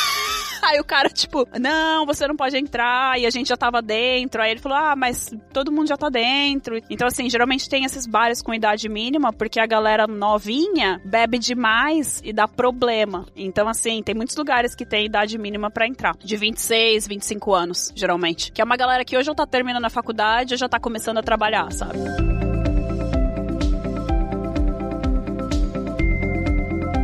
Aí 0.66 0.80
o 0.80 0.84
cara, 0.84 1.08
tipo, 1.08 1.46
não, 1.60 2.04
você 2.04 2.26
não 2.26 2.34
pode 2.34 2.56
entrar. 2.56 3.18
E 3.20 3.24
a 3.24 3.30
gente 3.30 3.48
já 3.48 3.56
tava 3.56 3.80
dentro. 3.80 4.42
Aí 4.42 4.50
ele 4.50 4.60
falou, 4.60 4.76
ah, 4.76 4.96
mas 4.96 5.32
todo 5.52 5.70
mundo 5.70 5.86
já 5.86 5.96
tá 5.96 6.08
dentro. 6.08 6.80
Então, 6.90 7.06
assim, 7.06 7.30
geralmente 7.30 7.68
tem 7.68 7.84
esses 7.84 8.04
bares 8.04 8.42
com 8.42 8.52
idade 8.52 8.88
mínima, 8.88 9.32
porque 9.32 9.60
a 9.60 9.66
galera 9.66 10.08
novinha 10.08 11.00
bebe 11.04 11.38
demais 11.38 12.20
e 12.24 12.32
dá 12.32 12.48
problema. 12.48 13.26
Então, 13.36 13.68
assim, 13.68 14.02
tem 14.02 14.14
muitos 14.14 14.36
lugares 14.36 14.74
que 14.74 14.84
tem 14.84 15.06
idade 15.06 15.38
mínima 15.38 15.70
para 15.70 15.86
entrar. 15.86 16.16
De 16.16 16.36
26, 16.36 17.06
25 17.06 17.54
anos, 17.54 17.92
geralmente. 17.94 18.50
Que 18.50 18.60
é 18.60 18.64
uma 18.64 18.76
galera 18.76 19.04
que 19.04 19.16
hoje 19.16 19.26
já 19.26 19.34
tá 19.34 19.46
terminando 19.46 19.84
a 19.84 19.90
faculdade 19.90 20.54
ou 20.54 20.58
já 20.58 20.68
tá 20.68 20.80
começando 20.80 21.18
a 21.18 21.22
trabalhar, 21.22 21.70
sabe? 21.72 22.35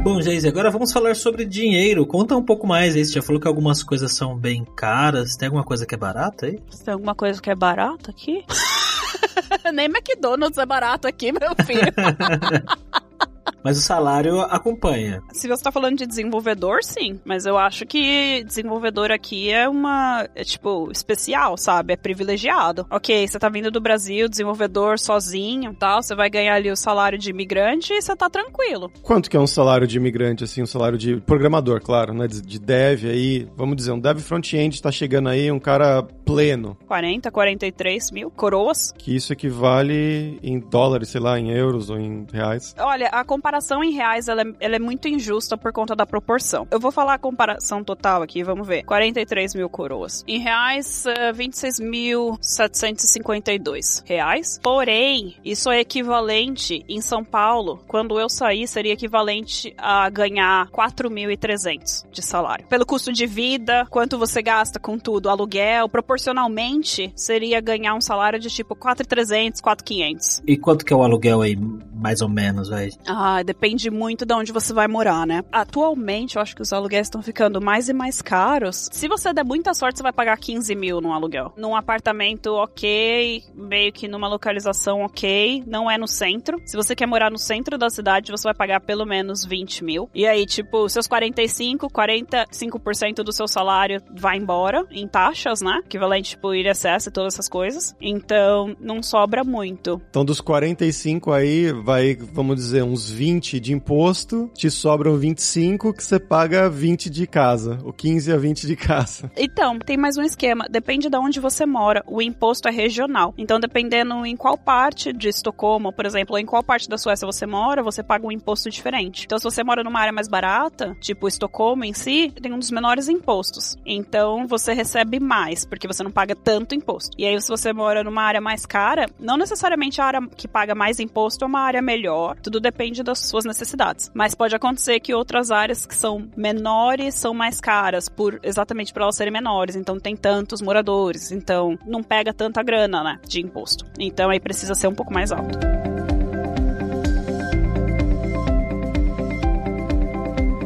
Bom, 0.02 0.20
Geise, 0.20 0.48
agora 0.48 0.68
vamos 0.68 0.92
falar 0.92 1.14
sobre 1.14 1.44
dinheiro. 1.44 2.04
Conta 2.04 2.36
um 2.36 2.42
pouco 2.42 2.66
mais 2.66 2.96
aí. 2.96 3.04
Você 3.04 3.12
já 3.12 3.22
falou 3.22 3.40
que 3.40 3.46
algumas 3.46 3.84
coisas 3.84 4.12
são 4.12 4.36
bem 4.36 4.64
caras. 4.64 5.36
Tem 5.36 5.46
alguma 5.46 5.62
coisa 5.62 5.86
que 5.86 5.94
é 5.94 5.98
barata 5.98 6.46
aí? 6.46 6.58
Tem 6.84 6.92
alguma 6.92 7.14
coisa 7.14 7.40
que 7.40 7.48
é 7.48 7.54
barata 7.54 8.10
aqui? 8.10 8.44
Nem 9.72 9.86
McDonald's 9.86 10.58
é 10.58 10.66
barato 10.66 11.06
aqui, 11.06 11.30
meu 11.30 11.54
filho. 11.64 11.92
Mas 13.62 13.78
o 13.78 13.82
salário 13.82 14.40
acompanha. 14.40 15.22
Se 15.32 15.48
você 15.48 15.62
tá 15.62 15.70
falando 15.70 15.98
de 15.98 16.06
desenvolvedor, 16.06 16.82
sim. 16.82 17.20
Mas 17.24 17.46
eu 17.46 17.56
acho 17.56 17.86
que 17.86 18.42
desenvolvedor 18.44 19.10
aqui 19.10 19.50
é 19.50 19.68
uma. 19.68 20.28
É 20.34 20.44
tipo, 20.44 20.90
especial, 20.90 21.56
sabe? 21.56 21.92
É 21.92 21.96
privilegiado. 21.96 22.86
Ok, 22.90 23.26
você 23.26 23.38
tá 23.38 23.48
vindo 23.48 23.70
do 23.70 23.80
Brasil, 23.80 24.28
desenvolvedor 24.28 24.98
sozinho 24.98 25.74
tal. 25.74 26.02
Você 26.02 26.14
vai 26.14 26.28
ganhar 26.28 26.54
ali 26.54 26.70
o 26.70 26.76
salário 26.76 27.18
de 27.18 27.30
imigrante 27.30 27.92
e 27.92 28.02
você 28.02 28.16
tá 28.16 28.28
tranquilo. 28.28 28.90
Quanto 29.02 29.30
que 29.30 29.36
é 29.36 29.40
um 29.40 29.46
salário 29.46 29.86
de 29.86 29.96
imigrante, 29.96 30.44
assim? 30.44 30.62
Um 30.62 30.66
salário 30.66 30.98
de 30.98 31.20
programador, 31.20 31.80
claro, 31.80 32.12
né? 32.12 32.26
De 32.26 32.58
dev 32.58 33.04
aí. 33.04 33.48
Vamos 33.56 33.76
dizer, 33.76 33.92
um 33.92 34.00
dev 34.00 34.18
front-end 34.18 34.80
tá 34.82 34.90
chegando 34.90 35.28
aí, 35.28 35.50
um 35.50 35.60
cara 35.60 36.02
pleno. 36.24 36.76
40, 36.86 37.30
43 37.30 38.10
mil 38.10 38.30
coroas. 38.30 38.92
Que 38.98 39.14
isso 39.14 39.32
equivale 39.32 40.38
em 40.42 40.58
dólares, 40.58 41.08
sei 41.08 41.20
lá, 41.20 41.38
em 41.38 41.50
euros 41.50 41.90
ou 41.90 41.98
em 41.98 42.26
reais. 42.32 42.74
Olha, 42.78 43.08
a 43.08 43.24
comparação 43.32 43.82
em 43.82 43.92
reais 43.92 44.28
ela 44.28 44.42
é, 44.42 44.52
ela 44.60 44.76
é, 44.76 44.78
muito 44.78 45.08
injusta 45.08 45.56
por 45.56 45.72
conta 45.72 45.96
da 45.96 46.04
proporção. 46.04 46.68
Eu 46.70 46.78
vou 46.78 46.92
falar 46.92 47.14
a 47.14 47.18
comparação 47.18 47.82
total 47.82 48.20
aqui, 48.20 48.44
vamos 48.44 48.68
ver. 48.68 48.84
43 48.84 49.54
mil 49.54 49.70
coroas. 49.70 50.22
Em 50.28 50.38
reais, 50.38 51.06
uh, 51.06 51.10
eh, 51.10 51.32
26.752 51.32 54.02
reais. 54.04 54.60
Porém, 54.62 55.34
isso 55.42 55.70
é 55.70 55.80
equivalente 55.80 56.84
em 56.86 57.00
São 57.00 57.24
Paulo, 57.24 57.82
quando 57.88 58.20
eu 58.20 58.28
saí, 58.28 58.68
seria 58.68 58.92
equivalente 58.92 59.72
a 59.78 60.10
ganhar 60.10 60.68
4.300 60.68 62.04
de 62.12 62.20
salário. 62.20 62.66
Pelo 62.66 62.84
custo 62.84 63.10
de 63.10 63.24
vida, 63.24 63.86
quanto 63.88 64.18
você 64.18 64.42
gasta 64.42 64.78
com 64.78 64.98
tudo, 64.98 65.30
aluguel, 65.30 65.88
proporcionalmente, 65.88 67.10
seria 67.16 67.62
ganhar 67.62 67.94
um 67.94 68.00
salário 68.02 68.38
de 68.38 68.50
tipo 68.50 68.76
4.300, 68.76 69.62
4.500. 69.62 70.42
E 70.46 70.58
quanto 70.58 70.84
que 70.84 70.92
é 70.92 70.96
o 70.96 71.02
aluguel 71.02 71.40
aí, 71.40 71.56
mais 71.94 72.20
ou 72.20 72.28
menos, 72.28 72.68
velho? 72.68 72.92
Ah, 73.06 73.21
depende 73.44 73.90
muito 73.90 74.24
de 74.24 74.34
onde 74.34 74.52
você 74.52 74.72
vai 74.72 74.88
morar, 74.88 75.26
né? 75.26 75.44
Atualmente, 75.52 76.36
eu 76.36 76.42
acho 76.42 76.54
que 76.54 76.62
os 76.62 76.72
aluguéis 76.72 77.06
estão 77.06 77.22
ficando 77.22 77.60
mais 77.60 77.88
e 77.88 77.92
mais 77.92 78.20
caros. 78.22 78.88
Se 78.92 79.08
você 79.08 79.32
der 79.32 79.44
muita 79.44 79.74
sorte, 79.74 79.98
você 79.98 80.02
vai 80.02 80.12
pagar 80.12 80.36
15 80.36 80.74
mil 80.74 81.00
num 81.00 81.12
aluguel. 81.12 81.52
Num 81.56 81.76
apartamento 81.76 82.54
ok, 82.54 83.44
meio 83.54 83.92
que 83.92 84.08
numa 84.08 84.28
localização 84.28 85.02
ok, 85.02 85.62
não 85.66 85.90
é 85.90 85.96
no 85.96 86.08
centro. 86.08 86.60
Se 86.64 86.76
você 86.76 86.94
quer 86.94 87.06
morar 87.06 87.30
no 87.30 87.38
centro 87.38 87.78
da 87.78 87.90
cidade, 87.90 88.30
você 88.30 88.44
vai 88.44 88.54
pagar 88.54 88.80
pelo 88.80 89.04
menos 89.04 89.44
20 89.44 89.84
mil. 89.84 90.10
E 90.14 90.26
aí, 90.26 90.46
tipo, 90.46 90.88
seus 90.88 91.06
45, 91.06 91.88
45% 91.88 93.22
do 93.22 93.32
seu 93.32 93.46
salário 93.46 94.02
vai 94.18 94.36
embora 94.36 94.86
em 94.90 95.06
taxas, 95.06 95.60
né? 95.60 95.80
Equivalente, 95.84 96.30
tipo, 96.30 96.54
IRSS 96.54 97.08
e 97.08 97.12
todas 97.12 97.34
essas 97.34 97.48
coisas. 97.48 97.94
Então, 98.00 98.76
não 98.80 99.02
sobra 99.02 99.44
muito. 99.44 100.00
Então, 100.10 100.24
dos 100.24 100.40
45 100.40 101.32
aí, 101.32 101.72
vai, 101.72 102.14
vamos 102.14 102.56
dizer, 102.56 102.82
uns 102.82 103.11
20 103.12 103.60
de 103.60 103.72
imposto, 103.72 104.50
te 104.54 104.70
sobram 104.70 105.16
25 105.16 105.92
que 105.92 106.02
você 106.02 106.18
paga 106.18 106.68
20 106.68 107.10
de 107.10 107.26
casa, 107.26 107.78
o 107.84 107.92
15 107.92 108.32
a 108.32 108.36
20 108.36 108.66
de 108.66 108.76
casa. 108.76 109.30
Então, 109.52 109.78
tem 109.78 109.96
mais 109.96 110.16
um 110.16 110.22
esquema, 110.22 110.66
depende 110.70 111.10
de 111.10 111.16
onde 111.16 111.40
você 111.40 111.66
mora, 111.66 112.02
o 112.06 112.22
imposto 112.22 112.68
é 112.68 112.70
regional. 112.70 113.34
Então, 113.36 113.60
dependendo 113.60 114.24
em 114.24 114.36
qual 114.36 114.56
parte 114.56 115.12
de 115.12 115.28
Estocolmo, 115.28 115.92
por 115.92 116.06
exemplo, 116.06 116.34
ou 116.34 116.38
em 116.38 116.46
qual 116.46 116.62
parte 116.62 116.88
da 116.88 116.96
Suécia 116.96 117.26
você 117.26 117.44
mora, 117.44 117.82
você 117.82 118.02
paga 118.02 118.26
um 118.26 118.32
imposto 118.32 118.70
diferente. 118.70 119.24
Então, 119.26 119.38
se 119.38 119.44
você 119.44 119.62
mora 119.62 119.82
numa 119.82 120.00
área 120.00 120.12
mais 120.12 120.28
barata, 120.28 120.96
tipo 121.00 121.28
Estocolmo 121.28 121.84
em 121.84 121.92
si, 121.92 122.32
tem 122.40 122.52
um 122.52 122.58
dos 122.58 122.70
menores 122.70 123.08
impostos. 123.08 123.76
Então, 123.84 124.46
você 124.46 124.72
recebe 124.72 125.20
mais, 125.20 125.64
porque 125.64 125.86
você 125.86 126.02
não 126.02 126.10
paga 126.10 126.34
tanto 126.34 126.74
imposto. 126.74 127.16
E 127.18 127.26
aí, 127.26 127.40
se 127.40 127.48
você 127.48 127.72
mora 127.72 128.02
numa 128.02 128.22
área 128.22 128.40
mais 128.40 128.64
cara, 128.64 129.06
não 129.18 129.36
necessariamente 129.36 130.00
a 130.00 130.04
área 130.04 130.20
que 130.36 130.48
paga 130.48 130.74
mais 130.74 131.00
imposto 131.00 131.44
é 131.44 131.48
uma 131.48 131.60
área 131.60 131.82
melhor, 131.82 132.36
tudo 132.40 132.60
depende 132.60 133.01
depende 133.02 133.04
das 133.04 133.18
suas 133.18 133.44
necessidades. 133.44 134.10
Mas 134.14 134.34
pode 134.34 134.54
acontecer 134.54 135.00
que 135.00 135.14
outras 135.14 135.50
áreas 135.50 135.84
que 135.84 135.94
são 135.94 136.28
menores 136.36 137.14
são 137.14 137.34
mais 137.34 137.60
caras, 137.60 138.08
por 138.08 138.38
exatamente 138.42 138.92
por 138.92 139.02
elas 139.02 139.16
serem 139.16 139.32
menores. 139.32 139.76
Então 139.76 139.98
tem 139.98 140.16
tantos 140.16 140.62
moradores, 140.62 141.32
então 141.32 141.78
não 141.84 142.02
pega 142.02 142.32
tanta 142.32 142.62
grana, 142.62 143.02
né, 143.02 143.18
de 143.26 143.40
imposto. 143.40 143.84
Então 143.98 144.30
aí 144.30 144.40
precisa 144.40 144.74
ser 144.74 144.86
um 144.86 144.94
pouco 144.94 145.12
mais 145.12 145.32
alto. 145.32 145.58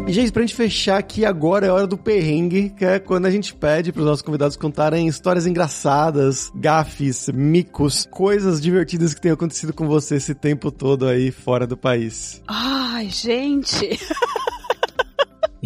E, 0.07 0.13
gente, 0.13 0.31
pra 0.31 0.43
gente 0.43 0.55
fechar 0.55 0.99
aqui 0.99 1.25
agora 1.25 1.67
é 1.67 1.71
hora 1.71 1.87
do 1.87 1.99
perrengue, 1.99 2.71
que 2.71 2.85
é 2.85 3.01
quando 3.01 3.27
a 3.27 3.31
gente 3.31 3.53
pede 3.53 3.93
pros 3.93 4.07
nossos 4.07 4.23
convidados 4.23 4.57
contarem 4.57 5.09
histórias 5.09 5.49
engraçadas, 5.49 6.53
gafes, 6.55 7.29
micos, 7.35 8.07
coisas 8.09 8.61
divertidas 8.61 9.13
que 9.13 9.21
tenham 9.21 9.35
acontecido 9.35 9.73
com 9.73 9.89
você 9.89 10.15
esse 10.15 10.33
tempo 10.33 10.71
todo 10.71 11.09
aí 11.09 11.33
fora 11.33 11.67
do 11.67 11.77
país. 11.77 12.41
Ai, 12.47 13.09
gente. 13.11 13.99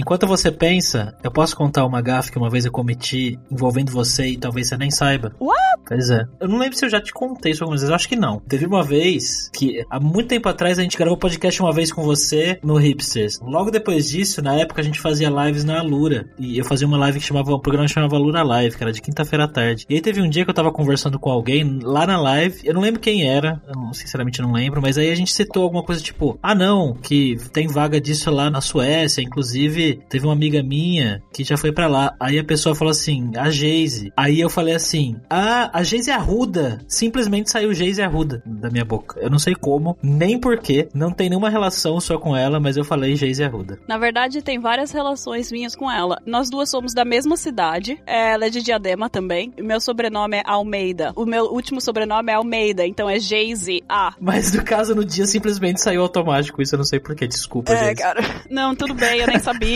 Enquanto 0.01 0.27
você 0.27 0.51
pensa, 0.51 1.15
eu 1.23 1.31
posso 1.31 1.55
contar 1.55 1.85
uma 1.85 2.01
gafe 2.01 2.33
que 2.33 2.39
uma 2.39 2.49
vez 2.49 2.65
eu 2.65 2.73
cometi 2.73 3.39
envolvendo 3.51 3.93
você 3.93 4.29
e 4.29 4.39
talvez 4.39 4.67
você 4.67 4.79
nem 4.79 4.91
saiba. 4.91 5.31
What? 5.39 5.61
Pois 5.87 6.09
é. 6.09 6.25
Eu 6.41 6.49
não 6.49 6.57
lembro 6.57 6.75
se 6.75 6.87
eu 6.87 6.89
já 6.89 7.03
te 7.03 7.13
contei 7.13 7.53
isso 7.53 7.63
algumas 7.63 7.83
vezes, 7.83 7.91
eu 7.91 7.95
acho 7.95 8.09
que 8.09 8.17
não. 8.17 8.41
Teve 8.41 8.65
uma 8.65 8.83
vez 8.83 9.51
que, 9.53 9.85
há 9.91 10.01
muito 10.01 10.29
tempo 10.29 10.49
atrás, 10.49 10.79
a 10.79 10.83
gente 10.83 10.97
gravou 10.97 11.19
podcast 11.19 11.61
uma 11.61 11.71
vez 11.71 11.93
com 11.93 12.03
você 12.03 12.59
no 12.63 12.79
Hipsters. 12.79 13.41
Logo 13.43 13.71
depois 13.71 14.09
disso, 14.09 14.41
na 14.41 14.55
época 14.55 14.81
a 14.81 14.85
gente 14.85 14.99
fazia 14.99 15.29
lives 15.29 15.65
na 15.65 15.81
Alura. 15.81 16.31
E 16.39 16.57
eu 16.57 16.65
fazia 16.65 16.87
uma 16.87 16.97
live 16.97 17.19
que 17.19 17.27
chamava, 17.27 17.53
o 17.53 17.61
programa 17.61 17.87
chamava 17.87 18.17
Alura 18.17 18.43
Live, 18.43 18.79
que 18.79 18.83
era 18.83 18.93
de 18.93 19.03
quinta-feira 19.03 19.45
à 19.45 19.49
tarde. 19.49 19.85
E 19.87 19.97
aí 19.97 20.01
teve 20.01 20.23
um 20.23 20.31
dia 20.31 20.45
que 20.45 20.51
eu 20.51 20.55
tava 20.55 20.73
conversando 20.73 21.19
com 21.19 21.29
alguém 21.29 21.79
lá 21.83 22.07
na 22.07 22.19
live, 22.19 22.59
eu 22.65 22.73
não 22.73 22.81
lembro 22.81 23.01
quem 23.01 23.29
era, 23.29 23.61
eu 23.69 23.75
não, 23.75 23.93
sinceramente 23.93 24.41
não 24.41 24.53
lembro, 24.53 24.81
mas 24.81 24.97
aí 24.97 25.11
a 25.11 25.15
gente 25.15 25.31
citou 25.31 25.65
alguma 25.65 25.83
coisa 25.83 26.01
tipo, 26.01 26.39
ah 26.43 26.55
não, 26.55 26.95
que 26.95 27.37
tem 27.53 27.67
vaga 27.67 28.01
disso 28.01 28.31
lá 28.31 28.49
na 28.49 28.63
Suécia, 28.63 29.21
inclusive 29.21 29.90
teve 29.95 30.27
uma 30.27 30.33
amiga 30.33 30.63
minha 30.63 31.23
que 31.33 31.45
já 31.45 31.57
foi 31.57 31.73
para 31.73 31.87
lá. 31.87 32.15
Aí 32.19 32.39
a 32.39 32.45
pessoa 32.45 32.75
falou 32.75 32.91
assim, 32.91 33.33
a 33.37 33.51
Geise. 33.51 34.13
Aí 34.17 34.41
eu 34.41 34.51
falei 34.51 34.75
assim, 34.75 35.17
ah, 35.29 35.71
a 35.73 35.83
Geise 35.83 36.11
Arruda. 36.11 36.81
Simplesmente 36.89 37.51
saiu 37.51 37.73
Geise 37.75 38.03
Arruda 38.03 38.43
da 38.45 38.71
minha 38.71 38.85
boca. 38.85 39.19
Eu 39.21 39.31
não 39.31 39.39
sei 39.39 39.55
como, 39.55 39.97
nem 40.03 40.39
porquê, 40.39 40.89
não 40.95 41.13
tem 41.13 41.29
nenhuma 41.29 41.51
relação 41.51 42.01
só 42.01 42.19
com 42.19 42.37
ela, 42.37 42.61
mas 42.61 42.77
eu 42.77 42.85
falei 42.85 43.17
Geise 43.17 43.43
Arruda. 43.45 43.79
Na 43.87 43.99
verdade, 43.99 44.43
tem 44.43 44.59
várias 44.59 44.91
relações 44.93 45.51
minhas 45.53 45.75
com 45.75 45.91
ela. 45.91 46.21
Nós 46.27 46.51
duas 46.51 46.69
somos 46.71 46.95
da 46.95 47.05
mesma 47.05 47.37
cidade, 47.37 48.01
ela 48.07 48.47
é 48.47 48.51
de 48.51 48.63
Diadema 48.63 49.09
também. 49.09 49.53
O 49.59 49.65
meu 49.65 49.81
sobrenome 49.81 50.37
é 50.37 50.43
Almeida. 50.45 51.13
O 51.17 51.25
meu 51.25 51.45
último 51.47 51.81
sobrenome 51.81 52.31
é 52.31 52.35
Almeida, 52.35 52.87
então 52.87 53.09
é 53.09 53.19
Geise 53.19 53.83
A. 53.89 54.15
Mas 54.21 54.53
no 54.53 54.63
caso, 54.65 54.95
no 54.95 55.05
dia 55.05 55.27
simplesmente 55.27 55.81
saiu 55.81 56.03
automático, 56.03 56.61
isso 56.63 56.75
eu 56.75 56.79
não 56.79 56.85
sei 56.85 57.01
porquê, 57.01 57.27
desculpa, 57.27 57.73
É, 57.73 57.95
cara. 57.95 58.21
Não, 58.49 58.75
tudo 58.75 58.95
bem, 58.95 59.21
eu 59.21 59.27
nem 59.27 59.39
sabia. 59.41 59.70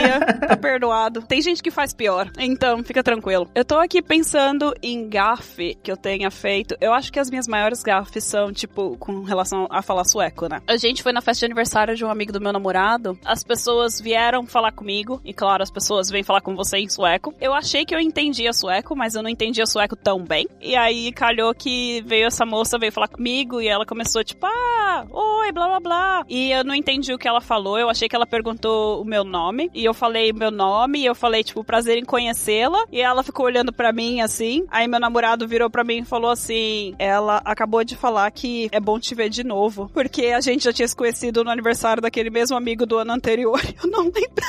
Tá 0.47 0.57
perdoado. 0.57 1.23
Tem 1.23 1.41
gente 1.41 1.63
que 1.63 1.71
faz 1.71 1.93
pior, 1.93 2.31
então 2.39 2.83
fica 2.83 3.03
tranquilo. 3.03 3.49
Eu 3.55 3.65
tô 3.65 3.79
aqui 3.79 4.03
pensando 4.03 4.75
em 4.83 5.09
gafe 5.09 5.77
que 5.83 5.91
eu 5.91 5.97
tenha 5.97 6.31
feito. 6.31 6.77
Eu 6.81 6.93
acho 6.93 7.13
que 7.13 7.19
as 7.19 7.31
minhas 7.31 7.47
maiores 7.49 7.83
gafes 7.83 8.25
são, 8.25 8.53
tipo, 8.53 8.97
com 8.99 9.23
relação 9.23 9.67
a 9.71 9.83
falar 9.83 10.05
sueco, 10.05 10.49
né? 10.49 10.61
A 10.67 10.77
gente 10.77 11.03
foi 11.03 11.13
na 11.13 11.21
festa 11.21 11.41
de 11.41 11.47
aniversário 11.47 11.97
de 11.97 12.05
um 12.05 12.11
amigo 12.11 12.33
do 12.33 12.41
meu 12.41 12.53
namorado. 12.53 13.19
As 13.25 13.43
pessoas 13.43 14.01
vieram 14.01 14.47
falar 14.47 14.73
comigo. 14.73 15.21
E 15.25 15.33
claro, 15.33 15.63
as 15.63 15.71
pessoas 15.71 16.11
vêm 16.11 16.23
falar 16.23 16.41
com 16.41 16.55
você 16.55 16.79
em 16.79 16.89
sueco. 16.89 17.35
Eu 17.41 17.55
achei 17.55 17.85
que 17.85 17.95
eu 17.95 18.01
entendia 18.01 18.53
sueco, 18.53 18.97
mas 18.97 19.15
eu 19.15 19.23
não 19.23 19.31
entendia 19.31 19.67
sueco 19.67 19.97
tão 19.97 20.23
bem. 20.23 20.47
E 20.61 20.77
aí 20.77 21.13
calhou 21.13 21.55
que 21.55 22.03
veio 22.03 22.27
essa 22.27 22.45
moça, 22.45 22.79
veio 22.79 22.93
falar 22.93 23.09
comigo 23.09 23.61
e 23.61 23.69
ela 23.69 23.87
começou, 23.87 24.25
tipo, 24.25 24.47
ah, 24.47 25.05
oi, 25.11 25.53
blá 25.53 25.67
blá 25.67 25.81
blá. 25.81 26.25
E 26.29 26.51
eu 26.51 26.65
não 26.65 26.75
entendi 26.75 27.13
o 27.13 27.19
que 27.19 27.29
ela 27.29 27.41
falou. 27.41 27.79
Eu 27.79 27.89
achei 27.89 28.09
que 28.09 28.17
ela 28.17 28.27
perguntou 28.27 29.01
o 29.01 29.05
meu 29.05 29.25
nome. 29.25 29.71
E 29.75 29.84
eu 29.85 29.95
falei 29.95 30.33
meu 30.33 30.51
nome. 30.51 31.01
E 31.01 31.07
eu 31.07 31.15
falei, 31.15 31.43
tipo, 31.43 31.65
prazer 31.65 31.99
em 31.99 32.05
conhecê-la. 32.05 32.85
E 32.91 33.01
ela 33.01 33.23
ficou 33.23 33.47
olhando 33.47 33.73
pra 33.73 33.93
mim 33.93 34.21
assim. 34.21 34.65
Aí 34.71 34.87
meu 34.87 35.01
namorado 35.01 35.47
virou 35.47 35.71
pra 35.71 35.85
mim 35.85 35.99
e 35.99 36.05
falou 36.05 36.31
assim: 36.31 36.95
Ela 36.99 37.41
acabou 37.45 37.85
de 37.85 37.97
falar 37.97 38.31
que 38.31 38.69
é 38.73 38.81
bom 38.81 38.99
te 38.99 39.15
ver 39.15 39.29
de 39.29 39.45
novo. 39.45 39.91
Porque 39.93 40.27
a 40.27 40.41
gente 40.41 40.65
já 40.65 40.73
tinha 40.73 40.89
se 40.89 40.97
conhecido 40.97 41.45
no 41.45 41.51
aniversário 41.51 42.03
daquele 42.03 42.31
mesmo 42.31 42.57
amigo 42.57 42.87
do 42.87 42.99
ano 42.99 43.13
anterior. 43.13 43.61
Eu 43.83 43.91
não 43.91 44.05
lembro. 44.05 44.45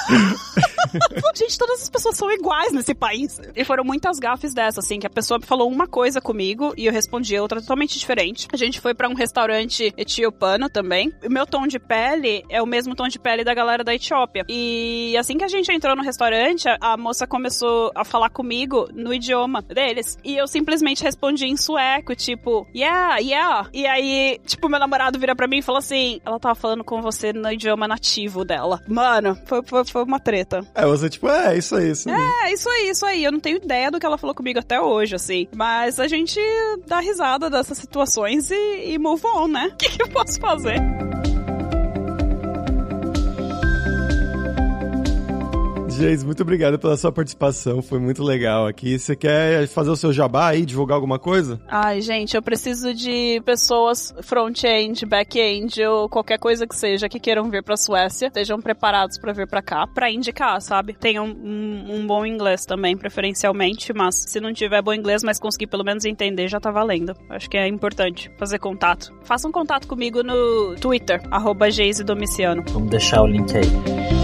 gente, 1.36 1.58
todas 1.58 1.82
as 1.82 1.90
pessoas 1.90 2.16
são 2.16 2.32
iguais 2.32 2.72
nesse 2.72 2.94
país. 2.94 3.40
E 3.56 3.64
foram 3.64 3.84
muitas 3.84 4.20
gafes 4.20 4.54
dessas, 4.54 4.86
assim, 4.86 5.00
que 5.00 5.08
a 5.08 5.10
pessoa 5.10 5.40
falou 5.42 5.70
uma 5.70 5.88
coisa 5.88 6.22
comigo 6.22 6.74
e 6.78 6.86
eu 6.86 6.94
respondi 6.94 7.38
outra 7.38 7.62
totalmente 7.62 8.00
diferente. 8.00 8.48
A 8.52 8.58
gente 8.58 8.80
foi 8.80 8.94
pra 8.94 9.10
um 9.10 9.14
restaurante 9.14 9.94
etiopano 9.98 10.70
também. 10.70 11.14
O 11.26 11.30
meu 11.30 11.46
tom 11.46 11.68
de 11.68 11.80
pele 11.80 12.44
é 12.50 12.62
o 12.62 12.66
mesmo 12.66 12.96
tom 12.96 13.08
de 13.08 13.20
pele 13.20 13.44
da 13.44 13.54
galera 13.54 13.84
da 13.84 13.94
Etiópia. 13.94 14.46
E 14.48 15.16
assim 15.26 15.38
que 15.38 15.44
a 15.44 15.48
gente 15.48 15.72
entrou 15.72 15.96
no 15.96 16.04
restaurante, 16.04 16.68
a- 16.70 16.78
a 16.80 16.98
moça 16.98 17.26
começou 17.26 17.92
a 17.96 18.06
falar 18.06 18.30
comigo 18.30 18.88
no 18.94 19.12
idioma 19.14 19.60
deles. 19.62 20.18
E 20.24 20.38
eu 20.38 20.48
simplesmente 20.48 21.04
respondi 21.04 21.46
em 21.48 21.58
sueco, 21.58 22.16
tipo, 22.16 22.68
yeah, 22.76 23.18
yeah. 23.18 23.68
E 23.74 23.88
aí, 23.88 24.40
tipo, 24.46 24.70
meu 24.70 24.80
namorado 24.80 25.18
vira 25.18 25.36
pra 25.36 25.48
mim 25.48 25.58
e 25.58 25.62
fala 25.64 25.80
assim: 25.80 26.22
ela 26.24 26.40
tava 26.40 26.54
falando 26.54 26.84
com 26.84 27.02
você 27.02 27.34
no 27.34 27.52
idioma 27.52 27.88
nativo 27.88 28.46
dela. 28.46 28.82
Mano, 28.88 29.36
foi, 29.46 29.62
foi, 29.64 29.84
foi 29.86 30.04
uma 30.04 30.20
treta. 30.20 30.62
É, 30.76 30.86
você 30.86 31.10
tipo, 31.10 31.28
é, 31.28 31.58
isso 31.58 31.76
aí, 31.76 31.90
isso 31.92 32.08
aí. 32.10 32.16
É, 32.46 32.54
isso 32.54 32.70
aí, 32.70 32.90
isso 32.90 33.06
aí. 33.06 33.24
Eu 33.24 33.32
não 33.32 33.40
tenho 33.40 33.58
ideia 33.58 33.90
do 33.90 34.00
que 34.00 34.06
ela 34.06 34.18
falou 34.20 34.36
comigo 34.36 34.60
até 34.60 34.80
hoje, 34.80 35.16
assim. 35.16 35.48
Mas 35.56 36.00
a 36.00 36.08
gente 36.08 36.40
dá 36.86 37.00
risada 37.00 37.50
dessas 37.50 37.78
situações 37.80 38.52
e, 38.52 38.92
e 38.94 39.00
move 39.00 39.26
on, 39.26 39.48
né? 39.48 39.72
O 39.74 39.78
que, 39.78 39.90
que 39.90 40.04
eu 40.04 40.08
posso 40.10 40.40
fazer? 40.40 40.80
Geis, 45.98 46.24
muito 46.24 46.42
obrigado 46.44 46.80
pela 46.80 46.98
sua 46.98 47.12
participação, 47.12 47.82
foi 47.82 48.00
muito 48.00 48.24
legal 48.24 48.68
aqui. 48.68 48.98
Você 48.98 49.16
quer 49.16 49.68
fazer 49.68 49.90
o 49.90 49.96
seu 49.96 50.14
jabá 50.14 50.50
aí, 50.50 50.66
divulgar 50.66 50.96
alguma 50.96 51.20
coisa? 51.20 51.60
Ai, 51.68 52.02
gente, 52.02 52.36
eu 52.36 52.42
preciso 52.42 52.94
de 52.94 53.42
pessoas 53.46 54.14
front-end, 54.22 55.06
back-end 55.06 55.84
ou 55.84 56.10
qualquer 56.10 56.38
coisa 56.38 56.66
que 56.68 56.76
seja 56.76 57.10
que 57.10 57.20
queiram 57.20 57.50
vir 57.50 57.64
pra 57.64 57.78
Suécia, 57.78 58.28
estejam 58.28 58.60
preparados 58.62 59.18
pra 59.18 59.34
vir 59.34 59.48
pra 59.48 59.62
cá, 59.62 59.86
pra 59.88 60.12
indicar, 60.12 60.62
sabe? 60.62 60.94
Tenham 60.94 61.26
um, 61.26 61.96
um 61.96 62.08
bom 62.08 62.26
inglês 62.26 62.66
também, 62.66 62.98
preferencialmente, 62.98 63.94
mas 63.94 64.16
se 64.28 64.40
não 64.40 64.54
tiver 64.54 64.82
bom 64.82 64.94
inglês, 64.94 65.24
mas 65.24 65.40
conseguir 65.40 65.68
pelo 65.68 65.84
menos 65.84 66.06
entender, 66.06 66.48
já 66.48 66.60
tá 66.60 66.72
valendo. 66.72 67.14
Acho 67.30 67.50
que 67.50 67.58
é 67.58 67.68
importante 67.68 68.32
fazer 68.38 68.60
contato. 68.60 69.14
Façam 69.24 69.52
contato 69.52 69.88
comigo 69.88 70.24
no 70.24 70.76
Twitter, 70.76 71.22
arroba. 71.32 71.66
Vamos 72.72 72.90
deixar 72.90 73.22
o 73.22 73.28
link 73.28 73.52
aí. 73.58 74.15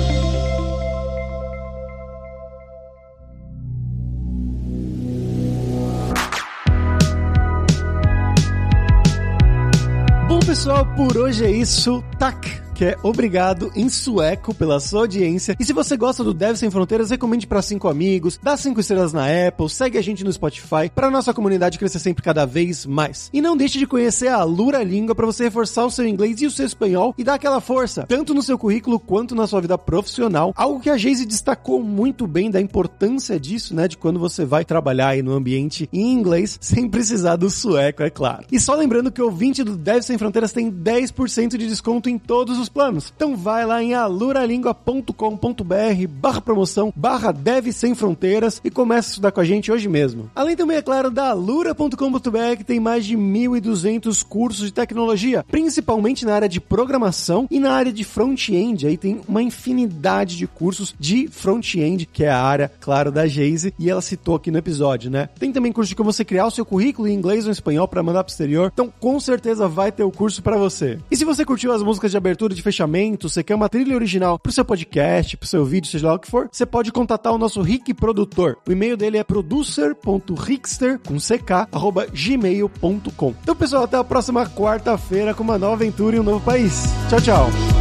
Pessoal, 10.61 10.85
por 10.95 11.17
hoje 11.17 11.43
é 11.43 11.49
isso. 11.49 12.03
Tac! 12.19 12.70
Que 12.73 12.85
é 12.85 12.97
obrigado 13.03 13.71
em 13.75 13.89
sueco 13.89 14.53
pela 14.53 14.79
sua 14.79 15.01
audiência. 15.01 15.55
E 15.59 15.65
se 15.65 15.73
você 15.73 15.95
gosta 15.95 16.23
do 16.23 16.33
Deve 16.33 16.57
Sem 16.57 16.71
Fronteiras, 16.71 17.09
recomende 17.09 17.45
para 17.45 17.61
cinco 17.61 17.87
amigos, 17.87 18.39
dá 18.41 18.57
cinco 18.57 18.79
estrelas 18.79 19.13
na 19.13 19.25
Apple, 19.47 19.69
segue 19.69 19.97
a 19.97 20.01
gente 20.01 20.23
no 20.23 20.33
Spotify 20.33 20.89
para 20.93 21.11
nossa 21.11 21.33
comunidade 21.33 21.77
crescer 21.77 21.99
sempre 21.99 22.23
cada 22.23 22.45
vez 22.45 22.85
mais. 22.85 23.29
E 23.33 23.41
não 23.41 23.55
deixe 23.55 23.77
de 23.77 23.85
conhecer 23.85 24.29
a 24.29 24.43
Lura 24.43 24.83
Língua 24.83 25.13
para 25.13 25.25
você 25.25 25.45
reforçar 25.45 25.85
o 25.85 25.91
seu 25.91 26.07
inglês 26.07 26.41
e 26.41 26.45
o 26.45 26.51
seu 26.51 26.65
espanhol 26.65 27.13
e 27.17 27.23
dar 27.23 27.35
aquela 27.35 27.61
força, 27.61 28.05
tanto 28.07 28.33
no 28.33 28.41
seu 28.41 28.57
currículo 28.57 28.99
quanto 28.99 29.35
na 29.35 29.45
sua 29.47 29.61
vida 29.61 29.77
profissional. 29.77 30.53
Algo 30.55 30.79
que 30.79 30.89
a 30.89 30.97
Geise 30.97 31.25
destacou 31.25 31.83
muito 31.83 32.25
bem 32.25 32.49
da 32.49 32.59
importância 32.59 33.39
disso, 33.39 33.75
né, 33.75 33.87
de 33.87 33.97
quando 33.97 34.19
você 34.19 34.45
vai 34.45 34.65
trabalhar 34.65 35.09
aí 35.09 35.21
no 35.21 35.33
ambiente 35.33 35.89
em 35.91 36.11
inglês 36.13 36.57
sem 36.61 36.89
precisar 36.89 37.35
do 37.35 37.49
sueco, 37.49 38.03
é 38.03 38.09
claro. 38.09 38.45
E 38.51 38.59
só 38.59 38.75
lembrando 38.75 39.11
que 39.11 39.21
o 39.21 39.25
ouvinte 39.25 39.63
do 39.63 39.77
Deve 39.77 40.03
Sem 40.03 40.17
Fronteiras 40.17 40.51
tem 40.51 40.71
10% 40.71 41.57
de 41.57 41.67
desconto 41.67 42.09
em 42.09 42.17
todos 42.17 42.57
os 42.57 42.69
planos. 42.71 43.11
Então 43.15 43.35
vai 43.35 43.65
lá 43.65 43.83
em 43.83 43.93
aluralingua.com.br 43.93 46.07
barra 46.09 46.41
promoção 46.41 46.93
barra 46.95 47.31
Deve 47.31 47.71
Sem 47.71 47.93
Fronteiras 47.93 48.61
e 48.63 48.69
começa 48.69 49.09
a 49.09 49.11
estudar 49.11 49.31
com 49.31 49.41
a 49.41 49.45
gente 49.45 49.71
hoje 49.71 49.87
mesmo. 49.87 50.29
Além 50.35 50.55
também, 50.55 50.77
é 50.77 50.81
claro, 50.81 51.11
da 51.11 51.29
alura.com.br 51.29 52.57
que 52.57 52.63
tem 52.63 52.79
mais 52.79 53.05
de 53.05 53.17
1.200 53.17 54.23
cursos 54.23 54.67
de 54.67 54.73
tecnologia, 54.73 55.45
principalmente 55.49 56.25
na 56.25 56.33
área 56.33 56.49
de 56.49 56.59
programação 56.59 57.47
e 57.49 57.59
na 57.59 57.71
área 57.71 57.91
de 57.91 58.03
front-end. 58.03 58.87
Aí 58.87 58.97
tem 58.97 59.21
uma 59.27 59.43
infinidade 59.43 60.37
de 60.37 60.47
cursos 60.47 60.95
de 60.99 61.27
front-end, 61.27 62.05
que 62.05 62.23
é 62.23 62.29
a 62.29 62.41
área, 62.41 62.71
claro, 62.79 63.11
da 63.11 63.27
Geise, 63.27 63.73
e 63.77 63.89
ela 63.89 64.01
citou 64.01 64.35
aqui 64.35 64.51
no 64.51 64.57
episódio, 64.57 65.11
né? 65.11 65.29
Tem 65.39 65.51
também 65.51 65.71
curso 65.71 65.89
de 65.89 65.95
como 65.95 66.11
você 66.11 66.23
criar 66.23 66.47
o 66.47 66.51
seu 66.51 66.65
currículo 66.65 67.07
em 67.07 67.13
inglês 67.13 67.45
ou 67.45 67.49
em 67.49 67.51
espanhol 67.51 67.87
para 67.87 68.03
mandar 68.03 68.23
pro 68.23 68.31
exterior. 68.31 68.71
Então, 68.73 68.91
com 68.99 69.19
certeza 69.19 69.67
vai 69.67 69.91
ter 69.91 70.03
o 70.03 70.11
curso 70.11 70.41
para 70.41 70.57
você. 70.57 70.99
E 71.09 71.15
se 71.15 71.25
você 71.25 71.45
curtiu 71.45 71.71
as 71.71 71.83
músicas 71.83 72.11
de 72.11 72.17
abertura 72.17 72.50
e 72.53 72.55
de 72.55 72.61
fechamento, 72.61 73.29
você 73.29 73.43
quer 73.43 73.55
uma 73.55 73.69
trilha 73.69 73.95
original 73.95 74.37
pro 74.39 74.51
seu 74.51 74.63
podcast, 74.63 75.37
pro 75.37 75.47
seu 75.47 75.65
vídeo, 75.65 75.89
seja 75.89 76.07
lá 76.07 76.15
o 76.15 76.19
que 76.19 76.29
for, 76.29 76.49
você 76.51 76.65
pode 76.65 76.91
contatar 76.91 77.33
o 77.33 77.37
nosso 77.37 77.61
Rick 77.61 77.93
Produtor. 77.93 78.57
O 78.67 78.71
e-mail 78.71 78.97
dele 78.97 79.17
é 79.17 79.23
producer.rickster 79.23 80.99
com 80.99 81.17
ck, 81.17 81.67
arroba 81.71 82.07
gmail.com. 82.07 83.35
Então, 83.41 83.55
pessoal, 83.55 83.83
até 83.83 83.97
a 83.97 84.03
próxima 84.03 84.45
quarta-feira 84.47 85.33
com 85.33 85.43
uma 85.43 85.57
nova 85.57 85.73
aventura 85.73 86.15
em 86.15 86.19
um 86.19 86.23
novo 86.23 86.43
país. 86.43 86.83
Tchau, 87.09 87.21
tchau. 87.21 87.80